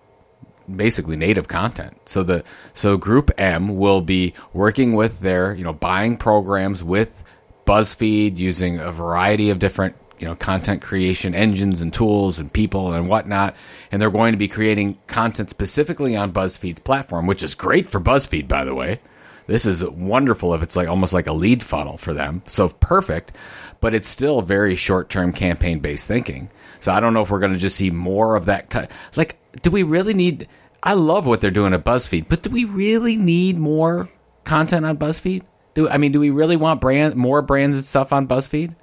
basically 0.74 1.16
native 1.16 1.48
content, 1.48 1.96
so 2.06 2.22
the 2.22 2.44
so 2.74 2.96
Group 2.96 3.30
M 3.38 3.76
will 3.76 4.00
be 4.00 4.34
working 4.52 4.94
with 4.94 5.20
their 5.20 5.54
you 5.54 5.64
know 5.64 5.72
buying 5.72 6.16
programs 6.16 6.82
with 6.82 7.24
BuzzFeed 7.68 8.38
using 8.38 8.78
a 8.78 8.90
variety 8.90 9.50
of 9.50 9.58
different 9.58 9.94
you 10.18 10.26
know 10.26 10.34
content 10.34 10.82
creation 10.82 11.34
engines 11.34 11.80
and 11.80 11.92
tools 11.92 12.38
and 12.38 12.52
people 12.52 12.92
and 12.92 13.08
whatnot, 13.08 13.54
and 13.92 14.00
they're 14.00 14.10
going 14.10 14.32
to 14.32 14.38
be 14.38 14.48
creating 14.48 14.98
content 15.06 15.50
specifically 15.50 16.16
on 16.16 16.32
BuzzFeed's 16.32 16.80
platform, 16.80 17.26
which 17.26 17.42
is 17.42 17.54
great 17.54 17.88
for 17.88 18.00
BuzzFeed, 18.00 18.48
by 18.48 18.64
the 18.64 18.74
way. 18.74 19.00
This 19.46 19.64
is 19.64 19.82
wonderful 19.82 20.52
if 20.54 20.62
it's 20.62 20.76
like 20.76 20.88
almost 20.88 21.14
like 21.14 21.26
a 21.26 21.32
lead 21.32 21.62
funnel 21.62 21.96
for 21.96 22.12
them. 22.12 22.42
So 22.46 22.68
perfect 22.68 23.32
but 23.80 23.94
it's 23.94 24.08
still 24.08 24.42
very 24.42 24.76
short 24.76 25.08
term 25.08 25.32
campaign 25.32 25.78
based 25.80 26.06
thinking. 26.06 26.50
So 26.80 26.92
I 26.92 27.00
don't 27.00 27.14
know 27.14 27.22
if 27.22 27.30
we're 27.30 27.40
going 27.40 27.54
to 27.54 27.58
just 27.58 27.76
see 27.76 27.90
more 27.90 28.36
of 28.36 28.46
that. 28.46 28.90
Like, 29.16 29.38
do 29.62 29.70
we 29.70 29.82
really 29.82 30.14
need? 30.14 30.48
I 30.82 30.94
love 30.94 31.26
what 31.26 31.40
they're 31.40 31.50
doing 31.50 31.74
at 31.74 31.84
BuzzFeed, 31.84 32.28
but 32.28 32.42
do 32.42 32.50
we 32.50 32.64
really 32.64 33.16
need 33.16 33.58
more 33.58 34.08
content 34.44 34.86
on 34.86 34.96
BuzzFeed? 34.96 35.42
Do 35.74 35.88
I 35.88 35.98
mean, 35.98 36.12
do 36.12 36.20
we 36.20 36.30
really 36.30 36.56
want 36.56 36.80
brand 36.80 37.14
more 37.14 37.42
brands 37.42 37.76
and 37.76 37.84
stuff 37.84 38.12
on 38.12 38.26
BuzzFeed? 38.26 38.74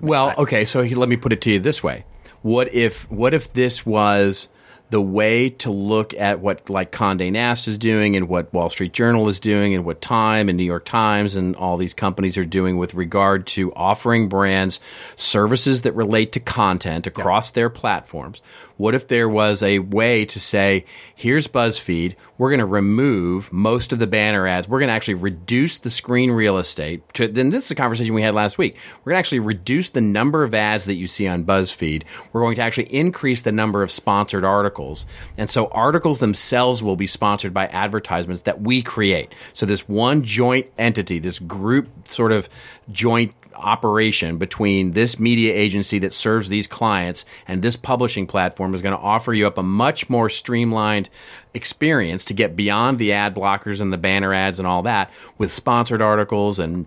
Well, 0.00 0.34
okay, 0.38 0.64
so 0.64 0.82
let 0.82 1.08
me 1.08 1.16
put 1.16 1.32
it 1.32 1.40
to 1.42 1.50
you 1.50 1.58
this 1.58 1.82
way: 1.82 2.04
What 2.42 2.72
if 2.74 3.10
what 3.10 3.34
if 3.34 3.52
this 3.52 3.86
was 3.86 4.48
the 4.92 5.00
way 5.00 5.48
to 5.48 5.70
look 5.70 6.12
at 6.12 6.40
what 6.40 6.68
like 6.68 6.92
Condé 6.92 7.32
Nast 7.32 7.66
is 7.66 7.78
doing 7.78 8.14
and 8.14 8.28
what 8.28 8.52
Wall 8.52 8.68
Street 8.68 8.92
Journal 8.92 9.26
is 9.26 9.40
doing 9.40 9.74
and 9.74 9.86
what 9.86 10.02
Time 10.02 10.50
and 10.50 10.58
New 10.58 10.64
York 10.64 10.84
Times 10.84 11.34
and 11.34 11.56
all 11.56 11.78
these 11.78 11.94
companies 11.94 12.36
are 12.36 12.44
doing 12.44 12.76
with 12.76 12.92
regard 12.92 13.46
to 13.48 13.72
offering 13.72 14.28
brands 14.28 14.80
services 15.16 15.82
that 15.82 15.92
relate 15.92 16.32
to 16.32 16.40
content 16.40 17.06
across 17.06 17.50
yeah. 17.50 17.54
their 17.54 17.70
platforms. 17.70 18.42
What 18.76 18.94
if 18.94 19.08
there 19.08 19.28
was 19.28 19.62
a 19.62 19.78
way 19.80 20.24
to 20.26 20.40
say, 20.40 20.84
here's 21.14 21.48
BuzzFeed, 21.48 22.16
we're 22.38 22.50
going 22.50 22.60
to 22.60 22.66
remove 22.66 23.52
most 23.52 23.92
of 23.92 23.98
the 23.98 24.06
banner 24.06 24.46
ads. 24.46 24.68
We're 24.68 24.80
going 24.80 24.88
to 24.88 24.94
actually 24.94 25.14
reduce 25.14 25.78
the 25.78 25.90
screen 25.90 26.30
real 26.30 26.58
estate. 26.58 27.02
To, 27.14 27.28
then 27.28 27.50
this 27.50 27.66
is 27.66 27.70
a 27.70 27.74
conversation 27.74 28.14
we 28.14 28.22
had 28.22 28.34
last 28.34 28.58
week. 28.58 28.76
We're 29.04 29.12
going 29.12 29.16
to 29.16 29.26
actually 29.26 29.40
reduce 29.40 29.90
the 29.90 30.00
number 30.00 30.42
of 30.42 30.54
ads 30.54 30.86
that 30.86 30.94
you 30.94 31.06
see 31.06 31.28
on 31.28 31.44
BuzzFeed. 31.44 32.04
We're 32.32 32.42
going 32.42 32.56
to 32.56 32.62
actually 32.62 32.92
increase 32.92 33.42
the 33.42 33.52
number 33.52 33.82
of 33.82 33.90
sponsored 33.90 34.44
articles. 34.44 35.06
And 35.36 35.48
so 35.48 35.66
articles 35.68 36.20
themselves 36.20 36.82
will 36.82 36.96
be 36.96 37.06
sponsored 37.06 37.54
by 37.54 37.66
advertisements 37.66 38.42
that 38.42 38.60
we 38.60 38.82
create. 38.82 39.34
So 39.52 39.66
this 39.66 39.88
one 39.88 40.22
joint 40.22 40.66
entity, 40.78 41.18
this 41.18 41.38
group 41.38 41.88
sort 42.08 42.32
of 42.32 42.48
joint 42.90 43.34
operation 43.54 44.38
between 44.38 44.92
this 44.92 45.18
media 45.18 45.54
agency 45.54 45.98
that 46.00 46.12
serves 46.12 46.48
these 46.48 46.66
clients 46.66 47.24
and 47.46 47.62
this 47.62 47.76
publishing 47.76 48.26
platform 48.26 48.61
is 48.74 48.82
going 48.82 48.96
to 48.96 49.02
offer 49.02 49.32
you 49.32 49.46
up 49.46 49.58
a 49.58 49.62
much 49.62 50.08
more 50.08 50.28
streamlined 50.28 51.08
experience 51.54 52.24
to 52.26 52.34
get 52.34 52.56
beyond 52.56 52.98
the 52.98 53.12
ad 53.12 53.34
blockers 53.34 53.80
and 53.80 53.92
the 53.92 53.98
banner 53.98 54.32
ads 54.32 54.58
and 54.58 54.66
all 54.66 54.82
that 54.82 55.10
with 55.38 55.52
sponsored 55.52 56.02
articles 56.02 56.58
and 56.58 56.86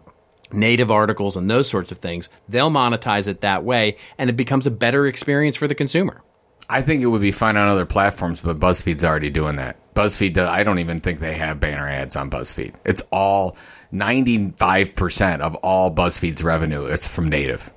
native 0.52 0.92
articles 0.92 1.38
and 1.38 1.50
those 1.50 1.70
sorts 1.70 1.92
of 1.92 1.98
things. 2.00 2.30
They'll 2.50 2.72
monetize 2.72 3.28
it 3.28 3.42
that 3.42 3.64
way 3.64 3.98
and 4.18 4.30
it 4.30 4.34
becomes 4.34 4.68
a 4.68 4.72
better 4.72 5.06
experience 5.08 5.58
for 5.58 5.68
the 5.68 5.76
consumer. 5.76 6.22
I 6.68 6.82
think 6.82 7.04
it 7.04 7.08
would 7.08 7.22
be 7.22 7.32
fine 7.32 7.58
on 7.58 7.68
other 7.68 7.86
platforms, 7.86 8.42
but 8.42 8.60
BuzzFeed's 8.60 9.04
already 9.04 9.30
doing 9.30 9.58
that. 9.58 9.78
BuzzFeed, 9.94 10.34
does, 10.34 10.50
I 10.50 10.64
don't 10.64 10.80
even 10.80 11.00
think 11.00 11.20
they 11.20 11.36
have 11.36 11.60
banner 11.60 11.88
ads 11.88 12.16
on 12.16 12.30
BuzzFeed. 12.30 12.74
It's 12.86 13.04
all 13.12 13.56
95% 13.94 15.42
of 15.42 15.56
all 15.56 15.94
BuzzFeed's 15.94 16.44
revenue 16.44 16.86
is 16.86 17.08
from 17.08 17.30
native 17.30 17.72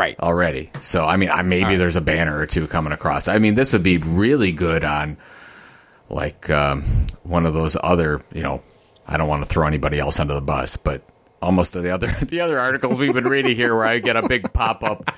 Right. 0.00 0.18
already. 0.18 0.70
So, 0.80 1.04
I 1.04 1.16
mean, 1.18 1.28
I, 1.30 1.42
maybe 1.42 1.76
there's 1.76 1.96
a 1.96 2.00
banner 2.00 2.38
or 2.38 2.46
two 2.46 2.66
coming 2.66 2.92
across. 2.92 3.28
I 3.28 3.38
mean, 3.38 3.54
this 3.54 3.72
would 3.74 3.82
be 3.82 3.98
really 3.98 4.50
good 4.52 4.82
on 4.82 5.18
like 6.08 6.48
um, 6.48 7.06
one 7.22 7.44
of 7.44 7.52
those 7.54 7.76
other, 7.80 8.22
you 8.32 8.42
know, 8.42 8.62
I 9.06 9.16
don't 9.18 9.28
want 9.28 9.42
to 9.44 9.48
throw 9.48 9.66
anybody 9.66 9.98
else 9.98 10.18
under 10.18 10.34
the 10.34 10.40
bus, 10.40 10.76
but 10.78 11.02
almost 11.42 11.74
the 11.74 11.92
other 11.92 12.06
the 12.22 12.40
other 12.40 12.58
articles 12.58 12.98
we've 12.98 13.14
been 13.14 13.28
reading 13.28 13.54
here 13.56 13.74
where 13.76 13.84
I 13.84 13.98
get 13.98 14.16
a 14.16 14.26
big 14.26 14.52
pop 14.52 14.82
up 14.82 15.14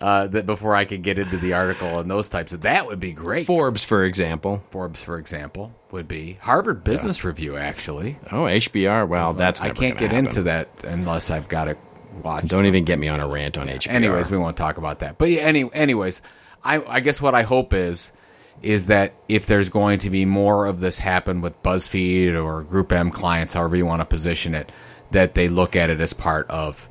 uh, 0.00 0.26
that 0.28 0.46
before 0.46 0.74
I 0.74 0.84
could 0.84 1.02
get 1.02 1.18
into 1.18 1.36
the 1.36 1.54
article 1.54 1.98
and 1.98 2.10
those 2.10 2.28
types 2.30 2.52
of 2.52 2.62
that 2.62 2.86
would 2.86 3.00
be 3.00 3.12
great. 3.12 3.46
Forbes, 3.46 3.84
for 3.84 4.04
example. 4.04 4.62
Forbes, 4.70 5.02
for 5.02 5.18
example, 5.18 5.72
would 5.90 6.08
be 6.08 6.38
Harvard 6.40 6.84
Business 6.84 7.24
Review. 7.24 7.56
Actually, 7.56 8.18
Oh, 8.30 8.44
HBR. 8.44 9.08
Well, 9.08 9.34
that's 9.34 9.60
I 9.60 9.70
can't 9.70 9.98
get 9.98 10.12
happen. 10.12 10.26
into 10.26 10.42
that 10.44 10.68
unless 10.84 11.30
I've 11.30 11.48
got 11.48 11.64
to 11.64 11.76
watch. 12.18 12.46
Don't 12.46 12.66
even 12.66 12.84
get 12.84 12.98
me 12.98 13.08
on 13.08 13.20
a 13.20 13.28
rant 13.28 13.58
on 13.58 13.68
HBR. 13.68 13.88
Anyways, 13.88 14.30
we 14.30 14.38
won't 14.38 14.56
talk 14.56 14.76
about 14.76 15.00
that. 15.00 15.18
But 15.18 15.30
yeah, 15.30 15.40
any, 15.42 15.72
anyways, 15.72 16.22
I, 16.64 16.82
I 16.86 17.00
guess 17.00 17.20
what 17.20 17.34
I 17.34 17.42
hope 17.42 17.72
is 17.72 18.12
is 18.60 18.86
that 18.86 19.14
if 19.28 19.46
there's 19.46 19.68
going 19.68 20.00
to 20.00 20.10
be 20.10 20.24
more 20.24 20.66
of 20.66 20.80
this 20.80 20.98
happen 20.98 21.40
with 21.40 21.62
BuzzFeed 21.62 22.34
or 22.34 22.64
GroupM 22.64 23.12
clients, 23.12 23.52
however 23.52 23.76
you 23.76 23.86
want 23.86 24.00
to 24.00 24.04
position 24.04 24.54
it, 24.54 24.72
that 25.12 25.34
they 25.34 25.48
look 25.48 25.76
at 25.76 25.90
it 25.90 26.00
as 26.00 26.12
part 26.12 26.50
of 26.50 26.88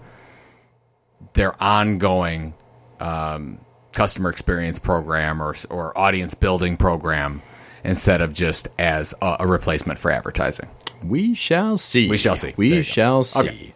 their 1.34 1.62
ongoing 1.62 2.54
um, 3.00 3.60
customer 3.92 4.30
experience 4.30 4.80
program 4.80 5.42
or 5.42 5.56
or 5.70 5.98
audience 5.98 6.34
building 6.34 6.78
program 6.78 7.42
instead 7.84 8.22
of 8.22 8.34
just 8.34 8.68
as 8.80 9.14
a, 9.22 9.38
a 9.42 9.48
replacement 9.48 10.00
for 10.00 10.12
advertising. 10.12 10.70
We 11.04 11.36
shall 11.36 11.78
see. 11.78 12.10
We 12.10 12.18
shall 12.18 12.36
see. 12.36 12.54
We 12.58 12.70
you 12.70 12.76
go. 12.78 12.82
shall 12.84 13.24
see. 13.24 13.40
Okay. 13.40 13.74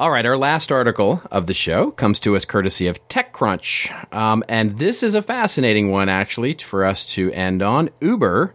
All 0.00 0.10
right, 0.10 0.24
our 0.24 0.38
last 0.38 0.72
article 0.72 1.20
of 1.30 1.46
the 1.46 1.52
show 1.52 1.90
comes 1.90 2.20
to 2.20 2.34
us 2.34 2.46
courtesy 2.46 2.86
of 2.86 3.06
TechCrunch. 3.08 4.14
Um, 4.14 4.42
and 4.48 4.78
this 4.78 5.02
is 5.02 5.14
a 5.14 5.20
fascinating 5.20 5.90
one, 5.90 6.08
actually, 6.08 6.54
for 6.54 6.86
us 6.86 7.04
to 7.16 7.30
end 7.32 7.60
on. 7.60 7.90
Uber, 8.00 8.54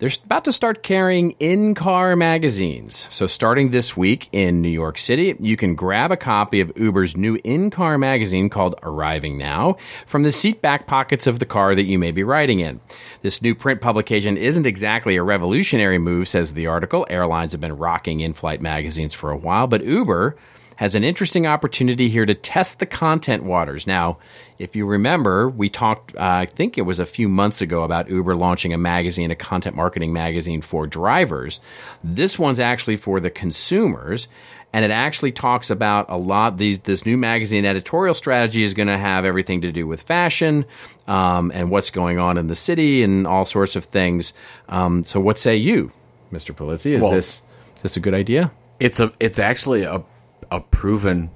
they're 0.00 0.10
about 0.24 0.46
to 0.46 0.52
start 0.52 0.82
carrying 0.82 1.32
in 1.32 1.74
car 1.74 2.16
magazines. 2.16 3.06
So, 3.10 3.26
starting 3.26 3.70
this 3.70 3.94
week 3.98 4.30
in 4.32 4.62
New 4.62 4.70
York 4.70 4.96
City, 4.96 5.36
you 5.38 5.58
can 5.58 5.74
grab 5.74 6.10
a 6.10 6.16
copy 6.16 6.62
of 6.62 6.72
Uber's 6.74 7.18
new 7.18 7.38
in 7.44 7.68
car 7.68 7.98
magazine 7.98 8.48
called 8.48 8.76
Arriving 8.82 9.36
Now 9.36 9.76
from 10.06 10.22
the 10.22 10.32
seat 10.32 10.62
back 10.62 10.86
pockets 10.86 11.26
of 11.26 11.38
the 11.38 11.44
car 11.44 11.74
that 11.74 11.84
you 11.84 11.98
may 11.98 12.12
be 12.12 12.24
riding 12.24 12.60
in. 12.60 12.80
This 13.20 13.42
new 13.42 13.54
print 13.54 13.82
publication 13.82 14.38
isn't 14.38 14.64
exactly 14.64 15.16
a 15.16 15.22
revolutionary 15.22 15.98
move, 15.98 16.28
says 16.28 16.54
the 16.54 16.66
article. 16.66 17.06
Airlines 17.10 17.52
have 17.52 17.60
been 17.60 17.76
rocking 17.76 18.20
in 18.20 18.32
flight 18.32 18.62
magazines 18.62 19.12
for 19.12 19.30
a 19.30 19.36
while, 19.36 19.66
but 19.66 19.84
Uber 19.84 20.34
has 20.80 20.94
an 20.94 21.04
interesting 21.04 21.46
opportunity 21.46 22.08
here 22.08 22.24
to 22.24 22.32
test 22.32 22.78
the 22.78 22.86
content 22.86 23.44
waters. 23.44 23.86
Now, 23.86 24.16
if 24.58 24.74
you 24.74 24.86
remember, 24.86 25.50
we 25.50 25.68
talked, 25.68 26.16
uh, 26.16 26.20
I 26.20 26.46
think 26.46 26.78
it 26.78 26.82
was 26.82 26.98
a 26.98 27.04
few 27.04 27.28
months 27.28 27.60
ago, 27.60 27.82
about 27.82 28.08
Uber 28.08 28.34
launching 28.34 28.72
a 28.72 28.78
magazine, 28.78 29.30
a 29.30 29.34
content 29.36 29.76
marketing 29.76 30.14
magazine 30.14 30.62
for 30.62 30.86
drivers. 30.86 31.60
This 32.02 32.38
one's 32.38 32.58
actually 32.58 32.96
for 32.96 33.20
the 33.20 33.28
consumers. 33.28 34.26
And 34.72 34.82
it 34.82 34.90
actually 34.90 35.32
talks 35.32 35.68
about 35.68 36.06
a 36.08 36.16
lot. 36.16 36.56
These 36.56 36.78
this 36.78 37.04
new 37.04 37.18
magazine 37.18 37.66
editorial 37.66 38.14
strategy 38.14 38.62
is 38.62 38.72
going 38.72 38.88
to 38.88 38.96
have 38.96 39.26
everything 39.26 39.60
to 39.60 39.72
do 39.72 39.86
with 39.86 40.00
fashion 40.00 40.64
um, 41.06 41.52
and 41.52 41.70
what's 41.70 41.90
going 41.90 42.18
on 42.18 42.38
in 42.38 42.46
the 42.46 42.54
city 42.56 43.02
and 43.02 43.26
all 43.26 43.44
sorts 43.44 43.76
of 43.76 43.84
things. 43.84 44.32
Um, 44.70 45.02
so, 45.02 45.20
what 45.20 45.38
say 45.38 45.56
you, 45.56 45.92
Mr. 46.32 46.54
Pulizzi? 46.54 46.92
Is 46.92 47.02
Well- 47.02 47.10
this 47.10 47.42
is 47.76 47.82
this 47.82 47.96
a 47.98 48.00
good 48.00 48.14
idea? 48.14 48.50
it's 48.78 48.98
a 48.98 49.12
it's 49.20 49.38
actually 49.38 49.82
a 49.82 50.02
a 50.50 50.60
proven 50.60 51.30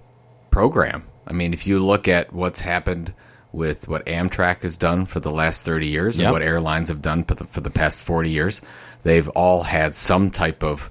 program. 0.51 1.05
I 1.27 1.33
mean, 1.33 1.53
if 1.53 1.67
you 1.67 1.79
look 1.79 2.09
at 2.09 2.33
what's 2.33 2.61
happened 2.61 3.15
with 3.53 3.89
what 3.89 4.05
Amtrak 4.07 4.63
has 4.63 4.77
done 4.77 5.07
for 5.07 5.21
the 5.21 5.31
last 5.31 5.65
30 5.65 5.87
years 5.87 6.19
Yep. 6.19 6.25
and 6.27 6.33
what 6.33 6.43
airlines 6.43 6.89
have 6.89 7.01
done 7.01 7.25
for 7.25 7.35
the, 7.35 7.45
for 7.45 7.61
the 7.61 7.71
past 7.71 8.03
40 8.03 8.31
years, 8.31 8.61
they've 9.05 9.29
all 9.29 9.63
had 9.63 9.95
some 9.95 10.31
type 10.31 10.63
of 10.65 10.91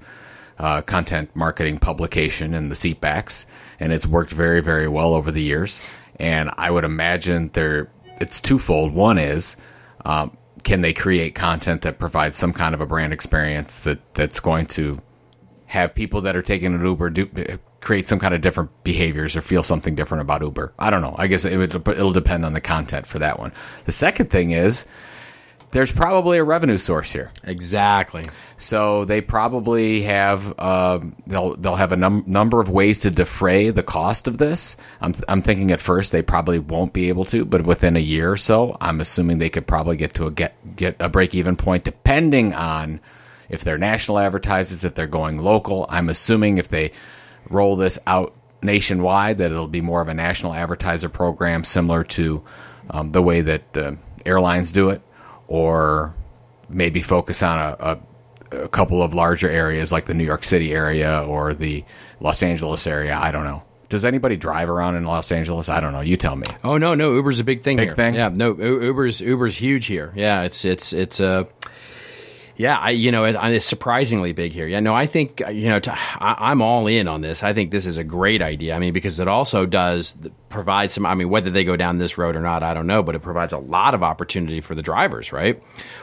uh, 0.59 0.81
content 0.81 1.35
marketing 1.35 1.79
publication 1.79 2.53
in 2.53 2.69
the 2.69 2.75
seatbacks, 2.75 3.45
and 3.79 3.91
it's 3.91 4.07
worked 4.07 4.31
very, 4.31 4.61
very 4.61 4.87
well 4.87 5.13
over 5.13 5.31
the 5.31 5.41
years. 5.41 5.81
And 6.19 6.49
I 6.57 6.71
would 6.71 6.83
imagine 6.85 7.49
there 7.53 7.89
it's 8.21 8.39
twofold. 8.39 8.93
One 8.93 9.17
is 9.17 9.57
um, 10.05 10.37
can 10.63 10.81
they 10.81 10.93
create 10.93 11.35
content 11.35 11.81
that 11.81 11.99
provides 11.99 12.37
some 12.37 12.53
kind 12.53 12.73
of 12.73 12.81
a 12.81 12.85
brand 12.85 13.11
experience 13.11 13.83
that 13.83 13.99
that's 14.13 14.39
going 14.39 14.67
to 14.67 15.01
have 15.65 15.93
people 15.93 16.21
that 16.21 16.35
are 16.35 16.41
taking 16.41 16.73
an 16.73 16.85
Uber 16.85 17.09
do 17.09 17.29
create 17.83 18.07
some 18.07 18.19
kind 18.19 18.33
of 18.33 18.41
different 18.41 18.71
behaviors 18.83 19.35
or 19.35 19.41
feel 19.41 19.61
something 19.61 19.93
different 19.93 20.21
about 20.21 20.41
Uber. 20.41 20.73
I 20.79 20.89
don't 20.89 21.01
know. 21.01 21.15
I 21.17 21.27
guess 21.27 21.45
it 21.45 21.57
would, 21.57 21.75
it'll 21.75 22.13
depend 22.13 22.45
on 22.45 22.53
the 22.53 22.61
content 22.61 23.05
for 23.05 23.19
that 23.19 23.39
one. 23.39 23.51
The 23.85 23.91
second 23.91 24.29
thing 24.29 24.51
is 24.51 24.85
there's 25.71 25.91
probably 25.91 26.37
a 26.37 26.43
revenue 26.43 26.77
source 26.77 27.11
here. 27.11 27.31
Exactly. 27.43 28.23
So 28.57 29.05
they 29.05 29.21
probably 29.21 30.03
have 30.03 30.57
um, 30.59 31.15
they'll 31.25 31.55
they'll 31.57 31.75
have 31.75 31.91
a 31.91 31.97
num- 31.97 32.23
number 32.27 32.61
of 32.61 32.69
ways 32.69 32.99
to 32.99 33.11
defray 33.11 33.71
the 33.71 33.83
cost 33.83 34.27
of 34.27 34.37
this. 34.37 34.77
I'm 35.01 35.13
I'm 35.27 35.41
thinking 35.41 35.71
at 35.71 35.81
first 35.81 36.11
they 36.11 36.21
probably 36.21 36.59
won't 36.59 36.93
be 36.93 37.09
able 37.09 37.25
to, 37.25 37.43
but 37.43 37.63
within 37.63 37.97
a 37.97 38.01
year 38.01 38.31
or 38.31 38.37
so, 38.37 38.77
I'm 38.79 39.01
assuming 39.01 39.39
they 39.39 39.49
could 39.49 39.67
probably 39.67 39.97
get 39.97 40.13
to 40.15 40.27
a 40.27 40.31
get 40.31 40.75
get 40.75 40.95
a 40.99 41.09
break 41.09 41.33
even 41.33 41.57
point, 41.57 41.83
depending 41.83 42.53
on 42.53 43.01
if 43.49 43.63
they're 43.63 43.79
national 43.79 44.19
advertisers, 44.19 44.83
if 44.83 44.93
they're 44.93 45.07
going 45.07 45.39
local. 45.39 45.87
I'm 45.89 46.07
assuming 46.09 46.59
if 46.59 46.69
they 46.69 46.91
roll 47.53 47.75
this 47.75 47.99
out 48.07 48.33
nationwide, 48.61 49.37
that 49.39 49.51
it'll 49.51 49.67
be 49.67 49.81
more 49.81 50.01
of 50.01 50.07
a 50.07 50.13
national 50.13 50.53
advertiser 50.53 51.09
program, 51.09 51.63
similar 51.63 52.03
to 52.03 52.43
um, 52.89 53.11
the 53.11 53.21
way 53.21 53.41
that 53.41 53.77
uh, 53.77 53.91
airlines 54.25 54.71
do 54.71 54.89
it, 54.89 55.01
or 55.47 56.13
maybe 56.69 57.01
focus 57.01 57.43
on 57.43 57.59
a, 57.59 57.99
a, 58.51 58.63
a 58.63 58.67
couple 58.69 59.01
of 59.03 59.13
larger 59.13 59.49
areas 59.49 59.91
like 59.91 60.05
the 60.05 60.13
New 60.13 60.23
York 60.23 60.43
City 60.43 60.73
area 60.73 61.23
or 61.27 61.53
the 61.53 61.83
Los 62.19 62.41
Angeles 62.43 62.87
area. 62.87 63.15
I 63.17 63.31
don't 63.31 63.43
know. 63.43 63.63
Does 63.89 64.05
anybody 64.05 64.37
drive 64.37 64.69
around 64.69 64.95
in 64.95 65.03
Los 65.03 65.31
Angeles? 65.31 65.69
I 65.69 65.79
don't 65.79 65.91
know. 65.93 66.01
You 66.01 66.17
tell 66.17 66.35
me. 66.35 66.45
Oh 66.63 66.77
no, 66.77 66.95
no, 66.95 67.13
Uber's 67.13 67.39
a 67.39 67.43
big 67.43 67.61
thing 67.61 67.77
Big 67.77 67.89
here. 67.89 67.95
thing? 67.95 68.15
Yeah, 68.15 68.29
no, 68.33 68.55
U- 68.57 68.81
Uber's 68.81 69.21
Uber's 69.21 69.55
huge 69.57 69.85
here. 69.85 70.11
Yeah, 70.15 70.43
it's 70.43 70.65
it's 70.65 70.93
it's 70.93 71.19
uh 71.21 71.43
yeah, 72.55 72.77
I 72.77 72.91
you 72.91 73.11
know 73.11 73.25
it, 73.25 73.35
it's 73.35 73.65
surprisingly 73.65 74.31
big 74.31 74.51
here. 74.51 74.67
Yeah, 74.67 74.79
no, 74.79 74.93
I 74.93 75.05
think 75.05 75.41
uh, 75.45 75.49
you 75.49 75.69
know 75.69 75.79
to, 75.79 75.91
I, 75.91 76.35
I'm 76.51 76.61
all 76.61 76.87
in 76.87 77.07
on 77.07 77.21
this. 77.21 77.43
I 77.43 77.53
think 77.53 77.71
this 77.71 77.85
is 77.85 77.97
a 77.97 78.03
great 78.03 78.41
idea. 78.41 78.75
I 78.75 78.79
mean, 78.79 78.93
because 78.93 79.19
it 79.19 79.27
also 79.27 79.65
does 79.65 80.15
provide 80.49 80.91
some. 80.91 81.05
I 81.05 81.15
mean, 81.15 81.29
whether 81.29 81.49
they 81.49 81.63
go 81.63 81.75
down 81.75 81.97
this 81.97 82.17
road 82.17 82.35
or 82.35 82.41
not, 82.41 82.61
I 82.61 82.73
don't 82.73 82.87
know, 82.87 83.01
but 83.01 83.15
it 83.15 83.21
provides 83.21 83.53
a 83.53 83.57
lot 83.57 83.93
of 83.93 84.03
opportunity 84.03 84.61
for 84.61 84.75
the 84.75 84.83
drivers, 84.83 85.31
right? 85.31 85.61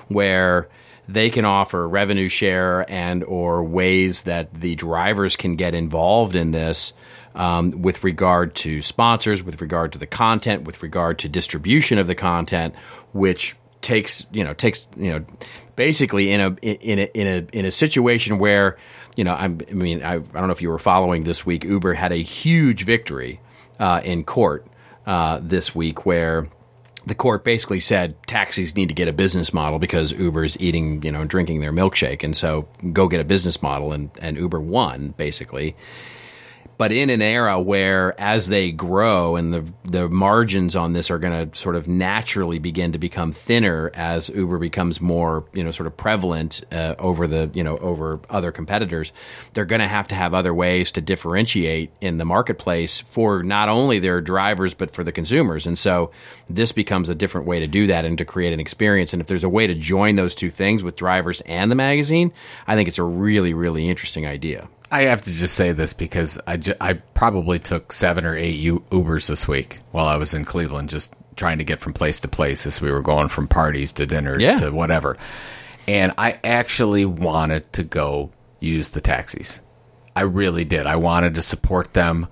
Where 0.09 0.69
they 1.09 1.31
can 1.31 1.45
offer 1.45 1.89
revenue 1.89 2.29
share 2.29 2.89
and 2.91 3.25
or 3.25 3.63
ways 3.63 4.25
that 4.25 4.53
the 4.55 4.75
drivers 4.75 5.37
can 5.37 5.57
get 5.57 5.75
involved 5.75 6.37
in 6.37 6.51
this 6.51 6.93
um, 7.35 7.71
with 7.83 8.03
regard 8.05 8.55
to 8.57 8.83
sponsors, 8.83 9.43
with 9.43 9.61
regard 9.61 9.93
to 9.93 9.99
the 9.99 10.07
content, 10.07 10.65
with 10.65 10.83
regard 10.83 11.19
to 11.21 11.29
distribution 11.29 11.99
of 11.99 12.07
the 12.07 12.15
content, 12.15 12.75
which 13.13 13.57
takes 13.83 14.27
you 14.31 14.45
know 14.45 14.55
takes 14.55 14.89
you 14.97 15.11
know 15.11 15.25
basically 15.81 16.31
in 16.31 16.43
a 16.43 16.49
in 16.63 16.99
a 16.99 17.11
in 17.15 17.27
a 17.27 17.59
in 17.59 17.65
a 17.65 17.71
situation 17.71 18.39
where 18.39 18.77
you 19.17 19.25
know 19.25 19.33
I'm, 19.33 19.59
I 19.71 19.73
mean 19.73 20.03
I, 20.03 20.17
I 20.17 20.19
don't 20.19 20.47
know 20.47 20.53
if 20.53 20.61
you 20.61 20.69
were 20.69 20.79
following 20.79 21.25
this 21.25 21.47
week 21.47 21.65
Uber 21.65 21.95
had 21.95 22.13
a 22.13 22.23
huge 22.23 22.85
victory 22.85 23.41
uh, 23.79 24.03
in 24.05 24.25
court 24.25 24.67
uh, 25.07 25.41
this 25.43 25.75
week 25.75 26.05
where 26.05 26.49
the 27.07 27.15
court 27.15 27.45
basically 27.45 27.81
said 27.81 28.15
taxis 28.27 28.77
need 28.77 28.91
to 28.91 28.95
get 28.95 29.09
a 29.09 29.13
business 29.15 29.55
model 29.55 29.79
because 29.79 30.13
Uber's 30.13 30.55
eating, 30.61 31.03
you 31.03 31.11
know, 31.11 31.25
drinking 31.25 31.61
their 31.63 31.73
milkshake, 31.73 32.23
and 32.23 32.37
so 32.37 32.69
go 32.93 33.09
get 33.09 33.19
a 33.19 33.25
business 33.25 33.63
model, 33.63 33.95
and 33.95 34.11
and 34.21 34.37
Uber 34.37 34.61
won 34.61 35.15
basically 35.17 35.75
but 36.81 36.93
in 36.93 37.11
an 37.11 37.21
era 37.21 37.61
where 37.61 38.19
as 38.19 38.47
they 38.47 38.73
grow 38.73 39.37
and 39.37 39.53
the 39.53 39.71
the 39.85 40.09
margins 40.09 40.75
on 40.75 40.95
this 40.95 41.11
are 41.11 41.19
going 41.19 41.51
to 41.51 41.59
sort 41.59 41.77
of 41.77 41.87
naturally 41.87 42.59
begin 42.59 42.91
to 42.91 42.99
become 42.99 43.33
thinner 43.33 43.91
as 43.93 44.31
Uber 44.31 44.59
becomes 44.59 44.99
more 44.99 45.45
you 45.53 45.63
know 45.63 45.73
sort 45.73 45.87
of 45.87 45.95
prevalent 45.95 46.65
uh, 46.73 46.95
over 46.99 47.27
the 47.27 47.51
you 47.53 47.63
know 47.63 47.77
over 47.79 48.19
other 48.31 48.51
competitors 48.51 49.13
they're 49.53 49.67
going 49.67 49.83
to 49.83 49.87
have 49.87 50.09
to 50.09 50.15
have 50.15 50.33
other 50.33 50.55
ways 50.55 50.91
to 50.91 51.03
differentiate 51.03 51.91
in 52.01 52.17
the 52.17 52.25
marketplace 52.25 53.01
for 53.11 53.43
not 53.43 53.69
only 53.69 53.99
their 53.99 54.23
drivers 54.23 54.73
but 54.73 54.91
for 54.91 55.05
the 55.05 55.13
consumers. 55.13 55.67
And 55.67 55.79
so 55.79 56.11
this 56.49 56.73
becomes 56.73 57.11
a 57.11 57.15
different 57.15 57.47
way 57.47 57.61
to 57.61 57.67
do 57.67 57.89
that 57.89 58.07
and 58.07 58.17
to 58.17 58.25
create 58.25 58.55
an 58.55 58.61
experience. 58.61 59.13
And 59.13 59.21
if 59.21 59.27
there's 59.29 59.45
a 59.45 59.51
way 59.51 59.67
to 59.67 59.75
join 59.75 60.17
those 60.17 60.35
two 60.35 60.49
things 60.49 60.83
with 60.83 60.97
drivers 60.97 61.43
and 61.43 61.71
the 61.71 61.75
magazine 61.75 62.33
I 62.67 62.75
think 62.75 62.89
it's 62.89 62.99
a 62.99 63.05
really 63.05 63.53
really 63.53 63.87
interesting 63.87 64.27
idea 64.27 64.67
I 64.91 65.03
have 65.05 65.23
to 65.23 65.31
just 65.33 65.55
say 65.55 65.73
this 65.73 65.93
because 65.93 66.39
I, 66.47 66.57
ju- 66.57 66.75
I 66.81 66.95
probably 66.95 67.59
took 67.59 67.93
seven 67.93 68.25
or 68.25 68.35
eight 68.37 68.57
U- 68.59 68.85
Ubers 68.91 69.29
this 69.29 69.47
week 69.47 69.79
while 69.93 70.07
I 70.07 70.17
was 70.17 70.35
in 70.35 70.45
Cleveland, 70.45 70.89
just 70.89 71.15
trying 71.37 71.59
to 71.59 71.65
get 71.65 71.81
from 71.81 71.93
place 71.93 72.21
to 72.21 72.29
place 72.29 72.67
as 72.67 72.81
we 72.83 72.91
were 72.91 73.03
going 73.03 73.29
from 73.29 73.47
parties 73.47 73.93
to 73.95 74.07
dinners 74.07 74.43
Yeah. 74.43 74.55
to 74.57 74.71
whatever. 74.71 75.17
And 75.87 76.13
I 76.19 76.39
actually 76.45 77.05
wanted 77.05 77.73
to 77.75 77.85
go 77.85 78.31
use 78.59 78.91
the 78.91 79.01
taxis. 79.01 79.61
I 80.17 80.23
really 80.23 80.65
did. 80.65 80.87
I 80.87 80.97
wanted 80.97 81.37
to 81.37 81.43
support 81.43 81.95
them. 81.95 82.27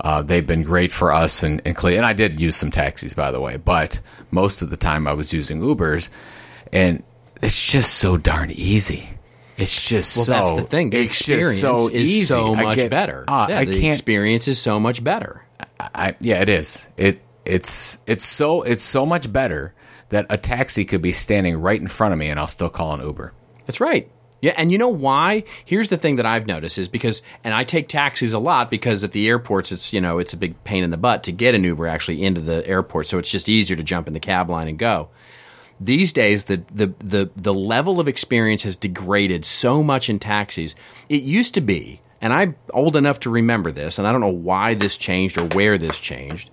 Uh, 0.00 0.22
they've 0.22 0.46
been 0.46 0.62
great 0.62 0.92
for 0.92 1.12
us 1.12 1.42
in, 1.42 1.58
in 1.60 1.74
Cleveland. 1.74 2.04
And 2.04 2.06
I 2.06 2.12
did 2.12 2.40
use 2.40 2.56
some 2.56 2.70
taxis, 2.70 3.12
by 3.12 3.30
the 3.32 3.40
way, 3.40 3.56
but 3.56 3.98
most 4.30 4.62
of 4.62 4.70
the 4.70 4.76
time 4.76 5.06
I 5.08 5.12
was 5.14 5.32
using 5.32 5.60
Ubers. 5.60 6.08
And 6.72 7.02
it's 7.42 7.70
just 7.70 7.94
so 7.94 8.16
darn 8.16 8.50
easy. 8.52 9.08
It's 9.56 9.88
just 9.88 10.16
Well, 10.16 10.24
so. 10.26 10.32
that's 10.32 10.52
the 10.52 10.62
thing. 10.62 10.90
The 10.90 10.98
it's 11.02 11.18
just 11.18 11.28
experience 11.30 11.60
so 11.60 11.88
is 11.88 12.08
easy. 12.08 12.24
so 12.24 12.54
I 12.54 12.62
much 12.64 12.76
get- 12.76 12.90
better. 12.90 13.24
uh, 13.28 13.46
yeah, 13.48 13.58
I 13.60 13.64
the 13.64 13.72
can't. 13.80 13.94
experience 13.94 14.48
is 14.48 14.58
so 14.60 14.80
much 14.80 15.02
better. 15.04 15.44
I, 15.78 16.16
yeah, 16.20 16.40
it 16.42 16.48
is. 16.48 16.88
It 16.96 17.20
it's 17.44 17.98
it's 18.06 18.24
so 18.24 18.62
it's 18.62 18.84
so 18.84 19.04
much 19.06 19.32
better 19.32 19.74
that 20.08 20.26
a 20.30 20.36
taxi 20.38 20.84
could 20.84 21.02
be 21.02 21.12
standing 21.12 21.56
right 21.60 21.80
in 21.80 21.88
front 21.88 22.12
of 22.12 22.18
me 22.18 22.28
and 22.28 22.38
I'll 22.40 22.48
still 22.48 22.70
call 22.70 22.94
an 22.94 23.00
Uber. 23.00 23.32
That's 23.66 23.80
right. 23.80 24.10
Yeah, 24.42 24.52
and 24.58 24.70
you 24.70 24.76
know 24.76 24.88
why? 24.90 25.44
Here's 25.64 25.88
the 25.88 25.96
thing 25.96 26.16
that 26.16 26.26
I've 26.26 26.46
noticed 26.46 26.76
is 26.76 26.86
because, 26.86 27.22
and 27.44 27.54
I 27.54 27.64
take 27.64 27.88
taxis 27.88 28.34
a 28.34 28.38
lot 28.38 28.68
because 28.68 29.02
at 29.02 29.12
the 29.12 29.26
airports, 29.26 29.72
it's 29.72 29.90
you 29.92 30.02
know 30.02 30.18
it's 30.18 30.34
a 30.34 30.36
big 30.36 30.62
pain 30.64 30.84
in 30.84 30.90
the 30.90 30.98
butt 30.98 31.22
to 31.24 31.32
get 31.32 31.54
an 31.54 31.64
Uber 31.64 31.86
actually 31.88 32.22
into 32.22 32.42
the 32.42 32.66
airport, 32.66 33.06
so 33.06 33.16
it's 33.18 33.30
just 33.30 33.48
easier 33.48 33.74
to 33.76 33.82
jump 33.82 34.06
in 34.06 34.12
the 34.12 34.20
cab 34.20 34.50
line 34.50 34.68
and 34.68 34.78
go. 34.78 35.08
These 35.80 36.12
days, 36.12 36.44
the, 36.44 36.62
the 36.72 36.94
the 36.98 37.30
the 37.36 37.54
level 37.54 38.00
of 38.00 38.08
experience 38.08 38.62
has 38.62 38.76
degraded 38.76 39.44
so 39.44 39.82
much 39.82 40.08
in 40.08 40.18
taxis. 40.18 40.74
It 41.08 41.22
used 41.22 41.54
to 41.54 41.60
be, 41.60 42.00
and 42.20 42.32
I'm 42.32 42.56
old 42.72 42.96
enough 42.96 43.20
to 43.20 43.30
remember 43.30 43.72
this, 43.72 43.98
and 43.98 44.06
I 44.06 44.12
don't 44.12 44.20
know 44.20 44.28
why 44.28 44.74
this 44.74 44.96
changed 44.96 45.36
or 45.36 45.46
where 45.48 45.76
this 45.76 45.98
changed, 45.98 46.50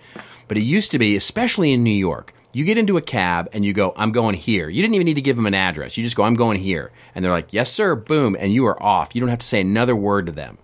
but 0.47 0.57
it 0.57 0.61
used 0.61 0.91
to 0.91 0.99
be, 0.99 1.15
especially 1.15 1.71
in 1.71 1.83
New 1.83 1.91
York, 1.91 2.33
you 2.53 2.65
get 2.65 2.77
into 2.77 2.97
a 2.97 3.01
cab 3.01 3.49
and 3.53 3.63
you 3.63 3.73
go, 3.73 3.93
I'm 3.95 4.11
going 4.11 4.35
here. 4.35 4.67
You 4.67 4.81
didn't 4.81 4.95
even 4.95 5.05
need 5.05 5.13
to 5.15 5.21
give 5.21 5.35
them 5.35 5.45
an 5.45 5.53
address. 5.53 5.97
You 5.97 6.03
just 6.03 6.15
go, 6.15 6.23
I'm 6.23 6.35
going 6.35 6.59
here. 6.59 6.91
And 7.15 7.23
they're 7.23 7.31
like, 7.31 7.53
yes, 7.53 7.71
sir, 7.71 7.95
boom, 7.95 8.35
and 8.37 8.51
you 8.51 8.65
are 8.65 8.81
off. 8.81 9.15
You 9.15 9.21
don't 9.21 9.29
have 9.29 9.39
to 9.39 9.45
say 9.45 9.61
another 9.61 9.95
word 9.95 10.25
to 10.25 10.31
them. 10.31 10.57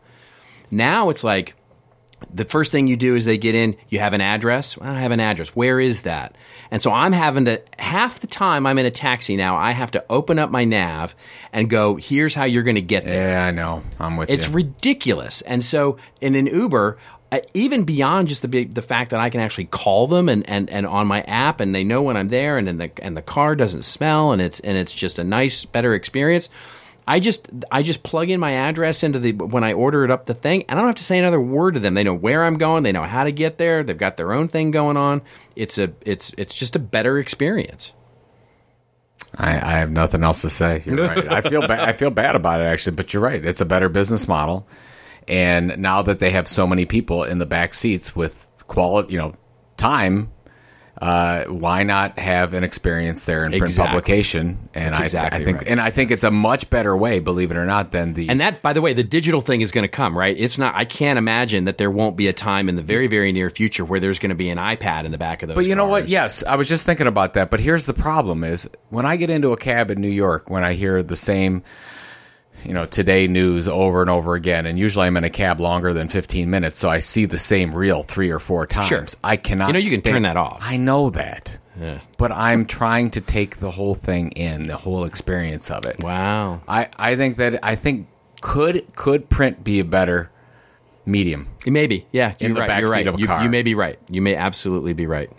Now 0.69 1.09
it's 1.09 1.23
like, 1.23 1.53
the 2.34 2.45
first 2.45 2.72
thing 2.72 2.88
you 2.88 2.97
do 2.97 3.15
is 3.15 3.26
they 3.26 3.38
get 3.38 3.55
in, 3.55 3.76
you 3.89 3.99
have 3.99 4.13
an 4.13 4.22
address. 4.22 4.78
Well, 4.78 4.89
I 4.89 4.99
have 4.99 5.11
an 5.11 5.20
address. 5.20 5.49
Where 5.49 5.80
is 5.80 6.03
that? 6.03 6.36
And 6.72 6.82
so 6.82 6.91
I'm 6.91 7.13
having 7.13 7.45
to, 7.45 7.61
half 7.78 8.20
the 8.20 8.28
time 8.28 8.65
I'm 8.65 8.78
in 8.78 8.86
a 8.86 8.91
taxi 8.91 9.36
now, 9.36 9.55
I 9.55 9.72
have 9.72 9.91
to 9.91 10.03
open 10.09 10.39
up 10.39 10.49
my 10.49 10.65
nav 10.65 11.15
and 11.53 11.70
go, 11.70 11.95
here's 11.95 12.36
how 12.36 12.45
you're 12.45 12.63
going 12.63 12.76
to 12.76 12.82
get 12.82 13.05
there. 13.05 13.30
Yeah, 13.32 13.45
I 13.45 13.51
know. 13.51 13.84
I'm 13.99 14.18
with 14.18 14.30
It's 14.30 14.43
you. 14.43 14.47
It's 14.47 14.53
ridiculous. 14.55 15.41
And 15.41 15.63
so 15.63 15.97
in 16.20 16.36
an 16.36 16.47
Uber, 16.47 16.97
uh, 17.32 17.39
even 17.53 17.84
beyond 17.84 18.30
just 18.30 18.41
the 18.41 18.65
the 18.65 18.82
fact 18.82 19.11
that 19.11 19.20
I 19.20 19.30
can 19.30 19.41
actually 19.41 19.65
call 19.65 20.07
them 20.07 20.30
and, 20.30 20.49
and, 20.49 20.70
and 20.70 20.88
on 20.88 21.07
my 21.07 21.22
app 21.24 21.59
and 21.59 21.76
they 21.76 21.84
know 21.84 22.01
when 22.01 22.15
I'm 22.15 22.30
there 22.30 22.57
and 22.57 22.65
then 22.65 22.78
the 22.78 22.91
and 23.01 23.18
the 23.18 23.22
car 23.22 23.53
doesn't 23.53 23.82
smell 23.82 24.32
and 24.32 24.41
it's 24.41 24.61
and 24.61 24.78
it's 24.78 24.95
just 24.95 25.20
a 25.20 25.26
nice 25.26 25.65
better 25.65 25.93
experience. 25.93 26.47
I 27.07 27.21
just 27.21 27.47
I 27.71 27.83
just 27.83 28.03
plug 28.03 28.29
in 28.29 28.39
my 28.39 28.51
address 28.51 29.01
into 29.01 29.19
the 29.19 29.31
when 29.31 29.63
I 29.63 29.71
order 29.71 30.03
it 30.03 30.11
up 30.11 30.25
the 30.25 30.33
thing 30.33 30.65
and 30.67 30.77
I 30.77 30.81
don't 30.81 30.89
have 30.89 30.95
to 30.97 31.03
say 31.03 31.17
another 31.17 31.39
word 31.39 31.75
to 31.75 31.79
them. 31.79 31.93
They 31.93 32.03
know 32.03 32.13
where 32.13 32.43
I'm 32.43 32.57
going, 32.57 32.83
they 32.83 32.91
know 32.91 33.03
how 33.03 33.23
to 33.23 33.31
get 33.31 33.57
there. 33.57 33.81
They've 33.81 33.97
got 33.97 34.17
their 34.17 34.33
own 34.33 34.49
thing 34.49 34.71
going 34.71 34.97
on. 34.97 35.21
It's 35.55 35.77
a 35.77 35.93
it's 36.01 36.33
it's 36.37 36.53
just 36.53 36.75
a 36.75 36.79
better 36.79 37.17
experience. 37.17 37.93
I, 39.35 39.55
I 39.55 39.79
have 39.79 39.91
nothing 39.91 40.23
else 40.23 40.41
to 40.41 40.49
say. 40.49 40.83
You're 40.85 41.07
right. 41.07 41.31
I 41.31 41.41
feel 41.41 41.61
bad. 41.61 41.79
I 41.79 41.93
feel 41.93 42.11
bad 42.11 42.35
about 42.35 42.59
it 42.59 42.65
actually, 42.65 42.95
but 42.97 43.13
you're 43.13 43.23
right. 43.23 43.43
It's 43.43 43.61
a 43.61 43.65
better 43.65 43.87
business 43.87 44.27
model, 44.27 44.67
and 45.29 45.77
now 45.77 46.01
that 46.01 46.19
they 46.19 46.31
have 46.31 46.47
so 46.47 46.67
many 46.67 46.85
people 46.85 47.23
in 47.23 47.37
the 47.37 47.45
back 47.45 47.73
seats 47.73 48.15
with 48.15 48.47
quality, 48.67 49.13
you 49.13 49.17
know, 49.17 49.33
time. 49.77 50.31
Uh, 50.99 51.43
why 51.45 51.83
not 51.83 52.17
have 52.17 52.55
an 52.55 52.63
experience 52.63 53.25
there 53.25 53.43
in 53.45 53.51
print 53.51 53.65
Exactly. 53.65 53.89
publication? 53.89 54.69
And 54.73 54.95
I, 54.95 55.03
exactly 55.03 55.39
I 55.39 55.43
think, 55.43 55.57
right. 55.59 55.67
and 55.67 55.79
I 55.79 55.91
think 55.91 56.09
it's 56.09 56.23
a 56.23 56.31
much 56.31 56.69
better 56.71 56.97
way, 56.97 57.19
believe 57.19 57.51
it 57.51 57.57
or 57.57 57.65
not, 57.65 57.91
than 57.91 58.15
the 58.15 58.29
And 58.29 58.41
that, 58.41 58.63
by 58.63 58.73
the 58.73 58.81
way, 58.81 58.93
the 58.93 59.03
digital 59.03 59.41
thing 59.41 59.61
is 59.61 59.71
going 59.71 59.83
to 59.83 59.87
come, 59.89 60.17
right? 60.17 60.35
It's 60.37 60.57
not. 60.57 60.73
I 60.75 60.85
can't 60.85 61.19
imagine 61.19 61.65
that 61.65 61.77
there 61.77 61.91
won't 61.91 62.17
be 62.17 62.27
a 62.27 62.33
time 62.33 62.67
in 62.67 62.75
the 62.75 62.81
very, 62.81 63.05
very 63.05 63.31
near 63.31 63.51
future 63.51 63.85
where 63.85 63.99
there's 63.99 64.17
going 64.17 64.29
to 64.29 64.35
be 64.35 64.49
an 64.49 64.57
iPad 64.57 65.05
in 65.05 65.11
the 65.11 65.19
back 65.19 65.43
of 65.43 65.49
those. 65.49 65.55
But 65.55 65.67
you 65.67 65.75
know 65.75 65.85
what? 65.85 66.07
Yes, 66.07 66.43
I 66.43 66.55
was 66.55 66.67
just 66.67 66.85
thinking 66.85 67.05
about 67.07 67.33
that. 67.35 67.51
But 67.51 67.59
here's 67.59 67.85
the 67.85 67.93
problem: 67.93 68.43
is 68.43 68.67
when 68.89 69.05
I 69.05 69.17
get 69.17 69.29
into 69.29 69.51
a 69.51 69.57
cab 69.57 69.91
in 69.91 70.01
New 70.01 70.07
York, 70.07 70.49
when 70.49 70.63
I 70.63 70.73
hear 70.73 71.03
the 71.03 71.15
same, 71.15 71.61
you 72.68 72.74
know, 72.74 72.86
today 72.86 73.28
news 73.28 73.68
over 73.68 74.01
and 74.01 74.09
over 74.09 74.36
again, 74.36 74.65
and 74.65 74.78
usually 74.78 75.07
I'm 75.07 75.15
in 75.18 75.24
a 75.24 75.30
cab 75.30 75.59
longer 75.59 75.93
than 75.93 76.09
15 76.09 76.49
minutes, 76.49 76.78
so 76.78 76.89
I 76.89 76.99
see 76.99 77.26
the 77.26 77.38
same 77.38 77.74
reel 77.74 78.03
three 78.03 78.30
or 78.30 78.39
four 78.39 78.68
times. 78.68 78.88
Sure. 78.89 79.05
I 79.24 79.38
cannot. 79.38 79.68
You 79.68 79.74
know 79.74 79.80
you 79.80 79.91
can 79.91 79.99
stay- 80.01 80.11
turn 80.11 80.24
that 80.24 80.38
off. 80.38 80.59
I 80.61 80.78
know 80.78 81.09
that. 81.11 81.57
Yeah. 81.80 81.99
But 82.18 82.32
I'm 82.32 82.65
trying 82.65 83.11
to 83.11 83.22
take 83.22 83.57
the 83.57 83.72
whole 83.72 83.95
thing 83.95 84.32
in, 84.32 84.68
the 84.68 84.78
whole 84.78 85.05
experience 85.05 85.70
of 85.72 85.86
it. 85.86 86.03
Wow. 86.03 86.61
I, 86.68 86.89
I 86.97 87.15
think 87.15 87.38
that 87.38 87.63
I 87.63 87.76
think 87.76 88.07
could 88.41 88.95
could 88.95 89.30
print 89.30 89.63
be 89.63 89.80
a 89.80 89.86
better 89.86 90.30
medium? 91.05 91.47
Maybe. 91.65 92.05
Yeah. 92.11 92.34
In 92.39 92.47
You're 92.47 92.55
the 92.55 92.59
right. 92.61 92.68
back 92.68 92.80
You're 92.82 92.88
seat 92.89 92.93
right. 92.95 93.07
of 93.07 93.15
a 93.15 93.20
you, 93.20 93.28
car. 93.28 93.43
you 93.43 93.49
may 93.49 93.61
be 93.61 93.76
right. 93.76 93.99
You 94.09 94.22
may 94.22 94.36
absolutely 94.36 94.93
be 94.93 95.05
right. 95.05 95.30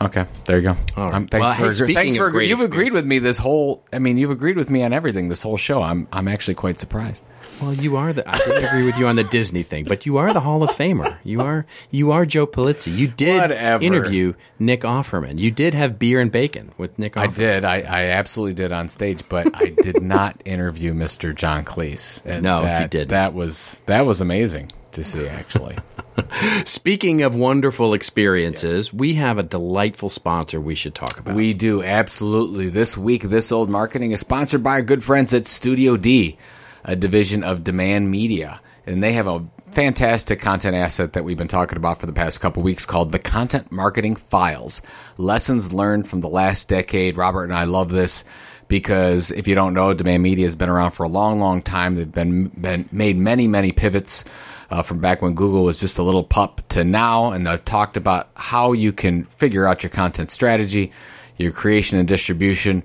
Okay, 0.00 0.26
there 0.44 0.56
you 0.58 0.62
go. 0.62 0.76
Right. 0.96 1.14
Um, 1.14 1.26
thanks 1.26 1.44
Well, 1.44 1.52
hey, 1.54 1.64
for 1.64 1.74
speaking 1.74 1.94
thanks 1.94 2.16
for 2.16 2.42
you've 2.42 2.60
agreed 2.60 2.92
with 2.92 3.06
me 3.06 3.18
this 3.18 3.38
whole. 3.38 3.82
I 3.92 3.98
mean, 3.98 4.18
you've 4.18 4.30
agreed 4.30 4.56
with 4.56 4.68
me 4.68 4.82
on 4.82 4.92
everything 4.92 5.28
this 5.30 5.42
whole 5.42 5.56
show. 5.56 5.82
I'm 5.82 6.06
I'm 6.12 6.28
actually 6.28 6.54
quite 6.54 6.78
surprised. 6.78 7.24
Well, 7.62 7.72
you 7.72 7.96
are 7.96 8.12
the. 8.12 8.28
I 8.28 8.36
didn't 8.36 8.64
agree 8.64 8.84
with 8.84 8.98
you 8.98 9.06
on 9.06 9.16
the 9.16 9.24
Disney 9.24 9.62
thing, 9.62 9.84
but 9.84 10.04
you 10.04 10.18
are 10.18 10.30
the 10.34 10.40
Hall 10.40 10.62
of 10.62 10.70
Famer. 10.70 11.18
You 11.24 11.40
are. 11.40 11.64
You 11.90 12.12
are 12.12 12.26
Joe 12.26 12.46
Pulizzi. 12.46 12.94
You 12.94 13.08
did 13.08 13.40
Whatever. 13.40 13.82
interview 13.82 14.34
Nick 14.58 14.82
Offerman. 14.82 15.38
You 15.38 15.50
did 15.50 15.72
have 15.72 15.98
beer 15.98 16.20
and 16.20 16.30
bacon 16.30 16.72
with 16.76 16.98
Nick. 16.98 17.14
Offerman. 17.14 17.22
I 17.22 17.26
did. 17.28 17.64
I, 17.64 17.76
I 17.80 18.02
absolutely 18.10 18.54
did 18.54 18.72
on 18.72 18.88
stage, 18.88 19.22
but 19.30 19.56
I 19.56 19.70
did 19.70 20.02
not 20.02 20.42
interview 20.44 20.92
Mr. 20.92 21.34
John 21.34 21.64
Cleese. 21.64 22.20
And 22.26 22.42
No, 22.42 22.58
you 22.58 22.62
that, 22.64 22.90
didn't. 22.90 23.08
That 23.08 23.32
was 23.32 23.82
that 23.86 24.04
was 24.04 24.20
amazing 24.20 24.70
to 24.96 25.04
see. 25.04 25.26
Actually, 25.28 25.76
Speaking 26.64 27.22
of 27.22 27.34
wonderful 27.34 27.94
experiences, 27.94 28.92
we 28.92 29.14
have 29.14 29.38
a 29.38 29.42
delightful 29.42 30.08
sponsor 30.08 30.60
we 30.60 30.74
should 30.74 30.94
talk 30.94 31.18
about. 31.18 31.36
we 31.36 31.54
do 31.54 31.82
absolutely. 31.82 32.68
This 32.68 32.96
week, 32.96 33.22
this 33.22 33.52
old 33.52 33.70
marketing 33.70 34.12
is 34.12 34.20
sponsored 34.20 34.62
by 34.62 34.72
our 34.72 34.82
good 34.82 35.04
friends 35.04 35.32
at 35.32 35.46
Studio 35.46 35.96
D, 35.96 36.36
a 36.84 36.96
division 36.96 37.44
of 37.44 37.64
Demand 37.64 38.10
Media, 38.10 38.60
and 38.86 39.02
they 39.02 39.12
have 39.12 39.26
a 39.26 39.46
fantastic 39.72 40.40
content 40.40 40.74
asset 40.74 41.12
that 41.12 41.24
we've 41.24 41.36
been 41.36 41.48
talking 41.48 41.76
about 41.76 42.00
for 42.00 42.06
the 42.06 42.12
past 42.12 42.40
couple 42.40 42.62
weeks 42.62 42.86
called 42.86 43.12
the 43.12 43.18
Content 43.18 43.70
Marketing 43.70 44.16
Files. 44.16 44.80
Lessons 45.18 45.74
learned 45.74 46.08
from 46.08 46.22
the 46.22 46.28
last 46.28 46.68
decade. 46.68 47.16
Robert 47.16 47.44
and 47.44 47.52
I 47.52 47.64
love 47.64 47.90
this 47.90 48.24
because 48.68 49.30
if 49.30 49.46
you 49.46 49.54
don't 49.54 49.74
know, 49.74 49.92
Demand 49.92 50.22
Media 50.22 50.44
has 50.44 50.56
been 50.56 50.68
around 50.68 50.92
for 50.92 51.04
a 51.04 51.08
long, 51.08 51.40
long 51.40 51.62
time. 51.62 51.94
They've 51.94 52.10
been, 52.10 52.48
been 52.48 52.88
made 52.90 53.16
many, 53.16 53.46
many 53.46 53.72
pivots 53.72 54.24
uh, 54.70 54.82
from 54.82 54.98
back 54.98 55.22
when 55.22 55.34
Google 55.34 55.62
was 55.62 55.78
just 55.78 55.98
a 55.98 56.02
little 56.02 56.24
pup 56.24 56.62
to 56.70 56.84
now, 56.84 57.32
and 57.32 57.46
they've 57.46 57.64
talked 57.64 57.96
about 57.96 58.28
how 58.34 58.72
you 58.72 58.92
can 58.92 59.24
figure 59.24 59.66
out 59.66 59.82
your 59.82 59.90
content 59.90 60.30
strategy, 60.30 60.92
your 61.36 61.52
creation 61.52 61.98
and 61.98 62.08
distribution. 62.08 62.82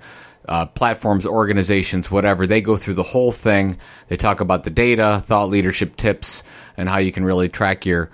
Uh, 0.49 0.65
platforms, 0.65 1.25
organizations, 1.25 2.09
whatever, 2.09 2.47
they 2.47 2.61
go 2.61 2.75
through 2.75 2.95
the 2.95 3.03
whole 3.03 3.31
thing. 3.31 3.77
They 4.07 4.17
talk 4.17 4.41
about 4.41 4.63
the 4.63 4.71
data, 4.71 5.21
thought 5.23 5.49
leadership 5.49 5.95
tips, 5.95 6.41
and 6.75 6.89
how 6.89 6.97
you 6.97 7.11
can 7.11 7.23
really 7.23 7.47
track 7.47 7.85
your 7.85 8.09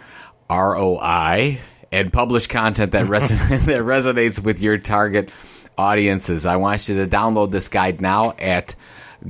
ROI 0.49 1.59
and 1.91 2.11
publish 2.11 2.47
content 2.47 2.91
that, 2.91 3.05
reson- 3.07 3.65
that 3.65 3.81
resonates 3.81 4.39
with 4.43 4.61
your 4.61 4.77
target 4.77 5.31
audiences. 5.77 6.45
I 6.45 6.55
want 6.55 6.89
you 6.89 6.95
to 6.97 7.07
download 7.07 7.51
this 7.51 7.67
guide 7.67 8.01
now 8.01 8.33
at 8.39 8.75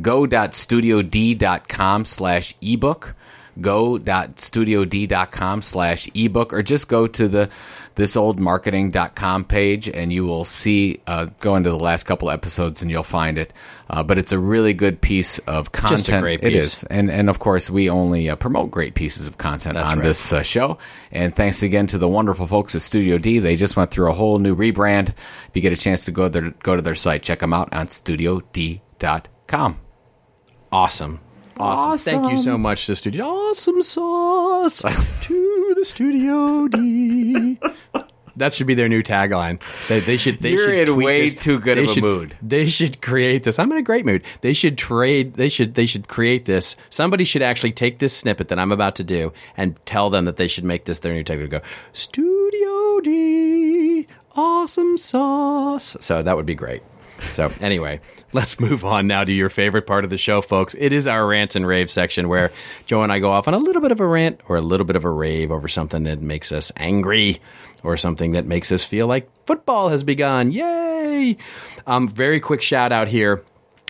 go.studiod.com 0.02 2.06
slash 2.06 2.56
ebook 2.62 3.16
go.studiod.com 3.62 5.62
slash 5.62 6.10
ebook 6.14 6.54
or 6.54 6.64
just 6.64 6.88
go 6.88 7.08
to 7.08 7.28
the 7.28 7.50
thisoldmarketing.com 7.96 9.46
page 9.46 9.90
and 9.90 10.14
you 10.14 10.26
will 10.26 10.46
see, 10.46 11.02
uh, 11.08 11.28
go 11.40 11.56
into 11.56 11.70
the 11.70 11.80
last 11.80 12.04
couple 12.04 12.30
episodes 12.30 12.82
and 12.82 12.92
you'll 12.92 13.04
find 13.04 13.38
it. 13.38 13.54
Uh, 13.90 14.04
but 14.04 14.18
it's 14.18 14.32
a 14.32 14.40
really 14.40 14.74
good 14.74 15.02
piece 15.02 15.40
of 15.40 15.72
content. 15.72 16.00
Just 16.00 16.10
a 16.10 16.22
great 16.22 16.42
piece. 16.42 16.56
is. 16.56 16.84
And, 16.86 17.10
and 17.10 17.30
of 17.30 17.40
course, 17.40 17.70
we 17.70 17.90
only 17.90 18.30
uh, 18.30 18.36
promote 18.36 18.70
great 18.70 18.94
pieces 18.94 19.28
of 19.28 19.38
content 19.38 19.76
That's 19.76 19.90
on 19.90 20.00
right. 20.00 20.06
this 20.06 20.32
uh, 20.32 20.44
show. 20.44 20.78
And 21.12 21.36
thanks 21.36 21.64
again 21.64 21.88
to 21.88 21.98
the 21.98 22.08
wonderful 22.08 22.48
folks 22.48 22.76
at 22.76 22.82
Studio 22.82 23.18
D. 23.18 23.40
They 23.40 23.56
just 23.56 23.76
went 23.76 23.92
through 23.92 24.10
a 24.10 24.14
whole 24.14 24.40
new 24.40 24.56
rebrand. 24.56 25.10
If 25.10 25.52
you 25.54 25.62
get 25.62 25.74
a 25.74 25.78
chance 25.78 26.06
to 26.06 26.12
go 26.12 26.30
there, 26.30 26.52
go 26.64 26.76
to 26.76 26.82
their 26.82 26.96
site, 26.96 27.24
check 27.24 27.40
them 27.40 27.54
out 27.54 27.74
on 27.74 27.88
studiod.com. 27.88 29.80
Awesome. 30.72 31.20
Awesome. 31.60 32.22
Thank 32.24 32.32
you 32.34 32.38
so 32.44 32.58
much 32.58 32.86
to 32.88 32.96
Studio. 32.96 33.26
Awesome 33.26 33.82
sauce 33.82 34.82
to 34.82 35.74
the 35.78 35.86
Studio 35.86 36.68
D. 36.68 37.60
That 38.36 38.54
should 38.54 38.68
be 38.68 38.76
their 38.76 38.88
new 38.88 39.02
tagline. 39.02 39.60
They, 39.88 40.00
they 40.00 40.16
should. 40.18 40.40
They 40.40 40.52
You're 40.52 40.70
should 40.70 40.90
in 40.90 40.96
way 40.98 41.30
this. 41.30 41.34
too 41.44 41.60
good 41.60 41.78
They 41.80 41.86
of 41.86 41.90
a 41.90 41.94
should- 41.94 42.04
mood. 42.04 42.38
They 42.42 42.68
should 42.68 43.02
create 43.02 43.44
this. 43.44 43.58
I'm 43.58 43.72
in 43.72 43.80
a 43.80 43.82
great 43.82 44.06
mood. 44.06 44.22
They 44.42 44.54
should 44.54 44.78
trade. 44.78 45.34
They 45.34 45.50
should. 45.50 45.74
They 45.74 45.88
should 45.88 46.08
create 46.08 46.46
this. 46.46 46.76
Somebody 46.92 47.24
should 47.24 47.42
actually 47.42 47.72
take 47.72 47.98
this 47.98 48.16
snippet 48.16 48.50
that 48.50 48.60
I'm 48.60 48.72
about 48.72 48.96
to 48.98 49.04
do 49.04 49.34
and 49.58 49.76
tell 49.88 50.12
them 50.12 50.26
that 50.26 50.38
they 50.38 50.48
should 50.48 50.66
make 50.66 50.86
this 50.86 51.00
their 51.00 51.14
new 51.16 51.24
tagline. 51.24 51.50
Go 51.50 51.62
Studio 51.94 53.00
D. 53.02 54.06
Awesome 54.36 54.98
sauce. 55.00 55.98
So 56.00 56.22
that 56.22 56.36
would 56.36 56.46
be 56.46 56.54
great. 56.54 56.84
So 57.22 57.50
anyway, 57.62 58.00
let's 58.34 58.60
move 58.60 58.86
on 58.86 59.08
now 59.08 59.24
to 59.24 59.32
your 59.32 59.50
favorite 59.50 59.88
part 59.88 60.04
of 60.04 60.10
the 60.10 60.18
show, 60.18 60.42
folks. 60.42 60.76
It 60.78 60.94
is 60.94 61.08
our 61.08 61.26
rants 61.26 61.56
and 61.56 61.66
rave 61.68 61.90
section 61.90 62.28
where 62.28 62.52
Joe 62.86 63.04
and 63.04 63.12
I 63.12 63.20
go 63.20 63.32
off 63.32 63.48
on 63.48 63.54
a 63.54 63.58
little 63.58 63.82
bit 63.82 63.92
of 63.92 64.00
a 64.00 64.06
rant 64.06 64.42
or 64.48 64.58
a 64.58 64.62
little 64.62 64.86
bit 64.86 64.96
of 64.96 65.06
a 65.06 65.10
rave 65.10 65.52
over 65.52 65.68
something 65.68 66.04
that 66.04 66.22
makes 66.22 66.52
us 66.52 66.72
angry 66.78 67.40
or 67.84 67.98
something 67.98 68.32
that 68.34 68.46
makes 68.46 68.72
us 68.72 68.84
feel 68.84 69.08
like 69.08 69.30
football 69.46 69.90
has 69.90 70.04
begun. 70.04 70.52
Yay! 70.52 71.38
Um, 71.86 72.08
very 72.08 72.40
quick 72.40 72.62
shout 72.62 72.92
out 72.92 73.08
here. 73.08 73.44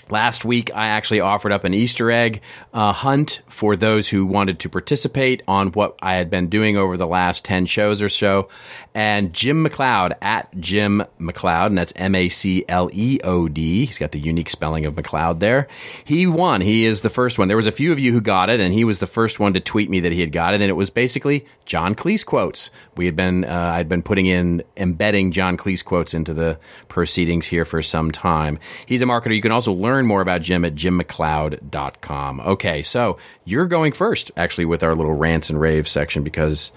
Last 0.09 0.45
week, 0.45 0.71
I 0.73 0.87
actually 0.87 1.19
offered 1.19 1.51
up 1.51 1.65
an 1.65 1.73
Easter 1.73 2.09
egg 2.09 2.41
uh, 2.73 2.93
hunt 2.93 3.41
for 3.49 3.75
those 3.75 4.07
who 4.07 4.25
wanted 4.25 4.59
to 4.59 4.69
participate 4.69 5.43
on 5.49 5.73
what 5.73 5.97
I 6.01 6.15
had 6.15 6.29
been 6.29 6.47
doing 6.47 6.77
over 6.77 6.95
the 6.95 7.07
last 7.07 7.43
10 7.43 7.65
shows 7.65 8.01
or 8.01 8.07
so. 8.07 8.47
And 8.93 9.33
Jim 9.33 9.65
McLeod 9.65 10.15
at 10.21 10.57
Jim 10.59 11.03
McLeod, 11.19 11.67
and 11.67 11.77
that's 11.77 11.93
M 11.97 12.15
A 12.15 12.29
C 12.29 12.63
L 12.69 12.89
E 12.93 13.19
O 13.23 13.47
D. 13.47 13.85
He's 13.85 13.99
got 13.99 14.11
the 14.11 14.19
unique 14.19 14.49
spelling 14.49 14.85
of 14.85 14.95
McLeod 14.95 15.39
there. 15.39 15.67
He 16.05 16.25
won. 16.25 16.61
He 16.61 16.85
is 16.85 17.01
the 17.01 17.09
first 17.09 17.37
one. 17.37 17.47
There 17.47 17.57
was 17.57 17.67
a 17.67 17.71
few 17.71 17.91
of 17.91 17.99
you 17.99 18.13
who 18.13 18.21
got 18.21 18.49
it, 18.49 18.59
and 18.59 18.73
he 18.73 18.85
was 18.85 18.99
the 18.99 19.07
first 19.07 19.39
one 19.39 19.53
to 19.53 19.59
tweet 19.59 19.89
me 19.89 19.99
that 19.99 20.13
he 20.13 20.21
had 20.21 20.31
got 20.31 20.53
it. 20.53 20.61
And 20.61 20.69
it 20.69 20.73
was 20.73 20.89
basically 20.89 21.45
John 21.65 21.95
Cleese 21.95 22.25
quotes. 22.25 22.71
We 22.95 23.05
had 23.05 23.15
been, 23.15 23.43
uh, 23.43 23.73
I'd 23.75 23.89
been 23.89 24.03
putting 24.03 24.25
in, 24.25 24.63
embedding 24.77 25.31
John 25.31 25.57
Cleese 25.57 25.83
quotes 25.83 26.13
into 26.13 26.33
the 26.33 26.57
proceedings 26.87 27.45
here 27.45 27.65
for 27.65 27.81
some 27.81 28.11
time. 28.11 28.57
He's 28.85 29.01
a 29.01 29.05
marketer. 29.05 29.35
You 29.35 29.41
can 29.41 29.51
also 29.51 29.73
learn 29.73 29.96
more 30.05 30.21
about 30.21 30.41
Jim 30.41 30.63
at 30.65 30.75
jimmcleod.com. 30.75 32.39
Okay, 32.41 32.81
so 32.81 33.17
you're 33.45 33.67
going 33.67 33.93
first, 33.93 34.31
actually, 34.37 34.65
with 34.65 34.83
our 34.83 34.95
little 34.95 35.13
rants 35.13 35.49
and 35.49 35.59
raves 35.59 35.89
section 35.89 36.23
because 36.23 36.71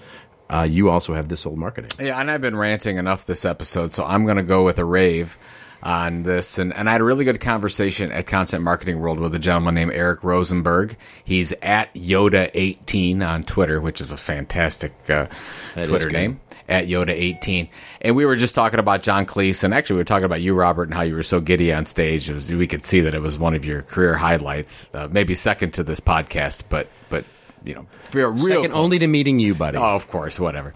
uh, 0.49 0.63
you 0.63 0.89
also 0.89 1.13
have 1.13 1.29
this 1.29 1.45
old 1.45 1.57
marketing. 1.57 1.91
Yeah, 2.05 2.19
and 2.19 2.31
I've 2.31 2.41
been 2.41 2.55
ranting 2.57 2.97
enough 2.97 3.25
this 3.25 3.45
episode, 3.45 3.91
so 3.91 4.05
I'm 4.05 4.25
going 4.25 4.37
to 4.37 4.43
go 4.43 4.63
with 4.63 4.79
a 4.79 4.85
rave 4.85 5.37
on 5.83 6.23
this. 6.23 6.57
And, 6.57 6.73
and 6.73 6.89
I 6.89 6.91
had 6.91 7.01
a 7.01 7.03
really 7.03 7.25
good 7.25 7.39
conversation 7.39 8.11
at 8.11 8.27
Content 8.27 8.63
Marketing 8.63 8.99
World 8.99 9.19
with 9.19 9.33
a 9.33 9.39
gentleman 9.39 9.75
named 9.75 9.93
Eric 9.93 10.23
Rosenberg. 10.23 10.97
He's 11.23 11.53
at 11.61 11.93
Yoda18 11.95 13.25
on 13.27 13.43
Twitter, 13.43 13.79
which 13.81 14.01
is 14.01 14.11
a 14.11 14.17
fantastic 14.17 14.93
uh, 15.09 15.27
Twitter 15.73 16.09
name. 16.09 16.39
At 16.71 16.87
Yoda18. 16.87 17.67
And 18.01 18.15
we 18.15 18.25
were 18.25 18.37
just 18.37 18.55
talking 18.55 18.79
about 18.79 19.03
John 19.03 19.25
Cleese, 19.25 19.63
and 19.63 19.73
actually, 19.73 19.95
we 19.95 19.99
were 19.99 20.05
talking 20.05 20.23
about 20.23 20.41
you, 20.41 20.53
Robert, 20.55 20.83
and 20.83 20.93
how 20.93 21.01
you 21.01 21.15
were 21.15 21.21
so 21.23 21.41
giddy 21.41 21.73
on 21.73 21.83
stage. 21.85 22.29
It 22.29 22.33
was, 22.33 22.49
we 22.51 22.65
could 22.65 22.85
see 22.85 23.01
that 23.01 23.13
it 23.13 23.21
was 23.21 23.37
one 23.37 23.53
of 23.55 23.65
your 23.65 23.81
career 23.81 24.15
highlights, 24.15 24.89
uh, 24.93 25.09
maybe 25.11 25.35
second 25.35 25.73
to 25.73 25.83
this 25.83 25.99
podcast, 25.99 26.63
but, 26.69 26.87
but 27.09 27.25
you 27.63 27.75
know, 27.75 27.85
real 28.13 28.35
Second 28.37 28.71
close. 28.71 28.75
only 28.75 28.99
to 28.99 29.07
meeting 29.07 29.39
you, 29.39 29.53
buddy. 29.53 29.77
Oh, 29.77 29.81
of 29.95 30.07
course, 30.07 30.39
whatever. 30.39 30.73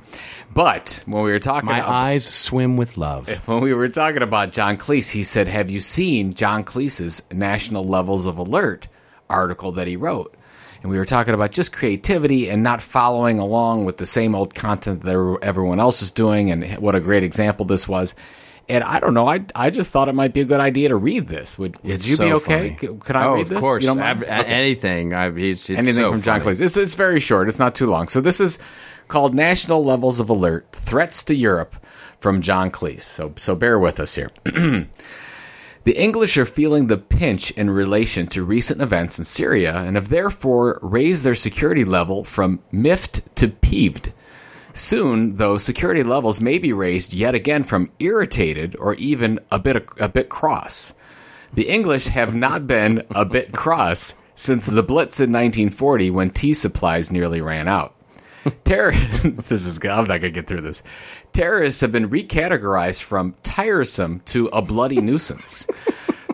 But 0.53 1.01
when 1.05 1.23
we 1.23 1.31
were 1.31 1.39
talking 1.39 1.69
My 1.69 1.79
about, 1.79 1.89
eyes 1.89 2.25
swim 2.25 2.77
with 2.77 2.97
love. 2.97 3.27
when 3.47 3.61
we 3.61 3.73
were 3.73 3.87
talking 3.87 4.21
about 4.21 4.51
John 4.53 4.77
Cleese, 4.77 5.11
he 5.11 5.23
said, 5.23 5.47
"Have 5.47 5.71
you 5.71 5.79
seen 5.79 6.33
John 6.33 6.63
Cleese's 6.63 7.23
National 7.31 7.83
Levels 7.85 8.25
of 8.25 8.37
Alert 8.37 8.87
article 9.29 9.71
that 9.73 9.87
he 9.87 9.95
wrote?" 9.95 10.35
And 10.85 10.91
we 10.91 10.99
were 10.99 11.05
talking 11.05 11.33
about 11.33 11.49
just 11.49 11.73
creativity 11.73 12.47
and 12.47 12.61
not 12.61 12.79
following 12.79 13.39
along 13.39 13.85
with 13.85 13.97
the 13.97 14.05
same 14.05 14.35
old 14.35 14.53
content 14.53 15.01
that 15.01 15.39
everyone 15.41 15.79
else 15.79 16.03
is 16.03 16.11
doing, 16.11 16.51
and 16.51 16.63
what 16.77 16.93
a 16.93 16.99
great 16.99 17.23
example 17.23 17.65
this 17.65 17.87
was. 17.87 18.13
And 18.69 18.83
I 18.83 18.99
don't 18.99 19.15
know, 19.15 19.27
I 19.27 19.43
I 19.55 19.71
just 19.71 19.91
thought 19.91 20.09
it 20.09 20.13
might 20.13 20.31
be 20.31 20.41
a 20.41 20.45
good 20.45 20.59
idea 20.59 20.89
to 20.89 20.95
read 20.95 21.27
this. 21.27 21.57
Would 21.57 21.81
would 21.81 21.91
It's 21.91 22.07
you 22.07 22.17
be 22.17 22.31
okay? 22.33 22.75
funny. 22.79 22.99
Could 22.99 23.15
I 23.15 23.25
oh, 23.25 23.33
read 23.33 23.47
this? 23.47 23.55
of 23.57 23.61
course. 23.63 23.81
You 23.81 23.87
don't 23.87 23.97
mind? 23.97 24.25
Av- 24.25 24.29
Okay 24.41 24.45
Anything. 24.45 25.15
I, 25.15 25.31
he's, 25.31 25.67
it's 25.71 25.79
anything 25.79 26.03
so 26.03 26.11
from 26.11 26.21
John 26.21 26.41
funny. 26.41 26.55
Cleese. 26.55 26.61
It's, 26.61 26.77
it's 26.77 26.93
very 26.93 27.19
short. 27.19 27.49
It's 27.49 27.57
not 27.57 27.73
too 27.73 27.87
long. 27.87 28.07
So 28.07 28.21
this 28.21 28.39
is 28.39 28.59
called 29.07 29.33
National 29.33 29.83
Levels 29.83 30.19
of 30.19 30.29
Alert: 30.29 30.67
Threats 30.71 31.23
to 31.23 31.33
Europe 31.33 31.75
from 32.19 32.41
John 32.41 32.69
Cleese. 32.69 33.01
So 33.01 33.33
so 33.37 33.55
bear 33.55 33.79
with 33.79 33.99
us 33.99 34.13
here. 34.13 34.29
The 35.85 36.01
English 36.01 36.35
are 36.39 36.45
feeling 36.45 36.87
the 36.87 36.97
pinch 36.97 37.51
in 37.51 37.69
relation 37.69 38.25
to 38.27 38.43
recent 38.43 38.81
events 38.81 39.19
in 39.19 39.25
Syria 39.25 39.77
and 39.77 39.95
have 39.95 40.09
therefore 40.09 40.79
raised 40.81 41.23
their 41.23 41.35
security 41.35 41.85
level 41.85 42.23
from 42.23 42.59
miffed 42.71 43.35
to 43.35 43.49
peeved. 43.49 44.11
Soon, 44.73 45.35
though, 45.35 45.59
security 45.59 46.01
levels 46.01 46.41
may 46.41 46.57
be 46.57 46.73
raised 46.73 47.13
yet 47.13 47.35
again 47.35 47.63
from 47.63 47.91
irritated 47.99 48.75
or 48.79 48.95
even 48.95 49.39
a 49.51 49.59
bit 49.59 49.87
a 49.99 50.09
bit 50.09 50.27
cross. 50.27 50.93
The 51.53 51.69
English 51.69 52.07
have 52.07 52.33
not 52.33 52.65
been 52.65 53.03
a 53.13 53.23
bit 53.23 53.53
cross 53.53 54.15
since 54.33 54.65
the 54.65 54.81
Blitz 54.81 55.19
in 55.19 55.31
1940 55.31 56.09
when 56.09 56.31
tea 56.31 56.55
supplies 56.55 57.11
nearly 57.11 57.41
ran 57.41 57.67
out. 57.67 57.94
Terror 58.63 58.91
this 59.23 59.51
is. 59.65 59.79
I'm 59.83 60.07
not 60.07 60.21
to 60.21 60.31
get 60.31 60.47
through 60.47 60.61
this. 60.61 60.83
Terrorists 61.33 61.81
have 61.81 61.91
been 61.91 62.09
recategorized 62.09 63.01
from 63.01 63.35
tiresome 63.43 64.21
to 64.25 64.47
a 64.47 64.61
bloody 64.61 65.01
nuisance. 65.01 65.65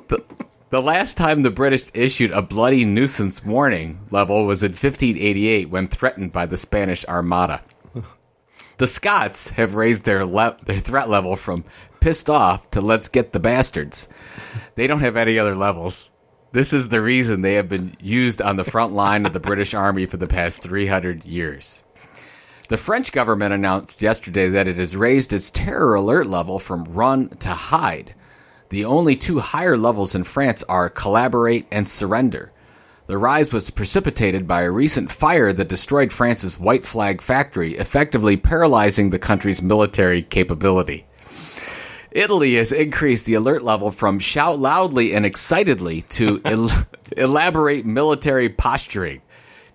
the, 0.07 0.23
the 0.69 0.81
last 0.81 1.17
time 1.17 1.41
the 1.41 1.51
British 1.51 1.89
issued 1.93 2.31
a 2.31 2.41
bloody 2.41 2.85
nuisance 2.85 3.43
warning 3.45 3.99
level 4.11 4.45
was 4.45 4.61
in 4.63 4.71
1588 4.71 5.69
when 5.69 5.87
threatened 5.87 6.31
by 6.31 6.45
the 6.45 6.57
Spanish 6.57 7.05
Armada. 7.05 7.61
The 8.77 8.87
Scots 8.87 9.49
have 9.49 9.75
raised 9.75 10.05
their 10.05 10.25
le- 10.25 10.57
their 10.65 10.79
threat 10.79 11.07
level 11.07 11.35
from 11.35 11.63
pissed 11.99 12.31
off 12.31 12.71
to 12.71 12.81
let's 12.81 13.09
get 13.09 13.31
the 13.31 13.39
bastards. 13.39 14.09
They 14.73 14.87
don't 14.87 15.01
have 15.01 15.17
any 15.17 15.37
other 15.37 15.55
levels. 15.55 16.09
This 16.51 16.73
is 16.73 16.89
the 16.89 17.01
reason 17.01 17.41
they 17.41 17.53
have 17.53 17.69
been 17.69 17.95
used 18.01 18.41
on 18.41 18.55
the 18.55 18.63
front 18.63 18.93
line 18.93 19.25
of 19.25 19.33
the 19.33 19.39
British 19.39 19.75
Army 19.75 20.07
for 20.07 20.17
the 20.17 20.27
past 20.27 20.63
300 20.63 21.25
years. 21.25 21.83
The 22.71 22.77
French 22.77 23.11
government 23.11 23.53
announced 23.53 24.01
yesterday 24.01 24.47
that 24.47 24.65
it 24.65 24.77
has 24.77 24.95
raised 24.95 25.33
its 25.33 25.51
terror 25.51 25.93
alert 25.95 26.25
level 26.25 26.57
from 26.57 26.85
run 26.85 27.27
to 27.39 27.49
hide. 27.49 28.15
The 28.69 28.85
only 28.85 29.17
two 29.17 29.39
higher 29.39 29.75
levels 29.75 30.15
in 30.15 30.23
France 30.23 30.63
are 30.69 30.89
collaborate 30.89 31.67
and 31.69 31.85
surrender. 31.85 32.53
The 33.07 33.17
rise 33.17 33.51
was 33.51 33.71
precipitated 33.71 34.47
by 34.47 34.61
a 34.61 34.71
recent 34.71 35.11
fire 35.11 35.51
that 35.51 35.67
destroyed 35.67 36.13
France's 36.13 36.57
White 36.57 36.85
Flag 36.85 37.21
factory, 37.21 37.73
effectively 37.73 38.37
paralyzing 38.37 39.09
the 39.09 39.19
country's 39.19 39.61
military 39.61 40.21
capability. 40.21 41.05
Italy 42.11 42.55
has 42.55 42.71
increased 42.71 43.25
the 43.25 43.33
alert 43.33 43.63
level 43.63 43.91
from 43.91 44.17
shout 44.17 44.59
loudly 44.59 45.13
and 45.13 45.25
excitedly 45.25 46.03
to 46.03 46.39
el- 46.45 46.85
elaborate 47.17 47.85
military 47.85 48.47
posturing. 48.47 49.21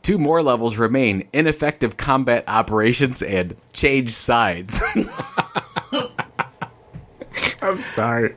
Two 0.03 0.19
more 0.19 0.43
levels 0.43 0.77
remain 0.77 1.29
ineffective 1.33 1.97
combat 1.97 2.45
operations 2.49 3.23
and 3.23 3.57
change 3.73 4.13
sides. 4.13 4.81
I'm 7.63 7.79
sorry. 7.81 8.35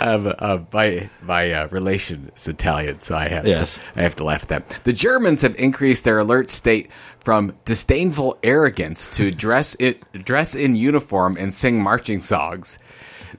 Um, 0.00 0.32
uh, 0.38 0.60
my 0.72 1.10
my 1.22 1.50
uh, 1.52 1.68
relation 1.68 2.30
is 2.36 2.46
Italian, 2.46 3.00
so 3.00 3.16
I 3.16 3.26
have 3.28 3.44
Yes. 3.46 3.74
to, 3.74 3.80
I 3.96 4.02
have 4.02 4.14
to 4.16 4.24
laugh 4.24 4.44
at 4.44 4.48
that. 4.50 4.80
The 4.84 4.92
Germans 4.92 5.42
have 5.42 5.56
increased 5.58 6.04
their 6.04 6.18
alert 6.20 6.48
state 6.48 6.90
from 7.20 7.52
disdainful 7.64 8.38
arrogance 8.44 9.08
to 9.08 9.30
dress 9.32 9.76
it 9.80 10.00
dress 10.24 10.54
in 10.54 10.76
uniform 10.76 11.36
and 11.38 11.52
sing 11.52 11.82
marching 11.82 12.20
songs. 12.20 12.78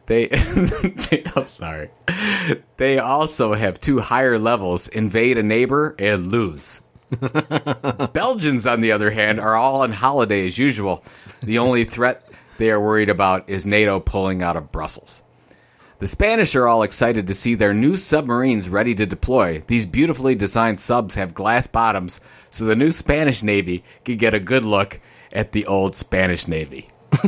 They, 0.05 0.27
they 1.09 1.23
I'm 1.35 1.47
sorry. 1.47 1.89
They 2.77 2.99
also 2.99 3.53
have 3.53 3.79
two 3.79 3.99
higher 3.99 4.37
levels: 4.39 4.87
invade 4.87 5.37
a 5.37 5.43
neighbor 5.43 5.95
and 5.99 6.27
lose. 6.27 6.81
Belgians, 8.13 8.65
on 8.65 8.81
the 8.81 8.91
other 8.91 9.11
hand, 9.11 9.39
are 9.39 9.55
all 9.55 9.81
on 9.81 9.91
holiday 9.93 10.45
as 10.45 10.57
usual. 10.57 11.03
The 11.41 11.59
only 11.59 11.85
threat 11.85 12.29
they 12.57 12.71
are 12.71 12.81
worried 12.81 13.09
about 13.09 13.49
is 13.49 13.65
NATO 13.65 13.99
pulling 13.99 14.41
out 14.41 14.57
of 14.57 14.71
Brussels. 14.71 15.23
The 15.99 16.07
Spanish 16.07 16.55
are 16.55 16.67
all 16.67 16.83
excited 16.83 17.25
to 17.25 17.33
see 17.33 17.55
their 17.55 17.73
new 17.73 17.97
submarines 17.97 18.69
ready 18.69 18.93
to 18.95 19.07
deploy. 19.07 19.63
These 19.65 19.87
beautifully 19.87 20.35
designed 20.35 20.79
subs 20.79 21.15
have 21.15 21.33
glass 21.33 21.65
bottoms, 21.65 22.21
so 22.51 22.65
the 22.65 22.75
new 22.75 22.91
Spanish 22.91 23.41
Navy 23.41 23.83
can 24.05 24.17
get 24.17 24.35
a 24.35 24.39
good 24.39 24.61
look 24.61 24.99
at 25.33 25.53
the 25.53 25.65
old 25.65 25.95
Spanish 25.95 26.47
Navy. 26.47 26.89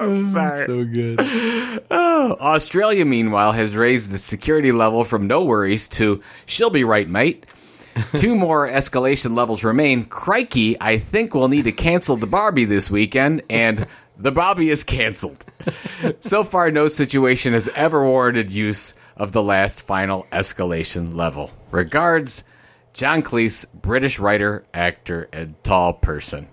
Mm, 0.00 0.32
sorry. 0.32 0.66
So 0.66 0.84
good. 0.84 1.20
Australia, 1.90 3.04
meanwhile, 3.04 3.52
has 3.52 3.76
raised 3.76 4.10
the 4.10 4.18
security 4.18 4.72
level 4.72 5.04
from 5.04 5.26
no 5.26 5.44
worries 5.44 5.88
to 5.90 6.20
she'll 6.46 6.70
be 6.70 6.84
right, 6.84 7.08
mate. 7.08 7.46
Two 8.16 8.34
more 8.34 8.68
escalation 8.68 9.36
levels 9.36 9.64
remain. 9.64 10.04
Crikey, 10.04 10.76
I 10.80 10.98
think 10.98 11.34
we'll 11.34 11.48
need 11.48 11.64
to 11.64 11.72
cancel 11.72 12.16
the 12.16 12.26
Barbie 12.26 12.64
this 12.64 12.90
weekend, 12.90 13.42
and 13.50 13.86
the 14.16 14.30
Barbie 14.32 14.70
is 14.70 14.84
canceled. 14.84 15.44
So 16.20 16.44
far, 16.44 16.70
no 16.70 16.88
situation 16.88 17.52
has 17.52 17.68
ever 17.74 18.04
warranted 18.04 18.50
use 18.50 18.94
of 19.16 19.32
the 19.32 19.42
last 19.42 19.82
final 19.82 20.26
escalation 20.32 21.14
level. 21.14 21.50
Regards, 21.72 22.44
John 22.94 23.22
Cleese, 23.22 23.66
British 23.74 24.18
writer, 24.18 24.64
actor, 24.72 25.28
and 25.32 25.62
tall 25.62 25.92
person. 25.92 26.48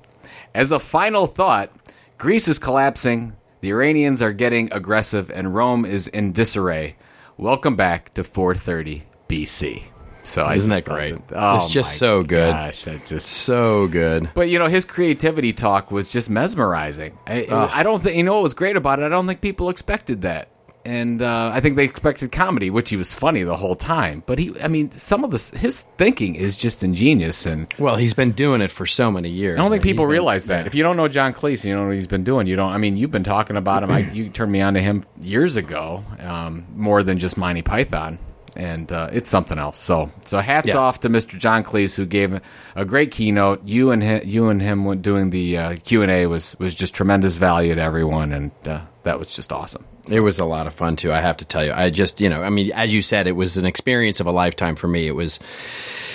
As 0.54 0.72
a 0.72 0.80
final 0.80 1.28
thought, 1.28 1.72
Greece 2.18 2.48
is 2.48 2.60
collapsing, 2.60 3.37
the 3.62 3.70
Iranians 3.72 4.22
are 4.22 4.34
getting 4.34 4.72
aggressive, 4.72 5.30
and 5.32 5.54
Rome 5.54 5.86
is 5.86 6.08
in 6.08 6.32
disarray. 6.32 6.96
Welcome 7.38 7.76
back 7.76 8.14
to 8.16 8.24
430 8.24 9.04
BC. 9.28 9.84
So 10.24 10.50
Isn't 10.52 10.70
that 10.72 10.84
great? 10.84 11.26
that- 11.30 11.38
oh 11.42 11.56
It's 11.56 11.72
just 11.72 11.98
so 11.98 12.22
good. 12.22 12.52
Gosh, 12.52 12.86
I 12.88 12.98
just 12.98 13.28
So 13.30 13.88
good. 13.88 14.30
but 14.34 14.50
you 14.50 14.60
know, 14.60 14.68
his 14.68 14.84
creativity 14.84 15.54
talk 15.54 15.90
was 15.90 16.12
just 16.12 16.30
mesmerizing. 16.30 17.18
I, 17.26 17.48
I 17.50 17.84
don't 17.84 18.02
think 18.04 18.18
you 18.18 18.24
know 18.24 18.34
what 18.34 18.44
was 18.44 18.54
great 18.54 18.76
about 18.76 19.00
it. 19.00 19.04
I 19.04 19.10
don't 19.10 19.26
think 19.26 19.40
people 19.40 19.70
expected 19.70 20.24
that, 20.24 20.50
and 20.88 21.22
uh, 21.22 21.52
I 21.54 21.60
think 21.60 21.76
they 21.76 21.84
expected 21.84 22.32
comedy, 22.32 22.70
which 22.70 22.90
he 22.90 22.96
was 22.98 23.14
funny 23.14 23.44
the 23.44 23.58
whole 23.58 23.76
time. 23.76 24.24
But 24.26 24.40
he, 24.40 24.54
I 24.62 24.68
mean, 24.70 24.92
some 24.92 25.24
of 25.26 25.32
this 25.32 25.50
his 25.50 25.82
thinking 25.98 26.36
is 26.36 26.56
just 26.56 26.82
ingenious, 26.84 27.46
and 27.46 27.68
Well, 27.78 27.98
he's 27.98 28.14
been 28.14 28.32
doing 28.32 28.62
it 28.62 28.72
for 28.72 28.86
so 28.86 29.12
many 29.12 29.30
years. 29.30 29.56
I 29.56 29.60
don't 29.60 29.70
think 29.72 29.84
people 29.84 30.06
been- 30.06 30.12
realize 30.12 30.46
that. 30.48 30.62
yeah. 30.62 30.68
If 30.68 30.76
you 30.76 30.84
don't 30.84 30.98
know 30.98 31.08
John 31.08 31.34
Cleese, 31.34 31.66
you 31.66 31.74
don't 31.74 31.84
know 31.84 31.88
what 31.90 31.96
he's 31.98 32.08
been 32.08 32.24
doing. 32.24 32.48
You 32.48 32.56
don't. 32.56 32.72
I 32.72 32.78
mean, 32.78 32.96
you've 32.98 33.12
been 33.12 33.24
talking 33.26 33.58
about 33.58 33.84
him. 33.84 33.92
I, 33.92 34.00
you 34.12 34.30
turned 34.30 34.52
me 34.52 34.62
on 34.62 34.74
to 34.76 34.82
him 34.82 35.04
years 35.22 35.56
ago, 35.58 36.04
um, 36.22 36.66
more 36.76 37.04
than 37.04 37.20
just 37.20 37.38
Monty 37.38 37.62
Python, 37.62 38.18
and 38.56 38.92
uh, 38.92 39.10
it's 39.12 39.30
something 39.30 39.58
else. 39.60 39.78
So, 39.78 40.10
so 40.26 40.40
hats 40.40 40.70
Yeah. 40.70 40.78
off 40.78 41.02
to 41.02 41.10
Mr. 41.10 41.38
John 41.38 41.64
Cleese 41.64 41.96
who 41.96 42.06
gave 42.06 42.40
a 42.76 42.86
great 42.86 43.12
keynote. 43.12 43.62
You 43.66 43.92
and 43.92 44.02
him, 44.02 44.22
you 44.26 44.48
and 44.50 44.62
him 44.62 45.02
doing 45.02 45.30
the 45.32 45.58
uh, 45.58 45.76
Q 45.84 46.02
and 46.02 46.12
A 46.12 46.28
was 46.28 46.56
was 46.60 46.74
just 46.74 46.94
tremendous 46.96 47.38
value 47.38 47.76
to 47.76 47.82
everyone, 47.82 48.32
and 48.34 48.52
uh, 48.66 48.82
that 49.08 49.20
was 49.20 49.34
just 49.36 49.52
awesome. 49.52 49.86
It 50.10 50.20
was 50.20 50.40
a 50.40 50.46
lot 50.46 50.68
of 50.68 50.74
fun 50.74 50.96
too. 50.96 51.12
I 51.12 51.22
have 51.22 51.38
to 51.38 51.46
tell 51.46 51.66
you. 51.66 51.74
I 51.74 51.90
just, 51.90 52.22
you 52.22 52.30
know, 52.30 52.44
I 52.44 52.50
mean, 52.50 52.72
as 52.74 52.94
you 52.94 53.02
said, 53.02 53.26
it 53.28 53.34
was 53.34 53.58
an 53.58 53.66
experience 53.66 54.20
of 54.20 54.28
a 54.28 54.32
lifetime 54.32 54.76
for 54.76 54.88
me. 54.88 55.08
It 55.08 55.16
was, 55.16 55.40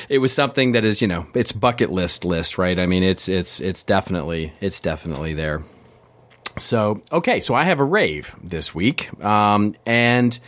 it 0.09 0.19
was 0.19 0.33
something 0.33 0.73
that 0.73 0.85
is, 0.85 1.01
you 1.01 1.09
know, 1.09 1.27
it's 1.35 1.53
bucket 1.53 1.91
list 1.91 2.25
list, 2.25 2.59
right? 2.59 2.79
I 2.79 2.87
mean, 2.87 3.03
it's 3.03 3.29
it's 3.29 3.61
it's 3.61 3.83
definitely 3.83 4.53
it's 4.61 4.81
definitely 4.81 5.35
there. 5.35 5.65
So 6.59 7.01
okay, 7.11 7.41
so 7.41 7.55
I 7.55 7.65
have 7.65 7.81
a 7.81 7.85
rave 7.85 8.35
this 8.43 8.75
week, 8.75 9.09
um, 9.25 9.75
and 9.87 10.39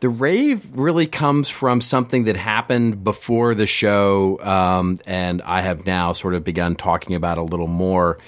the 0.00 0.08
rave 0.08 0.68
really 0.76 1.06
comes 1.06 1.48
from 1.48 1.80
something 1.80 2.24
that 2.24 2.36
happened 2.36 3.04
before 3.04 3.54
the 3.54 3.66
show, 3.66 4.40
um, 4.40 4.98
and 5.06 5.40
I 5.42 5.60
have 5.60 5.86
now 5.86 6.14
sort 6.14 6.34
of 6.34 6.42
begun 6.42 6.74
talking 6.74 7.14
about 7.14 7.38
a 7.38 7.42
little 7.42 7.68
more. 7.68 8.18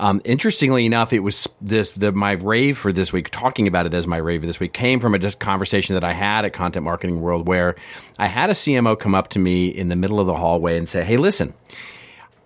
Um, 0.00 0.22
interestingly 0.24 0.86
enough, 0.86 1.12
it 1.12 1.18
was 1.18 1.46
this 1.60 1.90
the 1.90 2.10
my 2.10 2.32
rave 2.32 2.78
for 2.78 2.90
this 2.90 3.12
week. 3.12 3.28
Talking 3.28 3.68
about 3.68 3.84
it 3.84 3.92
as 3.92 4.06
my 4.06 4.16
rave 4.16 4.40
this 4.40 4.58
week 4.58 4.72
came 4.72 4.98
from 4.98 5.14
a 5.14 5.18
just 5.18 5.38
conversation 5.38 5.92
that 5.94 6.02
I 6.02 6.14
had 6.14 6.46
at 6.46 6.54
Content 6.54 6.84
Marketing 6.84 7.20
World, 7.20 7.46
where 7.46 7.76
I 8.18 8.26
had 8.26 8.48
a 8.48 8.54
CMO 8.54 8.98
come 8.98 9.14
up 9.14 9.28
to 9.28 9.38
me 9.38 9.68
in 9.68 9.88
the 9.88 9.96
middle 9.96 10.18
of 10.18 10.26
the 10.26 10.34
hallway 10.34 10.78
and 10.78 10.88
say, 10.88 11.04
"Hey, 11.04 11.18
listen." 11.18 11.52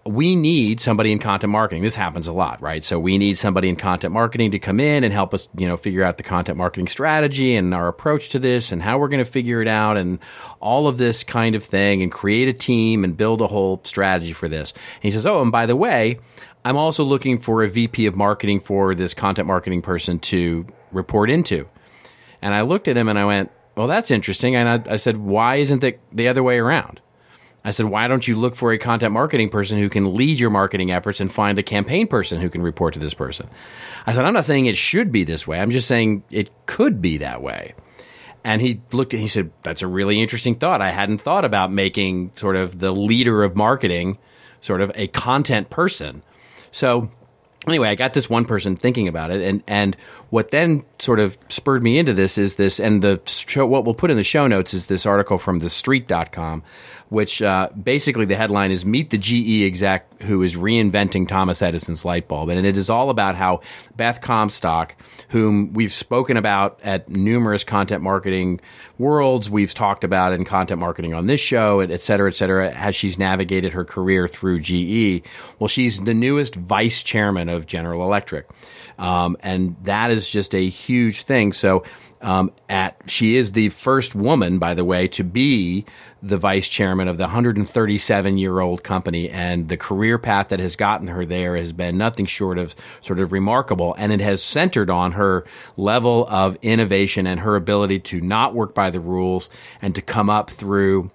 we 0.07 0.37
need 0.37 0.81
somebody 0.81 1.13
in 1.13 1.19
content 1.19 1.51
marketing. 1.51 1.83
This 1.83 1.95
happens 1.95 2.29
a 2.29 2.33
lot, 2.33 2.61
right? 2.61 2.85
So 2.85 2.99
we 2.99 3.17
need 3.17 3.39
somebody 3.39 3.71
in 3.71 3.77
content 3.77 4.13
marketing 4.13 4.51
to 4.51 4.59
come 4.59 4.79
in 4.79 5.03
and 5.03 5.13
help 5.13 5.33
us, 5.33 5.49
you 5.57 5.67
know, 5.67 5.79
figure 5.79 6.05
out 6.05 6.19
the 6.19 6.23
content 6.23 6.59
marketing 6.59 6.89
strategy 6.89 7.57
and 7.57 7.73
our 7.73 7.89
approach 7.89 8.29
to 8.31 8.39
this 8.39 8.71
and 8.71 8.83
how 8.83 8.99
we're 8.99 9.09
going 9.09 9.25
to 9.25 9.31
figure 9.31 9.63
it 9.63 9.69
out 9.69 9.97
and 9.97 10.19
all 10.61 10.89
of 10.89 10.99
this 10.99 11.25
kind 11.25 11.55
of 11.55 11.65
thing 11.65 12.03
and 12.03 12.13
create 12.13 12.49
a 12.49 12.53
team 12.53 13.03
and 13.03 13.17
build 13.17 13.41
a 13.41 13.47
whole 13.47 13.81
strategy 13.85 14.35
for 14.35 14.47
this. 14.47 14.73
And 14.73 15.05
he 15.05 15.11
says, 15.11 15.25
"Oh, 15.25 15.41
and 15.41 15.51
by 15.51 15.65
the 15.65 15.77
way, 15.77 16.19
I'm 16.65 16.77
also 16.77 17.05
looking 17.05 17.39
for 17.39 17.63
a 17.63 17.69
VP 17.69 18.07
of 18.07 18.17
marketing 18.17 18.61
for 18.61 18.95
this 18.95 19.15
content 19.15 19.47
marketing 19.47 19.83
person 19.83 20.19
to 20.21 20.67
report 20.93 21.31
into." 21.31 21.69
And 22.41 22.55
I 22.55 22.63
looked 22.63 22.89
at 22.89 22.97
him 22.97 23.09
and 23.09 23.19
I 23.19 23.25
went, 23.25 23.51
"Well, 23.77 23.87
that's 23.87 24.11
interesting." 24.11 24.57
And 24.57 24.69
I, 24.69 24.93
I 24.95 24.97
said, 24.97 25.17
"Why 25.17 25.57
isn't 25.57 25.85
it 25.85 26.01
the 26.13 26.29
other 26.29 26.43
way 26.43 26.59
around?" 26.59 27.01
I 27.65 27.71
said, 27.71 27.87
why 27.87 28.09
don't 28.09 28.29
you 28.29 28.37
look 28.37 28.57
for 28.57 28.73
a 28.73 28.79
content 28.79 29.13
marketing 29.13 29.49
person 29.49 29.79
who 29.79 29.89
can 29.89 30.15
lead 30.15 30.39
your 30.39 30.51
marketing 30.51 30.91
efforts 30.93 31.19
and 31.19 31.33
find 31.33 31.59
a 31.59 31.63
campaign 31.63 32.07
person 32.07 32.41
who 32.41 32.51
can 32.51 32.61
report 32.61 32.93
to 32.93 33.01
this 33.01 33.15
person? 33.15 33.49
I 34.07 34.13
said, 34.13 34.27
I'm 34.27 34.35
not 34.35 34.45
saying 34.45 34.67
it 34.67 34.77
should 34.77 35.11
be 35.11 35.25
this 35.25 35.47
way. 35.47 35.59
I'm 35.59 35.71
just 35.71 35.89
saying 35.89 36.25
it 36.31 36.51
could 36.67 37.01
be 37.01 37.17
that 37.19 37.41
way. 37.41 37.75
And 38.45 38.61
he 38.61 38.83
looked 38.93 39.15
at, 39.15 39.21
he 39.21 39.29
said, 39.29 39.51
that's 39.63 39.81
a 39.81 39.87
really 39.87 40.21
interesting 40.21 40.57
thought. 40.57 40.83
I 40.83 40.91
hadn't 40.91 41.23
thought 41.23 41.47
about 41.47 41.73
making 41.73 42.33
sort 42.35 42.57
of 42.57 42.81
the 42.81 42.95
leader 42.95 43.43
of 43.43 43.57
marketing 43.57 44.19
sort 44.61 44.83
of 44.83 44.93
a 44.95 45.07
content 45.09 45.71
person. 45.71 46.23
So 46.75 47.09
anyway, 47.69 47.89
I 47.89 47.95
got 47.95 48.15
this 48.15 48.29
one 48.29 48.45
person 48.45 48.77
thinking 48.77 49.09
about 49.09 49.31
it, 49.31 49.41
and 49.41 49.63
and 49.67 49.97
what 50.31 50.51
then 50.51 50.83
sort 50.99 51.21
of 51.21 51.39
spurred 51.49 51.83
me 51.83 51.99
into 51.99 52.13
this 52.13 52.37
is 52.37 52.57
this, 52.57 52.81
and 52.81 53.01
the 53.01 53.21
show, 53.27 53.65
what 53.65 53.85
we'll 53.85 53.95
put 53.95 54.11
in 54.11 54.17
the 54.17 54.25
show 54.25 54.47
notes 54.47 54.75
is 54.75 54.89
this 54.89 55.07
article 55.07 55.39
from 55.39 55.61
TheStreet.com, 55.61 56.63
which 57.15 57.41
uh, 57.41 57.69
basically 57.81 58.25
the 58.25 58.35
headline 58.35 58.71
is 58.73 58.85
"Meet 58.85 59.11
the 59.11 59.19
GE 59.19 59.65
exec 59.65 60.23
who 60.23 60.43
is 60.43 60.57
reinventing 60.57 61.29
Thomas 61.29 61.63
Edison's 61.63 62.05
light 62.05 62.29
bulb," 62.29 62.49
and 62.51 62.67
it 62.67 62.77
is 62.77 62.91
all 62.91 63.09
about 63.09 63.37
how 63.37 63.61
Beth 63.97 64.21
Comstock, 64.21 64.97
whom 65.29 65.73
we've 65.73 65.93
spoken 65.93 66.37
about 66.37 66.81
at 66.83 67.09
numerous 67.09 67.63
content 67.65 68.03
marketing 68.03 68.61
worlds, 68.99 69.49
we've 69.49 69.73
talked 69.73 70.05
about 70.05 70.33
in 70.33 70.45
content 70.45 70.81
marketing 70.81 71.15
on 71.15 71.27
this 71.27 71.41
show, 71.41 71.81
et 71.81 72.01
cetera, 72.01 72.29
et 72.29 72.35
cetera, 72.35 72.71
as 72.73 72.97
she's 72.97 73.19
navigated 73.19 73.73
her 73.73 73.85
career 73.85 74.27
through 74.29 74.61
GE. 74.61 75.23
Well, 75.59 75.69
she's 75.69 76.01
the 76.01 76.15
newest 76.15 76.57
vice 76.57 77.03
chairman 77.03 77.49
of 77.49 77.67
General 77.67 78.03
Electric. 78.03 78.49
Um, 78.99 79.37
and 79.41 79.77
that 79.85 80.11
is 80.11 80.29
just 80.29 80.55
a 80.55 80.69
huge 80.69 81.25
thing. 81.25 81.53
So, 81.53 81.85
um, 82.25 82.53
at 82.71 82.97
she 83.07 83.37
is 83.37 83.53
the 83.53 83.69
first 83.69 84.15
woman, 84.15 84.59
by 84.59 84.73
the 84.75 84.85
way, 84.85 85.07
to 85.09 85.23
be 85.23 85.85
the 86.23 86.39
vice 86.39 86.71
chairman 86.71 87.07
of 87.07 87.19
the 87.19 87.25
137 87.25 88.39
year 88.39 88.61
old 88.61 88.83
company, 88.83 89.29
and 89.29 89.69
the 89.69 89.77
career 89.77 90.19
path 90.19 90.49
that 90.49 90.59
has 90.59 90.75
gotten 90.75 91.09
her 91.09 91.27
there 91.27 91.57
has 91.57 91.75
been 91.75 91.99
nothing 91.99 92.25
short 92.25 92.57
of 92.57 92.75
sort 93.03 93.21
of 93.21 93.31
remarkable, 93.31 93.95
and 93.99 94.11
it 94.11 94.21
has 94.21 94.43
centered 94.43 94.89
on 94.89 95.13
her 95.13 95.45
level 95.77 96.27
of 96.29 96.57
innovation 96.63 97.27
and 97.27 97.41
her 97.41 97.57
ability 97.57 98.01
to 98.01 98.21
not 98.23 98.55
work 98.55 98.75
by 98.75 98.91
the 98.91 99.01
rules 99.01 99.51
and 99.83 99.95
to 99.95 100.01
come 100.01 100.31
up 100.31 100.51
through 100.51 101.11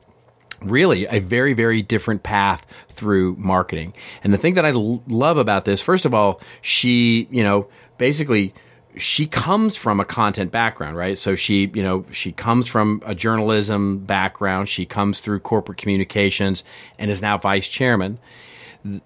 really 0.62 1.05
a 1.07 1.20
very 1.20 1.53
very 1.53 1.82
different 1.82 2.22
path 2.22 2.68
through 2.88 3.36
marketing. 3.39 3.93
And 4.24 4.32
the 4.32 4.38
thing 4.38 4.53
that 4.55 4.66
i 4.66 4.70
l- 4.70 5.01
love 5.07 5.38
about 5.38 5.66
this 5.66 5.82
first 5.82 6.05
of 6.05 6.14
all 6.14 6.41
she 6.62 7.28
you 7.32 7.43
know 7.43 7.68
basically 7.97 8.53
she 9.00 9.26
comes 9.26 9.76
from 9.76 10.00
a 10.00 10.06
content 10.06 10.52
background 10.52 10.95
right? 10.95 11.18
So 11.18 11.36
she 11.36 11.72
you 11.74 11.84
know 11.84 12.06
she 12.12 12.32
comes 12.32 12.68
from 12.68 13.02
a 13.06 13.16
journalism 13.16 14.00
background. 14.00 14.70
She 14.70 14.86
comes 14.86 15.20
through 15.22 15.39
corporate 15.39 15.78
communications 15.78 16.64
and 16.97 17.10
is 17.10 17.22
now 17.22 17.38
vice 17.38 17.68
chairman. 17.68 18.20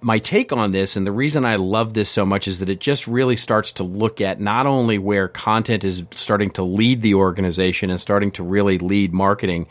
My 0.02 0.20
take 0.20 0.52
on 0.52 0.72
this 0.72 0.96
and 0.96 1.08
the 1.08 1.12
reason 1.12 1.46
I 1.46 1.56
love 1.56 1.96
this 1.96 2.10
so 2.10 2.26
much 2.26 2.48
is 2.48 2.60
that 2.60 2.70
it 2.70 2.80
just 2.80 3.08
really 3.08 3.36
starts 3.36 3.72
to 3.74 3.84
look 3.84 4.22
at 4.22 4.40
not 4.40 4.68
only 4.68 5.00
where 5.00 5.28
content 5.28 5.84
is 5.84 6.04
starting 6.12 6.52
to 6.52 6.64
lead 6.64 7.02
the 7.02 7.16
organization 7.16 7.90
and 7.90 8.00
starting 8.00 8.32
to 8.34 8.44
really 8.44 8.78
lead 8.78 9.14
marketing, 9.14 9.66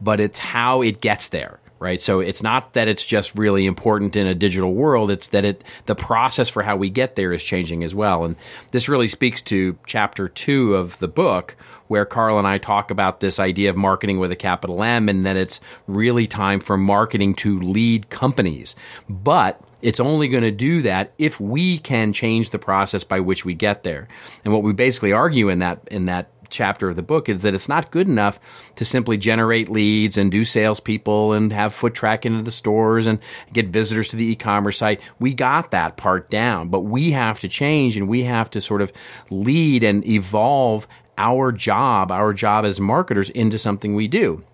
but 0.00 0.20
it's 0.20 0.38
how 0.38 0.82
it 0.82 1.00
gets 1.00 1.30
there. 1.30 1.58
Right. 1.78 2.00
So 2.00 2.20
it's 2.20 2.42
not 2.42 2.72
that 2.72 2.88
it's 2.88 3.04
just 3.04 3.34
really 3.34 3.66
important 3.66 4.16
in 4.16 4.26
a 4.26 4.34
digital 4.34 4.72
world. 4.72 5.10
It's 5.10 5.28
that 5.28 5.44
it, 5.44 5.62
the 5.84 5.94
process 5.94 6.48
for 6.48 6.62
how 6.62 6.74
we 6.74 6.88
get 6.88 7.16
there 7.16 7.34
is 7.34 7.44
changing 7.44 7.84
as 7.84 7.94
well. 7.94 8.24
And 8.24 8.34
this 8.70 8.88
really 8.88 9.08
speaks 9.08 9.42
to 9.42 9.78
chapter 9.86 10.26
two 10.26 10.74
of 10.74 10.98
the 11.00 11.08
book, 11.08 11.54
where 11.88 12.06
Carl 12.06 12.38
and 12.38 12.48
I 12.48 12.56
talk 12.56 12.90
about 12.90 13.20
this 13.20 13.38
idea 13.38 13.68
of 13.68 13.76
marketing 13.76 14.18
with 14.18 14.32
a 14.32 14.36
capital 14.36 14.82
M 14.82 15.10
and 15.10 15.24
that 15.26 15.36
it's 15.36 15.60
really 15.86 16.26
time 16.26 16.60
for 16.60 16.78
marketing 16.78 17.34
to 17.36 17.60
lead 17.60 18.08
companies. 18.08 18.74
But 19.10 19.60
it's 19.82 20.00
only 20.00 20.28
going 20.28 20.42
to 20.42 20.50
do 20.50 20.82
that 20.82 21.12
if 21.18 21.38
we 21.38 21.78
can 21.78 22.12
change 22.12 22.50
the 22.50 22.58
process 22.58 23.04
by 23.04 23.20
which 23.20 23.44
we 23.44 23.54
get 23.54 23.82
there. 23.82 24.08
And 24.44 24.52
what 24.52 24.62
we 24.62 24.72
basically 24.72 25.12
argue 25.12 25.50
in 25.50 25.58
that 25.58 25.80
in 25.90 26.06
that 26.06 26.30
chapter 26.48 26.88
of 26.88 26.96
the 26.96 27.02
book 27.02 27.28
is 27.28 27.42
that 27.42 27.54
it's 27.54 27.68
not 27.68 27.90
good 27.90 28.08
enough 28.08 28.38
to 28.76 28.84
simply 28.84 29.16
generate 29.16 29.68
leads 29.68 30.16
and 30.16 30.30
do 30.30 30.44
salespeople 30.44 31.32
and 31.32 31.52
have 31.52 31.74
foot 31.74 31.94
tracking 31.94 32.32
into 32.32 32.44
the 32.44 32.50
stores 32.50 33.06
and 33.06 33.18
get 33.52 33.68
visitors 33.68 34.08
to 34.08 34.16
the 34.16 34.26
e-commerce 34.26 34.78
site. 34.78 35.00
We 35.18 35.34
got 35.34 35.70
that 35.70 35.96
part 35.96 36.30
down, 36.30 36.68
but 36.68 36.80
we 36.80 37.12
have 37.12 37.40
to 37.40 37.48
change 37.48 37.96
and 37.96 38.08
we 38.08 38.24
have 38.24 38.50
to 38.50 38.60
sort 38.60 38.82
of 38.82 38.92
lead 39.30 39.82
and 39.82 40.06
evolve 40.06 40.86
our 41.18 41.52
job, 41.52 42.10
our 42.10 42.32
job 42.32 42.64
as 42.64 42.78
marketers 42.80 43.30
into 43.30 43.58
something 43.58 43.94
we 43.94 44.08
do. 44.08 44.44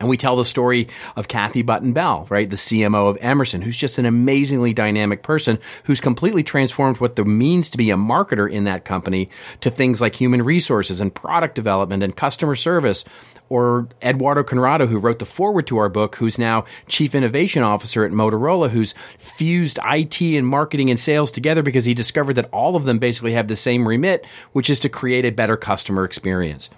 And 0.00 0.08
we 0.08 0.16
tell 0.16 0.36
the 0.36 0.44
story 0.44 0.88
of 1.16 1.26
Kathy 1.26 1.62
Button 1.62 1.92
Bell, 1.92 2.26
right? 2.30 2.48
The 2.48 2.56
CMO 2.56 3.10
of 3.10 3.18
Emerson, 3.20 3.62
who's 3.62 3.76
just 3.76 3.98
an 3.98 4.06
amazingly 4.06 4.72
dynamic 4.72 5.24
person 5.24 5.58
who's 5.84 6.00
completely 6.00 6.44
transformed 6.44 6.98
what 6.98 7.18
it 7.18 7.26
means 7.26 7.68
to 7.70 7.78
be 7.78 7.90
a 7.90 7.96
marketer 7.96 8.50
in 8.50 8.64
that 8.64 8.84
company 8.84 9.28
to 9.60 9.70
things 9.70 10.00
like 10.00 10.14
human 10.14 10.42
resources 10.42 11.00
and 11.00 11.12
product 11.12 11.56
development 11.56 12.04
and 12.04 12.16
customer 12.16 12.54
service. 12.54 13.04
Or 13.50 13.88
Eduardo 14.02 14.42
Conrado, 14.42 14.86
who 14.86 14.98
wrote 14.98 15.20
the 15.20 15.24
foreword 15.24 15.66
to 15.68 15.78
our 15.78 15.88
book, 15.88 16.16
who's 16.16 16.38
now 16.38 16.66
chief 16.86 17.14
innovation 17.14 17.62
officer 17.62 18.04
at 18.04 18.12
Motorola, 18.12 18.68
who's 18.68 18.94
fused 19.18 19.78
IT 19.82 20.20
and 20.20 20.46
marketing 20.46 20.90
and 20.90 21.00
sales 21.00 21.32
together 21.32 21.62
because 21.62 21.86
he 21.86 21.94
discovered 21.94 22.34
that 22.34 22.50
all 22.52 22.76
of 22.76 22.84
them 22.84 22.98
basically 22.98 23.32
have 23.32 23.48
the 23.48 23.56
same 23.56 23.88
remit, 23.88 24.26
which 24.52 24.68
is 24.68 24.78
to 24.80 24.90
create 24.90 25.24
a 25.24 25.30
better 25.30 25.56
customer 25.56 26.04
experience. 26.04 26.68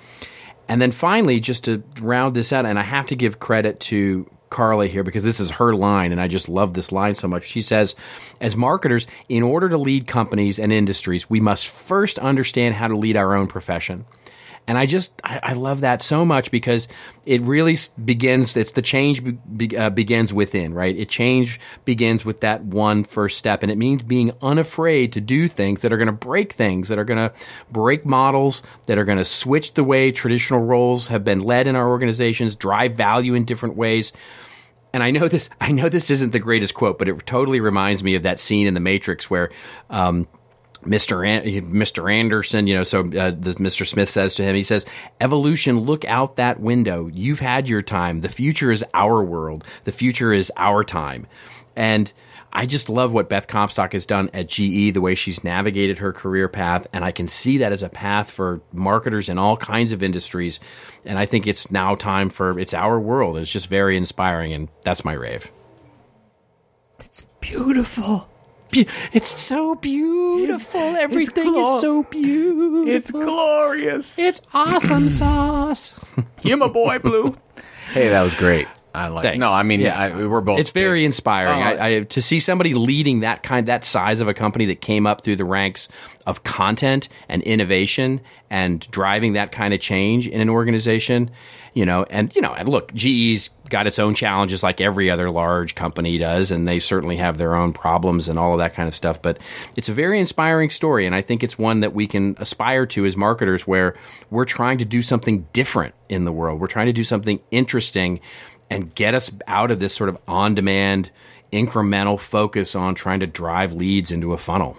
And 0.71 0.81
then 0.81 0.93
finally, 0.93 1.41
just 1.41 1.65
to 1.65 1.83
round 2.01 2.37
this 2.37 2.53
out, 2.53 2.65
and 2.65 2.79
I 2.79 2.85
have 2.85 3.09
to 3.09 3.17
give 3.17 3.41
credit 3.41 3.81
to 3.81 4.31
Carla 4.51 4.87
here 4.87 5.03
because 5.03 5.25
this 5.25 5.41
is 5.41 5.51
her 5.51 5.75
line, 5.75 6.13
and 6.13 6.21
I 6.21 6.29
just 6.29 6.49
love 6.49 6.75
this 6.75 6.93
line 6.93 7.17
so 7.17 7.27
much. 7.27 7.45
She 7.45 7.61
says, 7.61 7.97
As 8.41 8.55
marketers, 8.55 9.09
in 9.29 9.43
order 9.43 9.69
to 9.69 9.77
lead 9.77 10.07
companies 10.07 10.61
and 10.61 10.73
industries, 10.73 11.29
we 11.29 11.41
must 11.41 11.67
first 11.67 12.21
understand 12.21 12.77
how 12.77 12.87
to 12.87 12.97
lead 12.97 13.17
our 13.17 13.35
own 13.35 13.49
profession. 13.49 14.05
And 14.67 14.79
I 14.79 14.87
just, 14.87 15.13
I, 15.25 15.41
I 15.43 15.53
love 15.55 15.81
that 15.81 16.01
so 16.01 16.25
much 16.25 16.51
because 16.51 16.87
it 17.27 17.41
really 17.41 17.77
begins, 18.05 18.57
it's 18.57 18.73
the 18.73 18.83
change 18.83 19.23
be, 19.57 19.77
uh, 19.77 19.91
begins 19.91 20.33
within, 20.33 20.75
right? 20.75 20.97
It 20.97 21.09
change 21.09 21.59
begins 21.85 22.25
with 22.25 22.41
that 22.43 22.63
one 22.63 23.03
first 23.03 23.37
step. 23.37 23.63
And 23.63 23.73
it 23.73 23.79
means 23.79 24.03
being 24.03 24.33
unafraid 24.41 25.13
to 25.15 25.21
do 25.21 25.49
things 25.49 25.83
that 25.83 25.93
are 25.93 25.97
going 25.97 26.07
to 26.07 26.13
break 26.13 26.53
things, 26.53 26.89
that 26.89 26.99
are 26.99 27.05
going 27.05 27.19
to 27.19 27.35
break 27.73 28.07
models, 28.07 28.63
that 28.87 28.97
are 28.97 29.05
going 29.05 29.19
to 29.19 29.25
switch 29.25 29.75
the 29.75 29.83
way 29.83 30.13
traditional 30.13 30.61
roles 30.61 31.09
have 31.09 31.25
been 31.25 31.41
led 31.41 31.67
in 31.67 31.75
our 31.75 31.89
organizations, 31.89 32.55
drive 32.55 32.95
value 32.95 33.35
in 33.35 33.45
different 33.45 33.77
ways 33.77 34.13
and 34.93 35.03
I 35.03 35.11
know 35.11 35.29
this 35.29 35.49
I 35.61 35.73
know 35.73 35.89
this 35.89 36.11
isn't 36.11 36.33
the 36.33 36.39
greatest 36.39 36.75
quote, 36.75 36.99
but 36.99 37.09
it 37.09 37.27
totally 37.27 37.61
reminds 37.61 38.03
me 38.03 38.15
of 38.15 38.23
that 38.25 38.41
scene 38.41 38.67
in 38.67 38.75
The 38.75 38.81
Matrix 38.81 39.31
where 39.31 39.51
um, 39.89 40.27
Mr. 40.85 41.27
An- 41.27 41.73
Mr. 41.73 42.13
Anderson, 42.13 42.67
you 42.67 42.75
know, 42.75 42.83
so 42.83 43.01
uh, 43.01 43.31
the, 43.31 43.55
Mr. 43.59 43.87
Smith 43.87 44.09
says 44.09 44.35
to 44.37 44.43
him, 44.43 44.55
he 44.55 44.63
says, 44.63 44.87
"Evolution, 45.21 45.81
look 45.81 46.05
out 46.05 46.37
that 46.37 46.61
window. 46.61 47.09
You've 47.13 47.41
had 47.41 47.69
your 47.69 47.83
time. 47.83 48.21
The 48.21 48.29
future 48.29 48.71
is 48.71 48.85
our 48.95 49.23
world. 49.23 49.65
The 49.85 49.93
future 49.93 50.33
is 50.33 50.51
our 50.57 50.83
time." 50.85 51.27
And 51.77 52.13
I 52.53 52.67
just 52.67 52.89
love 52.89 53.13
what 53.13 53.29
Beth 53.29 53.47
Comstock 53.47 53.93
has 53.93 54.07
done 54.07 54.31
at 54.35 54.49
GE, 54.49 54.93
the 54.93 55.01
way 55.01 55.15
she's 55.15 55.45
navigated 55.45 55.99
her 55.99 56.13
career 56.13 56.49
path, 56.49 56.87
and 56.93 57.05
I 57.05 57.13
can 57.13 57.29
see 57.29 57.59
that 57.59 57.73
as 57.73 57.83
a 57.83 57.89
path 57.89 58.31
for 58.31 58.61
marketers 58.73 59.29
in 59.29 59.39
all 59.39 59.57
kinds 59.57 59.93
of 59.93 60.03
industries. 60.03 60.59
And 61.05 61.19
I 61.19 61.27
think 61.27 61.47
it's 61.47 61.71
now 61.71 61.95
time 61.95 62.29
for 62.29 62.59
it's 62.59 62.75
our 62.75 62.99
world. 62.99 63.37
It's 63.37 63.53
just 63.53 63.69
very 63.69 63.97
inspiring, 63.97 64.53
and 64.53 64.69
that's 64.83 65.05
my 65.05 65.13
rave. 65.13 65.51
It's 66.99 67.25
beautiful 67.41 68.29
be- 68.71 68.87
it's 69.13 69.29
so 69.29 69.75
beautiful. 69.75 70.81
It's, 70.81 71.03
Everything 71.03 71.49
it's 71.49 71.71
is 71.71 71.81
so 71.81 72.03
beautiful. 72.05 72.89
It's 72.89 73.11
glorious. 73.11 74.19
It's 74.19 74.43
awesome 74.53 75.11
sauce. 75.11 75.93
You're 76.43 76.57
my 76.57 76.69
boy, 76.69 76.99
Blue. 76.99 77.37
hey, 77.93 78.09
that 78.09 78.23
was 78.23 78.35
great. 78.35 78.67
I 78.95 79.09
like. 79.09 79.23
Thanks. 79.23 79.39
No, 79.39 79.53
I 79.53 79.63
mean, 79.63 79.81
yeah. 79.81 79.99
I, 79.99 80.27
we're 80.27 80.41
both. 80.41 80.59
It's 80.59 80.71
very 80.71 81.05
inspiring. 81.05 81.59
Oh, 81.59 81.83
I, 81.83 81.87
I, 81.87 82.01
to 82.01 82.21
see 82.21 82.41
somebody 82.41 82.75
leading 82.75 83.21
that 83.21 83.43
kind, 83.43 83.69
that 83.69 83.85
size 83.85 84.21
of 84.21 84.29
a 84.29 84.35
company 84.35 84.67
that 84.67 84.81
came 84.81 85.07
up 85.07 85.23
through 85.23 85.37
the 85.37 85.45
ranks 85.45 85.89
of 86.27 86.43
content 86.43 87.09
and 87.29 87.43
innovation 87.45 88.21
and 88.51 88.81
driving 88.91 89.35
that 89.35 89.53
kind 89.53 89.73
of 89.73 89.81
change 89.81 90.27
in 90.27 90.41
an 90.41 90.49
organization 90.49 91.31
you 91.75 91.87
know, 91.87 92.05
and 92.05 92.35
you 92.35 92.43
know, 92.43 92.53
and 92.55 92.69
look, 92.69 92.93
GE's 92.95 93.51
got 93.69 93.87
its 93.87 93.99
own 93.99 94.15
challenges 94.15 94.63
like 94.63 94.81
every 94.81 95.11
other 95.11 95.31
large 95.31 95.75
company 95.75 96.19
does, 96.19 96.51
and 96.51 96.67
they 96.67 96.79
certainly 96.79 97.17
have 97.17 97.39
their 97.39 97.55
own 97.55 97.73
problems 97.73 98.29
and 98.29 98.39
all 98.39 98.53
of 98.53 98.59
that 98.59 98.75
kind 98.75 98.89
of 98.89 98.95
stuff. 98.95 99.23
But 99.23 99.39
it's 99.77 99.89
a 99.89 99.93
very 99.93 100.19
inspiring 100.19 100.71
story, 100.71 101.07
and 101.07 101.15
I 101.15 101.23
think 101.23 101.43
it's 101.43 101.59
one 101.59 101.81
that 101.81 101.95
we 101.95 102.07
can 102.07 102.37
aspire 102.39 102.87
to 102.87 103.05
as 103.05 103.17
marketers, 103.17 103.67
where 103.67 103.95
we're 104.31 104.45
trying 104.45 104.79
to 104.79 104.85
do 104.85 105.03
something 105.03 105.47
different 105.53 105.95
in 106.09 106.25
the 106.25 106.33
world. 106.33 106.61
We're 106.61 106.67
trying 106.67 106.87
to 106.87 106.93
do 106.93 107.05
something 107.05 107.41
interesting 107.51 108.21
and 108.69 108.95
get 108.95 109.15
us 109.15 109.31
out 109.47 109.71
of 109.71 109.81
this 109.81 109.95
sort 109.95 110.09
of 110.09 110.19
on-demand, 110.29 111.11
incremental 111.53 112.19
focus 112.19 112.75
on 112.75 112.95
trying 112.95 113.21
to 113.21 113.27
drive 113.27 113.73
leads 113.73 114.13
into 114.13 114.33
a 114.33 114.39
funnel. 114.39 114.77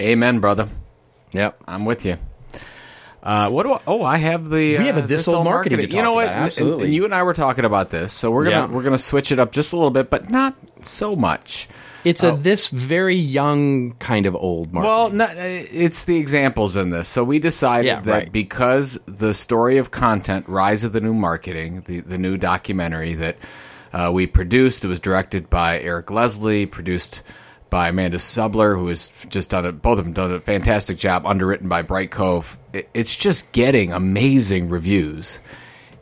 Amen, 0.00 0.40
brother. 0.40 0.68
Yep, 1.32 1.62
I'm 1.66 1.84
with 1.84 2.04
you. 2.04 2.16
Uh, 3.22 3.48
what 3.50 3.62
do 3.62 3.74
I, 3.74 3.80
oh 3.86 4.02
I 4.02 4.16
have 4.16 4.48
the 4.50 4.78
we 4.78 4.86
have 4.86 4.96
a 4.96 5.02
uh, 5.02 5.06
this, 5.06 5.28
old 5.28 5.44
marketing. 5.44 5.78
marketing. 5.78 5.96
you 5.96 6.02
know 6.02 6.14
what? 6.14 6.28
Absolutely. 6.28 6.86
And, 6.86 6.94
you 6.94 7.04
and 7.04 7.14
I 7.14 7.22
were 7.22 7.34
talking 7.34 7.64
about 7.64 7.90
this, 7.90 8.12
so 8.12 8.32
we're 8.32 8.44
gonna 8.44 8.56
yeah. 8.56 8.66
we're 8.66 8.82
gonna 8.82 8.98
switch 8.98 9.30
it 9.30 9.38
up 9.38 9.52
just 9.52 9.72
a 9.72 9.76
little 9.76 9.92
bit, 9.92 10.10
but 10.10 10.28
not 10.28 10.56
so 10.80 11.14
much. 11.14 11.68
It's 12.04 12.24
a 12.24 12.32
oh. 12.32 12.36
this 12.36 12.66
very 12.68 13.14
young 13.14 13.92
kind 13.92 14.26
of 14.26 14.34
old 14.34 14.72
marketing. 14.72 14.90
Well, 14.90 15.10
not, 15.10 15.36
it's 15.36 16.02
the 16.02 16.16
examples 16.16 16.74
in 16.74 16.90
this. 16.90 17.06
So 17.06 17.22
we 17.22 17.38
decided 17.38 17.86
yeah, 17.86 18.00
that 18.00 18.12
right. 18.12 18.32
because 18.32 18.98
the 19.06 19.34
story 19.34 19.78
of 19.78 19.92
content, 19.92 20.48
Rise 20.48 20.82
of 20.82 20.92
the 20.92 21.00
New 21.00 21.14
Marketing, 21.14 21.82
the 21.82 22.00
the 22.00 22.18
new 22.18 22.36
documentary 22.36 23.14
that 23.14 23.36
uh, 23.92 24.10
we 24.12 24.26
produced, 24.26 24.84
it 24.84 24.88
was 24.88 24.98
directed 24.98 25.48
by 25.48 25.78
Eric 25.78 26.10
Leslie, 26.10 26.66
produced 26.66 27.22
by 27.72 27.88
Amanda 27.88 28.18
Subler, 28.18 28.76
who 28.76 28.88
has 28.88 29.10
just 29.30 29.48
done 29.48 29.64
it. 29.64 29.80
Both 29.80 29.98
of 29.98 30.04
them 30.04 30.12
done 30.12 30.30
a 30.30 30.40
fantastic 30.40 30.98
job. 30.98 31.26
Underwritten 31.26 31.70
by 31.70 31.82
Brightcove. 31.82 32.58
It, 32.74 32.90
it's 32.92 33.16
just 33.16 33.50
getting 33.52 33.94
amazing 33.94 34.68
reviews. 34.68 35.40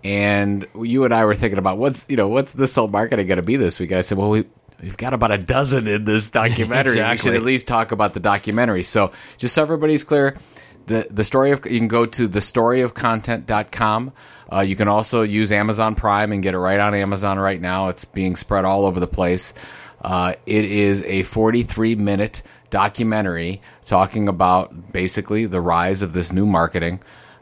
And 0.02 0.66
you 0.74 1.04
and 1.04 1.14
I 1.14 1.24
were 1.24 1.36
thinking 1.36 1.60
about 1.60 1.78
what's 1.78 2.06
you 2.10 2.16
know 2.16 2.26
what's 2.26 2.52
this 2.54 2.74
whole 2.74 2.88
marketing 2.88 3.28
going 3.28 3.36
to 3.36 3.42
be 3.42 3.54
this 3.54 3.78
week. 3.78 3.92
I 3.92 4.00
said, 4.00 4.18
well, 4.18 4.30
we 4.30 4.46
we've 4.82 4.96
got 4.96 5.14
about 5.14 5.30
a 5.30 5.38
dozen 5.38 5.86
in 5.86 6.04
this 6.04 6.30
documentary. 6.32 6.94
exactly. 6.94 7.30
We 7.30 7.36
should 7.36 7.40
at 7.40 7.46
least 7.46 7.68
talk 7.68 7.92
about 7.92 8.14
the 8.14 8.20
documentary. 8.20 8.82
So 8.82 9.12
just 9.36 9.54
so 9.54 9.62
everybody's 9.62 10.02
clear, 10.02 10.36
the 10.86 11.06
the 11.08 11.22
story 11.22 11.52
of 11.52 11.64
you 11.66 11.78
can 11.78 11.86
go 11.86 12.04
to 12.04 12.28
thestoryofcontent.com. 12.28 14.12
Uh, 14.52 14.60
you 14.60 14.74
can 14.74 14.88
also 14.88 15.22
use 15.22 15.52
Amazon 15.52 15.94
Prime 15.94 16.32
and 16.32 16.42
get 16.42 16.54
it 16.54 16.58
right 16.58 16.80
on 16.80 16.94
Amazon 16.94 17.38
right 17.38 17.60
now. 17.60 17.88
It's 17.88 18.04
being 18.04 18.34
spread 18.34 18.64
all 18.64 18.86
over 18.86 18.98
the 18.98 19.06
place. 19.06 19.54
Uh, 20.00 20.34
it 20.46 20.64
is 20.64 21.02
a 21.04 21.22
43 21.24 21.94
minute 21.96 22.42
documentary 22.70 23.60
talking 23.84 24.28
about 24.28 24.92
basically 24.92 25.46
the 25.46 25.60
rise 25.60 26.02
of 26.02 26.12
this 26.12 26.32
new 26.32 26.46
marketing. 26.46 27.00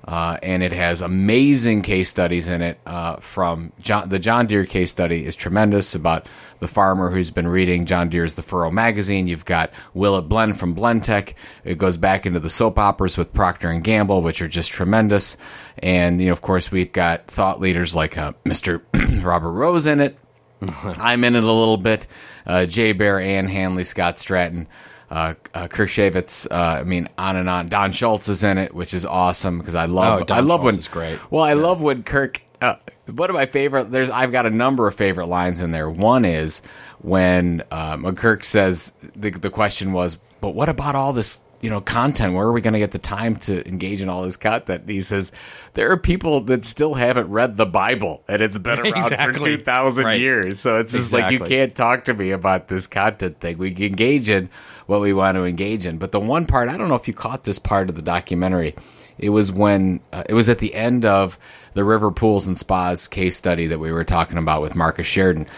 Uh, 0.09 0.38
and 0.42 0.62
it 0.62 0.72
has 0.72 1.02
amazing 1.02 1.82
case 1.82 2.09
studies 2.09 2.48
in 2.48 2.62
it. 2.62 2.80
Uh, 2.86 3.16
from 3.16 3.70
John, 3.78 4.09
the 4.09 4.18
John 4.18 4.46
Deere 4.46 4.64
case 4.64 4.90
study 4.90 5.26
is 5.26 5.36
tremendous 5.36 5.94
about 5.94 6.26
the 6.61 6.66
farmer 6.66 7.11
who's 7.11 7.30
been 7.30 7.46
reading 7.46 7.84
John 7.84 8.09
Deere's 8.09 8.34
The 8.34 8.42
Furrow 8.42 8.70
magazine. 8.70 9.28
You've 9.28 9.44
got 9.44 9.70
Will 9.92 10.16
It 10.16 10.22
Blend 10.22 10.59
from 10.59 10.74
Blendtec. 10.74 11.34
It 11.62 11.76
goes 11.76 11.98
back 11.98 12.24
into 12.24 12.40
the 12.40 12.48
soap 12.48 12.78
operas 12.78 13.18
with 13.18 13.34
Procter 13.34 13.68
and 13.68 13.84
Gamble, 13.84 14.22
which 14.22 14.40
are 14.40 14.48
just 14.48 14.72
tremendous. 14.72 15.36
And 15.76 16.22
you 16.22 16.28
know, 16.28 16.32
of 16.32 16.40
course, 16.40 16.72
we've 16.72 16.90
got 16.90 17.26
thought 17.26 17.61
leaders 17.61 17.94
like 17.94 18.16
uh, 18.16 18.32
Mr. 18.46 18.80
Robert 19.22 19.52
Rose 19.52 19.84
in 19.84 20.00
it. 20.00 20.16
I'm 20.82 21.22
in 21.22 21.36
it 21.36 21.44
a 21.44 21.52
little 21.52 21.76
bit. 21.76 22.06
Uh, 22.49 22.66
Jay 22.66 22.92
Baer, 22.92 23.20
Ann 23.20 23.46
Handley, 23.46 23.84
Scott 23.84 24.16
Stratten, 24.16 24.66
uh, 25.11 25.34
uh, 25.55 25.68
Kirk 25.68 25.88
Cheyfitz. 25.88 26.46
Uh, 26.51 26.80
I 26.80 26.84
mean, 26.84 27.09
on 27.18 27.36
and 27.36 27.49
on. 27.49 27.68
Don 27.68 27.92
Schultz 27.92 28.28
is 28.28 28.42
in 28.42 28.59
it, 28.59 28.74
which 28.74 28.94
is 28.94 29.05
awesome 29.07 29.59
because 29.59 29.74
I 29.74 29.84
love. 29.86 30.26
Oh, 30.28 30.34
I 30.34 30.40
love 30.40 30.61
Schultz 30.61 30.64
when. 30.64 30.74
Is 30.78 30.88
great. 30.88 31.30
Well, 31.30 31.44
I 31.44 31.55
yeah. 31.55 31.62
love 31.62 31.80
when 31.80 32.03
Kirk. 32.03 32.42
Uh, 32.61 32.76
one 33.14 33.30
of 33.30 33.34
my 33.34 33.46
favorite. 33.46 33.90
There's. 33.90 34.11
I've 34.11 34.32
got 34.32 34.46
a 34.46 34.51
number 34.51 34.88
of 34.88 34.94
favorite 34.94 35.26
lines 35.26 35.61
in 35.61 35.70
there. 35.70 35.88
One 35.88 36.24
is 36.24 36.61
when 37.01 37.62
um, 37.70 38.14
Kirk 38.16 38.44
says 38.44 38.92
the 39.14 39.30
the 39.30 39.51
question 39.51 39.92
was, 39.92 40.18
"But 40.40 40.51
what 40.51 40.68
about 40.68 40.94
all 40.94 41.12
this 41.12 41.44
you 41.61 41.70
know, 41.70 41.80
content. 41.80 42.34
Where 42.34 42.46
are 42.46 42.52
we 42.52 42.61
going 42.61 42.74
to 42.74 42.78
get 42.78 42.92
the 42.92 42.98
time 42.98 43.36
to 43.36 43.66
engage 43.68 44.00
in 44.00 44.09
all 44.09 44.22
this 44.22 44.36
content? 44.36 44.88
he 44.88 45.02
says 45.02 45.32
there 45.74 45.90
are 45.90 45.96
people 45.96 46.42
that 46.42 46.64
still 46.64 46.94
haven't 46.94 47.28
read 47.30 47.56
the 47.56 47.66
Bible, 47.66 48.22
and 48.28 48.40
it's 48.40 48.59
been 48.59 48.78
around 48.78 48.96
exactly. 48.96 49.38
for 49.38 49.44
two 49.44 49.56
thousand 49.56 50.04
right. 50.04 50.20
years. 50.20 50.61
So 50.61 50.78
it's 50.78 50.92
just 50.92 51.12
exactly. 51.12 51.38
like 51.38 51.50
you 51.50 51.56
can't 51.56 51.74
talk 51.74 52.04
to 52.06 52.14
me 52.14 52.30
about 52.30 52.68
this 52.68 52.86
content 52.86 53.40
thing. 53.40 53.59
We 53.59 53.68
engage 53.68 54.28
in 54.28 54.50
what 54.86 55.00
we 55.00 55.12
want 55.12 55.36
to 55.36 55.44
engage 55.44 55.86
in. 55.86 55.98
But 55.98 56.12
the 56.12 56.20
one 56.20 56.46
part 56.46 56.68
I 56.68 56.76
don't 56.76 56.88
know 56.88 56.94
if 56.94 57.09
you 57.09 57.14
caught 57.14 57.44
this 57.44 57.59
part 57.59 57.90
of 57.90 57.96
the 57.96 58.02
documentary. 58.02 58.74
It 59.18 59.30
was 59.30 59.50
when 59.50 60.00
uh, 60.12 60.22
it 60.28 60.34
was 60.34 60.48
at 60.48 60.61
the 60.61 60.72
end 60.72 61.04
of 61.04 61.40
the 61.74 61.82
River 61.82 62.12
Pools 62.12 62.46
and 62.46 62.56
Spas 62.56 63.09
case 63.09 63.36
study 63.36 63.66
that 63.66 63.80
we 63.80 63.90
were 63.90 64.04
talking 64.04 64.38
about 64.38 64.62
with 64.62 64.76
Marcus 64.76 65.09
Sheridan 65.09 65.48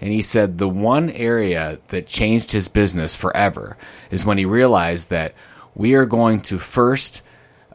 and 0.00 0.12
he 0.12 0.22
said 0.22 0.58
the 0.58 0.68
one 0.68 1.10
area 1.10 1.78
that 1.88 2.06
changed 2.06 2.52
his 2.52 2.68
business 2.68 3.14
forever 3.14 3.76
is 4.10 4.24
when 4.24 4.38
he 4.38 4.44
realized 4.44 5.10
that 5.10 5.34
we 5.74 5.94
are 5.94 6.06
going 6.06 6.40
to 6.40 6.58
first 6.58 7.22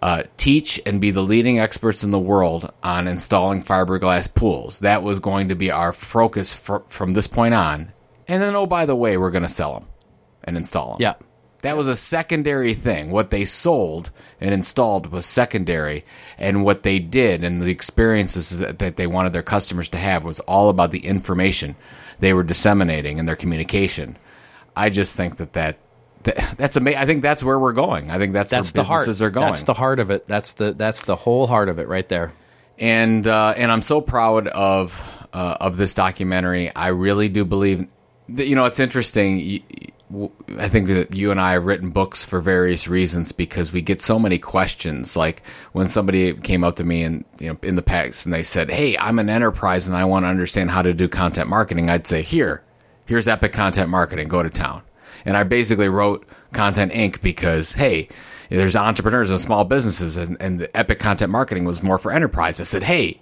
uh, 0.01 0.23
teach 0.37 0.81
and 0.85 0.99
be 0.99 1.11
the 1.11 1.21
leading 1.21 1.59
experts 1.59 2.03
in 2.03 2.11
the 2.11 2.19
world 2.19 2.71
on 2.81 3.07
installing 3.07 3.61
fiberglass 3.61 4.33
pools. 4.33 4.79
That 4.79 5.03
was 5.03 5.19
going 5.19 5.49
to 5.49 5.55
be 5.55 5.69
our 5.71 5.93
focus 5.93 6.53
fr- 6.53 6.77
from 6.87 7.13
this 7.13 7.27
point 7.27 7.53
on. 7.53 7.91
And 8.27 8.41
then, 8.41 8.55
oh, 8.55 8.65
by 8.65 8.85
the 8.85 8.95
way, 8.95 9.17
we're 9.17 9.31
going 9.31 9.43
to 9.43 9.49
sell 9.49 9.73
them 9.73 9.87
and 10.43 10.57
install 10.57 10.91
them. 10.93 11.01
Yeah. 11.01 11.13
That 11.61 11.77
was 11.77 11.87
a 11.87 11.95
secondary 11.95 12.73
thing. 12.73 13.11
What 13.11 13.29
they 13.29 13.45
sold 13.45 14.09
and 14.39 14.51
installed 14.51 15.11
was 15.11 15.27
secondary, 15.27 16.05
and 16.39 16.65
what 16.65 16.81
they 16.81 16.97
did 16.97 17.43
and 17.43 17.61
the 17.61 17.69
experiences 17.69 18.57
that, 18.57 18.79
that 18.79 18.95
they 18.95 19.05
wanted 19.05 19.33
their 19.33 19.43
customers 19.43 19.89
to 19.89 19.99
have 19.99 20.23
was 20.23 20.39
all 20.41 20.69
about 20.69 20.89
the 20.89 21.05
information 21.05 21.75
they 22.21 22.33
were 22.33 22.43
disseminating 22.43 23.17
in 23.17 23.25
their 23.25 23.35
communication. 23.35 24.17
I 24.75 24.89
just 24.89 25.17
think 25.17 25.35
that 25.37 25.51
that, 25.53 25.77
that 26.23 26.53
that's 26.57 26.77
amazing. 26.77 26.99
I 27.01 27.05
think 27.05 27.21
that's 27.21 27.43
where 27.43 27.59
we're 27.59 27.73
going. 27.73 28.09
I 28.09 28.17
think 28.17 28.31
that's, 28.31 28.49
That's 28.49 28.73
where 28.73 28.83
the 28.83 28.87
heart. 28.87 29.07
are 29.21 29.29
going. 29.29 29.47
That's 29.47 29.63
the 29.63 29.73
heart 29.73 29.99
of 29.99 30.09
it. 30.11 30.27
That's 30.27 30.53
the 30.53 30.71
that's 30.73 31.03
the 31.03 31.17
whole 31.17 31.45
heart 31.47 31.67
of 31.67 31.77
it 31.79 31.89
right 31.89 32.07
there. 32.07 32.31
and 32.79 33.27
uh, 33.27 33.53
and 33.57 33.69
I'm 33.71 33.81
so 33.81 33.99
proud 33.99 34.47
of 34.47 35.27
uh, 35.33 35.57
of 35.59 35.75
this 35.77 35.93
documentary. 35.93 36.73
I 36.75 36.87
really 36.87 37.27
do 37.27 37.43
believe 37.43 37.87
that 38.29 38.47
you 38.47 38.55
know 38.55 38.65
it's 38.65 38.79
interesting. 38.79 39.37
y- 39.37 39.63
y- 39.69 39.87
I 40.57 40.67
think 40.67 40.87
that 40.87 41.15
you 41.15 41.31
and 41.31 41.39
I 41.39 41.53
have 41.53 41.65
written 41.65 41.89
books 41.89 42.23
for 42.25 42.41
various 42.41 42.87
reasons 42.87 43.31
because 43.31 43.71
we 43.71 43.81
get 43.81 44.01
so 44.01 44.19
many 44.19 44.37
questions. 44.37 45.15
Like 45.15 45.43
when 45.71 45.89
somebody 45.89 46.33
came 46.33 46.63
up 46.63 46.75
to 46.77 46.83
me 46.83 47.03
and 47.03 47.25
you 47.39 47.49
know 47.49 47.57
in 47.63 47.75
the 47.75 47.81
past 47.81 48.25
and 48.25 48.33
they 48.33 48.43
said, 48.43 48.69
"Hey, 48.69 48.97
I'm 48.97 49.19
an 49.19 49.29
enterprise 49.29 49.87
and 49.87 49.95
I 49.95 50.05
want 50.05 50.23
to 50.25 50.29
understand 50.29 50.71
how 50.71 50.81
to 50.81 50.93
do 50.93 51.07
content 51.07 51.49
marketing," 51.49 51.89
I'd 51.89 52.07
say, 52.07 52.21
"Here, 52.21 52.63
here's 53.05 53.27
Epic 53.27 53.53
Content 53.53 53.89
Marketing. 53.89 54.27
Go 54.27 54.43
to 54.43 54.49
town." 54.49 54.81
And 55.25 55.37
I 55.37 55.43
basically 55.43 55.89
wrote 55.89 56.25
Content 56.51 56.91
Inc. 56.93 57.21
because 57.21 57.73
hey, 57.73 58.09
there's 58.49 58.75
entrepreneurs 58.75 59.29
and 59.29 59.39
small 59.39 59.63
businesses, 59.63 60.17
and, 60.17 60.35
and 60.41 60.59
the 60.59 60.77
Epic 60.77 60.99
Content 60.99 61.31
Marketing 61.31 61.63
was 61.63 61.81
more 61.81 61.97
for 61.97 62.11
enterprise. 62.11 62.59
I 62.59 62.65
said, 62.65 62.83
hey, 62.83 63.21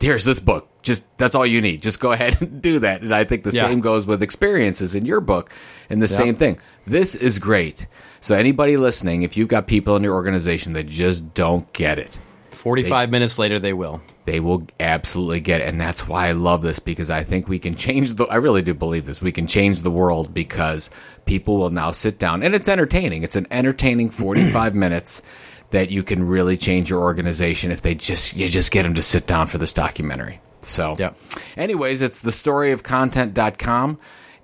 here's 0.00 0.24
this 0.24 0.40
book. 0.40 0.66
Just 0.82 1.04
that's 1.18 1.34
all 1.34 1.44
you 1.46 1.60
need. 1.60 1.82
Just 1.82 2.00
go 2.00 2.12
ahead 2.16 2.40
and 2.40 2.60
do 2.62 2.78
that. 2.80 3.02
And 3.02 3.14
I 3.14 3.24
think 3.24 3.44
the 3.44 3.50
Yeah. 3.52 3.68
same 3.68 3.80
goes 3.80 4.06
with 4.06 4.22
experiences 4.22 4.94
in 4.94 5.04
your 5.06 5.20
book, 5.20 5.52
and 5.88 6.00
the 6.00 6.08
same 6.08 6.34
thing. 6.34 6.58
This 6.86 7.14
is 7.14 7.38
great. 7.38 7.86
So 8.20 8.34
anybody 8.36 8.76
listening, 8.76 9.22
if 9.22 9.36
you've 9.36 9.48
got 9.48 9.66
people 9.66 9.96
in 9.96 10.02
your 10.02 10.14
organization 10.14 10.72
that 10.74 10.86
just 10.86 11.32
don't 11.34 11.70
get 11.72 11.98
it, 11.98 12.18
Forty 12.52 12.82
five 12.82 13.10
minutes 13.10 13.38
later, 13.38 13.58
they 13.58 13.72
will. 13.72 14.02
they 14.26 14.38
will 14.38 14.66
absolutely 14.78 15.40
get 15.40 15.62
it. 15.62 15.68
And 15.68 15.80
that's 15.80 16.06
why 16.06 16.28
I 16.28 16.32
love 16.32 16.60
this 16.60 16.78
because 16.78 17.08
I 17.10 17.24
think 17.24 17.48
we 17.48 17.58
can 17.58 17.74
change 17.74 18.14
the, 18.14 18.24
I 18.26 18.34
really 18.36 18.60
do 18.60 18.74
believe 18.74 19.06
this. 19.06 19.22
We 19.22 19.32
can 19.32 19.46
change 19.46 19.80
the 19.80 19.90
world 19.90 20.34
because 20.34 20.90
people 21.24 21.56
will 21.56 21.70
now 21.70 21.90
sit 21.90 22.18
down 22.18 22.42
and 22.42 22.54
it's 22.54 22.68
entertaining. 22.68 23.22
It's 23.22 23.34
an 23.36 23.46
entertaining 23.50 24.10
45 24.10 24.74
minutes 24.74 25.22
that 25.70 25.90
you 25.90 26.02
can 26.02 26.24
really 26.26 26.56
change 26.56 26.90
your 26.90 27.00
organization 27.00 27.70
if 27.70 27.82
they 27.82 27.94
just, 27.94 28.36
you 28.36 28.48
just 28.48 28.70
get 28.72 28.82
them 28.82 28.94
to 28.94 29.02
sit 29.02 29.26
down 29.26 29.46
for 29.46 29.58
this 29.58 29.72
documentary. 29.72 30.40
So, 30.62 30.94
Yep. 30.98 31.16
anyways, 31.56 32.02
it's 32.02 32.20
the 32.20 32.32
story 32.32 32.72
of 32.72 32.82
content.com. 32.82 33.98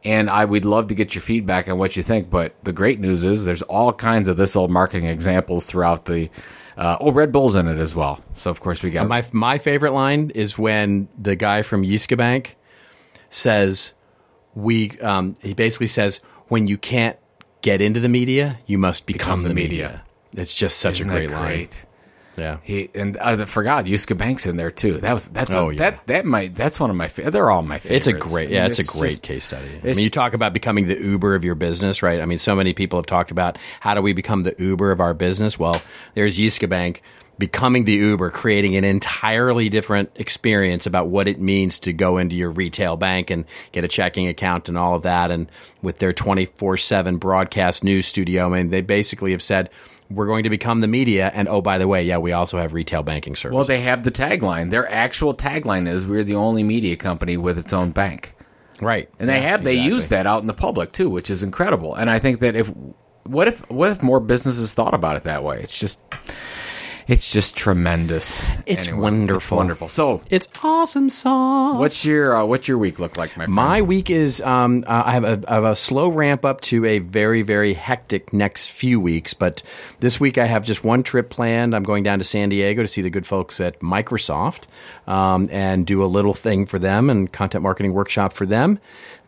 And 0.04 0.30
I 0.30 0.44
would 0.44 0.64
love 0.64 0.88
to 0.88 0.94
get 0.94 1.16
your 1.16 1.22
feedback 1.22 1.68
on 1.68 1.78
what 1.78 1.96
you 1.96 2.02
think. 2.04 2.30
But 2.30 2.54
the 2.62 2.72
great 2.72 3.00
news 3.00 3.24
is 3.24 3.44
there's 3.44 3.62
all 3.62 3.92
kinds 3.92 4.28
of 4.28 4.36
this 4.36 4.54
old 4.54 4.70
marketing 4.70 5.08
examples 5.08 5.66
throughout 5.66 6.04
the. 6.04 6.30
Uh, 6.76 6.96
oh, 7.00 7.10
Red 7.10 7.32
Bull's 7.32 7.56
in 7.56 7.66
it 7.66 7.78
as 7.78 7.92
well. 7.94 8.20
So 8.34 8.50
of 8.50 8.60
course 8.60 8.84
we 8.84 8.90
got 8.90 9.08
My 9.08 9.24
my 9.32 9.58
favorite 9.58 9.92
line 9.92 10.30
is 10.34 10.56
when 10.56 11.08
the 11.18 11.34
guy 11.34 11.62
from 11.62 11.82
Jyske 11.82 12.16
Bank 12.16 12.56
says, 13.30 13.94
"We." 14.54 14.90
Um, 15.00 15.36
he 15.42 15.54
basically 15.54 15.86
says, 15.88 16.20
"When 16.48 16.66
you 16.68 16.76
can't 16.78 17.16
get 17.62 17.80
into 17.80 17.98
the 17.98 18.08
media, 18.08 18.58
you 18.66 18.78
must 18.78 19.06
become, 19.06 19.42
the, 19.42 19.48
the 19.48 19.54
media. 19.54 19.86
media. 19.88 20.02
It's 20.36 20.54
just 20.56 20.78
such 20.78 21.00
Isn't 21.00 21.10
a 21.10 21.14
that 21.14 21.26
great, 21.28 21.32
line. 21.32 21.68
Yeah. 22.36 22.58
He 22.62 22.90
and 22.94 23.16
I 23.16 23.34
forgot 23.46 23.86
Jyske 23.86 24.16
Banks 24.18 24.46
in 24.46 24.58
there 24.58 24.70
too. 24.70 24.98
That 24.98 25.14
was 25.14 25.28
that's 25.28 25.54
Oh, 25.54 25.70
a, 25.70 25.72
yeah. 25.72 25.78
that 25.78 26.06
that 26.06 26.26
might 26.26 26.54
that's 26.54 26.78
one 26.78 26.90
of 26.90 26.96
my 26.96 27.08
fa- 27.08 27.30
they're 27.30 27.50
all 27.50 27.62
my 27.62 27.78
favorites. 27.78 28.06
It's 28.06 28.14
a 28.14 28.20
great, 28.20 28.50
yeah, 28.50 28.58
I 28.60 28.62
mean, 28.64 28.70
it's, 28.72 28.78
a 28.78 28.84
great 28.84 29.08
just- 29.08 29.22
case 29.22 29.44
study. 29.46 29.66
I 29.82 29.86
mean, 29.86 30.00
you 30.00 30.10
talk 30.10 30.34
about 30.34 30.52
becoming 30.52 30.86
the 30.86 31.00
Uber 31.00 31.34
of 31.34 31.44
your 31.44 31.54
business, 31.54 32.02
right? 32.02 32.20
I 32.20 32.26
mean, 32.26 32.36
so 32.38 32.54
many 32.54 32.74
people 32.74 32.98
have 32.98 33.06
talked 33.06 33.30
about 33.30 33.56
how 33.80 33.94
do 33.94 34.02
we 34.02 34.12
become 34.12 34.42
the 34.42 34.54
Uber 34.58 34.90
of 34.92 35.00
our 35.00 35.14
business? 35.14 35.58
Well, 35.58 35.80
there's 36.14 36.36
Jyske 36.38 36.68
Bank 36.68 37.00
becoming 37.38 37.84
the 37.84 37.92
Uber, 37.94 38.30
creating 38.30 38.76
an 38.76 38.84
entirely 38.84 39.68
different 39.70 40.10
experience 40.16 40.86
about 40.86 41.08
what 41.08 41.28
it 41.28 41.38
means 41.40 41.78
to 41.80 41.92
go 41.94 42.16
into 42.18 42.34
your 42.36 42.50
retail 42.50 42.96
bank 42.96 43.30
and 43.30 43.44
get 43.72 43.84
a 43.84 43.88
checking 43.88 44.26
account 44.26 44.68
and 44.70 44.76
all 44.78 44.94
of 44.94 45.02
that. 45.02 45.30
And 45.30 45.50
with 45.82 45.98
their 45.98 46.12
24 46.14 46.76
7 46.76 47.16
broadcast 47.18 47.82
news 47.84 48.06
studio, 48.06 48.46
I 48.46 48.58
mean, 48.58 48.70
they 48.70 48.80
basically 48.82 49.32
have 49.32 49.42
said, 49.42 49.68
we're 50.10 50.26
going 50.26 50.44
to 50.44 50.50
become 50.50 50.80
the 50.80 50.86
media. 50.88 51.30
And 51.34 51.48
oh, 51.48 51.60
by 51.60 51.78
the 51.78 51.88
way, 51.88 52.02
yeah, 52.04 52.18
we 52.18 52.32
also 52.32 52.58
have 52.58 52.72
retail 52.72 53.02
banking 53.02 53.34
services. 53.36 53.54
Well, 53.56 53.64
they 53.64 53.80
have 53.82 54.02
the 54.04 54.10
tagline. 54.10 54.70
Their 54.70 54.90
actual 54.90 55.34
tagline 55.34 55.88
is 55.88 56.06
"We're 56.06 56.24
the 56.24 56.34
only 56.36 56.62
media 56.62 56.96
company 56.96 57.36
with 57.36 57.58
its 57.58 57.72
own 57.72 57.90
bank," 57.90 58.34
right. 58.80 59.08
and 59.18 59.28
they 59.28 59.34
Yeah, 59.34 59.48
have 59.50 59.64
they 59.64 59.74
exactly. 59.74 59.92
use 59.94 60.08
that 60.08 60.26
out 60.26 60.40
in 60.40 60.46
the 60.46 60.54
public 60.54 60.92
too, 60.92 61.10
which 61.10 61.30
is 61.30 61.42
incredible. 61.42 61.94
And 61.94 62.10
I 62.10 62.18
think 62.18 62.40
that 62.40 62.54
if 62.56 62.70
what 63.24 63.48
if 63.48 63.68
what 63.70 63.90
if 63.92 64.02
more 64.02 64.20
businesses 64.20 64.74
thought 64.74 64.94
about 64.94 65.16
it 65.16 65.24
that 65.24 65.42
way? 65.42 65.60
It's 65.60 65.78
just 65.78 66.00
it's 67.08 67.32
just 67.32 67.56
tremendous. 67.56 68.42
It's 68.66 68.88
Anyway, 68.88 69.02
wonderful. 69.02 69.56
It's 69.56 69.60
wonderful. 69.60 69.88
So, 69.88 70.22
It's 70.28 70.48
awesome 70.64 71.08
song. 71.08 71.78
what's 71.78 72.04
your 72.04 72.36
uh, 72.36 72.44
what's 72.44 72.66
your 72.66 72.78
week 72.78 72.98
look 72.98 73.16
like, 73.16 73.30
my 73.36 73.44
friend? 73.44 73.52
My 73.52 73.82
week 73.82 74.10
is 74.10 74.40
um, 74.40 74.84
uh, 74.86 75.02
I 75.06 75.12
have 75.12 75.24
a, 75.24 75.40
I 75.48 75.54
have 75.54 75.64
a 75.64 75.76
slow 75.76 76.08
ramp 76.08 76.44
up 76.44 76.60
to 76.62 76.84
a 76.84 76.98
very 76.98 77.42
very 77.42 77.74
hectic 77.74 78.32
next 78.32 78.70
few 78.70 78.98
weeks, 79.00 79.34
but 79.34 79.62
this 80.00 80.18
week 80.18 80.36
I 80.38 80.46
have 80.46 80.64
just 80.64 80.82
one 80.84 81.02
trip 81.02 81.30
planned. 81.30 81.74
I'm 81.76 81.84
going 81.84 82.02
down 82.02 82.18
to 82.18 82.24
San 82.24 82.48
Diego 82.48 82.82
to 82.82 82.88
see 82.88 83.02
the 83.02 83.10
good 83.10 83.26
folks 83.26 83.60
at 83.60 83.78
Microsoft 83.80 84.64
um, 85.06 85.48
and 85.50 85.86
do 85.86 86.02
a 86.02 86.06
little 86.06 86.34
thing 86.34 86.66
for 86.66 86.78
them 86.78 87.10
and 87.10 87.32
content 87.32 87.62
marketing 87.62 87.92
workshop 87.92 88.32
for 88.32 88.46
them. 88.46 88.78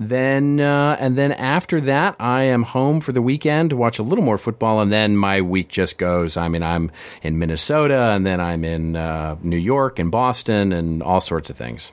Then 0.00 0.60
uh, 0.60 0.96
and 1.00 1.18
then 1.18 1.32
after 1.32 1.80
that, 1.82 2.16
I 2.18 2.44
am 2.44 2.62
home 2.62 3.00
for 3.00 3.12
the 3.12 3.22
weekend 3.22 3.70
to 3.70 3.76
watch 3.76 3.98
a 3.98 4.02
little 4.02 4.24
more 4.24 4.38
football, 4.38 4.80
and 4.80 4.92
then 4.92 5.16
my 5.16 5.40
week 5.40 5.68
just 5.68 5.98
goes. 5.98 6.36
I 6.36 6.48
mean, 6.48 6.62
I'm 6.62 6.90
in 7.22 7.38
Minnesota, 7.38 8.12
and 8.12 8.26
then 8.26 8.40
I'm 8.40 8.64
in 8.64 8.96
uh, 8.96 9.36
New 9.42 9.56
York 9.56 9.98
and 9.98 10.10
Boston, 10.10 10.72
and 10.72 11.02
all 11.02 11.20
sorts 11.20 11.50
of 11.50 11.56
things. 11.56 11.90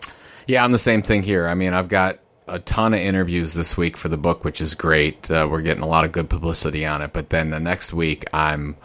Yeah, 0.48 0.64
I'm 0.64 0.72
the 0.72 0.80
same 0.80 1.02
thing 1.02 1.24
here. 1.24 1.48
I 1.48 1.56
mean, 1.56 1.74
I've 1.74 1.90
got 1.90 2.20
a 2.48 2.60
ton 2.60 2.94
of 2.94 3.00
interviews 3.00 3.54
this 3.54 3.76
week 3.76 3.98
for 3.98 4.10
the 4.10 4.18
book, 4.18 4.44
which 4.44 4.62
is 4.62 4.76
great. 4.76 5.30
Uh, 5.32 5.48
we're 5.50 5.62
getting 5.62 5.82
a 5.84 5.88
lot 5.88 6.06
of 6.06 6.12
good 6.12 6.30
publicity 6.30 6.86
on 6.86 7.02
it. 7.02 7.14
But 7.14 7.30
then 7.32 7.50
the 7.50 7.60
next 7.60 7.94
week, 7.94 8.26
I'm 8.34 8.76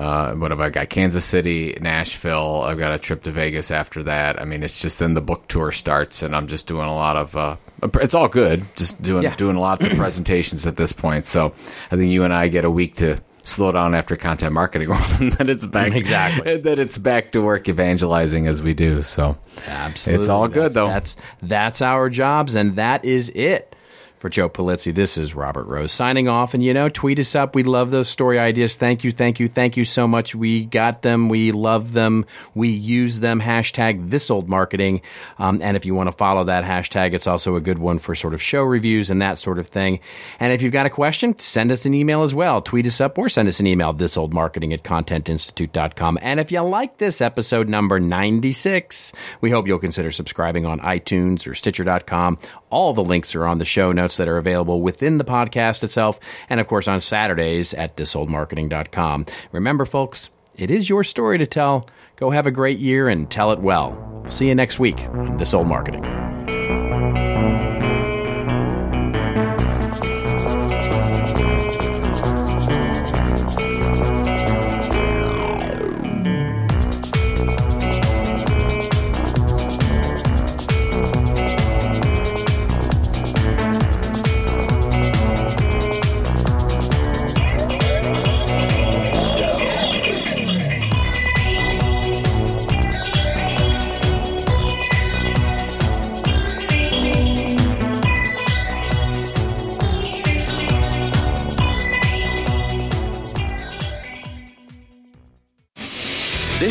uh, 0.00 0.32
what 0.34 0.50
have 0.50 0.60
I 0.60 0.70
got? 0.70 0.88
Kansas 0.88 1.24
City, 1.24 1.76
Nashville. 1.80 2.62
I've 2.62 2.78
got 2.78 2.92
a 2.94 2.98
trip 2.98 3.22
to 3.24 3.30
Vegas 3.30 3.70
after 3.70 4.02
that. 4.04 4.40
I 4.40 4.44
mean, 4.44 4.62
it's 4.62 4.80
just 4.80 4.98
then 4.98 5.14
the 5.14 5.20
book 5.20 5.46
tour 5.48 5.70
starts, 5.72 6.22
and 6.22 6.34
I'm 6.34 6.46
just 6.46 6.66
doing 6.66 6.88
a 6.88 6.94
lot 6.94 7.16
of. 7.16 7.36
Uh, 7.36 7.56
it's 8.00 8.14
all 8.14 8.28
good, 8.28 8.64
just 8.76 9.02
doing 9.02 9.22
Yeah. 9.22 9.36
doing 9.36 9.56
lots 9.56 9.86
of 9.86 9.92
presentations 9.96 10.66
at 10.66 10.76
this 10.76 10.92
point. 10.92 11.26
So 11.26 11.52
I 11.90 11.96
think 11.96 12.10
you 12.10 12.24
and 12.24 12.32
I 12.32 12.48
get 12.48 12.64
a 12.64 12.70
week 12.70 12.96
to 12.96 13.18
slow 13.42 13.72
down 13.72 13.94
after 13.94 14.16
content 14.16 14.52
marketing 14.54 14.88
world, 14.90 15.02
and 15.20 15.32
then 15.34 15.48
it's 15.50 15.66
back 15.66 15.92
Exactly. 15.94 16.50
and 16.54 16.64
then 16.64 16.78
it's 16.78 16.96
back 16.98 17.32
to 17.32 17.40
work 17.42 17.68
evangelizing 17.68 18.46
as 18.46 18.62
we 18.62 18.72
do. 18.74 19.02
So 19.02 19.36
Absolutely. 19.66 20.20
it's 20.22 20.28
all 20.30 20.48
good 20.48 20.72
That's- 20.72 20.74
though. 20.74 20.88
That's 20.88 21.16
that's 21.42 21.82
our 21.82 22.08
jobs, 22.08 22.54
and 22.54 22.76
that 22.76 23.04
is 23.04 23.28
it. 23.34 23.76
For 24.20 24.28
Joe 24.28 24.50
Pulizzi, 24.50 24.94
this 24.94 25.16
is 25.16 25.34
Robert 25.34 25.64
Rose 25.64 25.92
signing 25.92 26.28
off. 26.28 26.52
And 26.52 26.62
you 26.62 26.74
know, 26.74 26.90
tweet 26.90 27.18
us 27.18 27.34
up. 27.34 27.54
We 27.54 27.62
love 27.62 27.90
those 27.90 28.06
story 28.06 28.38
ideas. 28.38 28.76
Thank 28.76 29.02
you, 29.02 29.12
thank 29.12 29.40
you, 29.40 29.48
thank 29.48 29.78
you 29.78 29.86
so 29.86 30.06
much. 30.06 30.34
We 30.34 30.66
got 30.66 31.00
them. 31.00 31.30
We 31.30 31.52
love 31.52 31.94
them. 31.94 32.26
We 32.54 32.68
use 32.68 33.20
them. 33.20 33.40
Hashtag 33.40 34.10
this 34.10 34.30
old 34.30 34.46
marketing. 34.46 35.00
Um, 35.38 35.62
and 35.62 35.74
if 35.74 35.86
you 35.86 35.94
want 35.94 36.08
to 36.08 36.12
follow 36.12 36.44
that 36.44 36.64
hashtag, 36.64 37.14
it's 37.14 37.26
also 37.26 37.56
a 37.56 37.62
good 37.62 37.78
one 37.78 37.98
for 37.98 38.14
sort 38.14 38.34
of 38.34 38.42
show 38.42 38.60
reviews 38.62 39.08
and 39.08 39.22
that 39.22 39.38
sort 39.38 39.58
of 39.58 39.68
thing. 39.68 40.00
And 40.38 40.52
if 40.52 40.60
you've 40.60 40.74
got 40.74 40.84
a 40.84 40.90
question, 40.90 41.38
send 41.38 41.72
us 41.72 41.86
an 41.86 41.94
email 41.94 42.22
as 42.22 42.34
well. 42.34 42.60
Tweet 42.60 42.84
us 42.84 43.00
up 43.00 43.16
or 43.16 43.30
send 43.30 43.48
us 43.48 43.58
an 43.58 43.66
email, 43.66 43.94
thisoldmarketing 43.94 44.74
at 44.74 44.84
contentinstitute.com. 44.84 46.18
And 46.20 46.38
if 46.40 46.52
you 46.52 46.60
like 46.60 46.98
this 46.98 47.22
episode 47.22 47.70
number 47.70 47.98
96, 47.98 49.14
we 49.40 49.50
hope 49.50 49.66
you'll 49.66 49.78
consider 49.78 50.10
subscribing 50.10 50.66
on 50.66 50.78
iTunes 50.80 51.46
or 51.46 51.54
Stitcher.com. 51.54 52.36
All 52.70 52.92
the 52.92 53.04
links 53.04 53.34
are 53.34 53.46
on 53.46 53.58
the 53.58 53.64
show 53.64 53.92
notes 53.92 54.16
that 54.16 54.28
are 54.28 54.38
available 54.38 54.80
within 54.80 55.18
the 55.18 55.24
podcast 55.24 55.82
itself. 55.82 56.18
And 56.48 56.60
of 56.60 56.66
course, 56.66 56.88
on 56.88 57.00
Saturdays 57.00 57.74
at 57.74 57.96
thisoldmarketing.com. 57.96 59.26
Remember, 59.52 59.84
folks, 59.84 60.30
it 60.56 60.70
is 60.70 60.88
your 60.88 61.04
story 61.04 61.38
to 61.38 61.46
tell. 61.46 61.88
Go 62.16 62.30
have 62.30 62.46
a 62.46 62.50
great 62.50 62.78
year 62.78 63.08
and 63.08 63.30
tell 63.30 63.52
it 63.52 63.60
well. 63.60 64.24
See 64.28 64.48
you 64.48 64.54
next 64.54 64.78
week 64.78 65.00
on 65.00 65.36
This 65.38 65.54
Old 65.54 65.66
Marketing. 65.66 66.04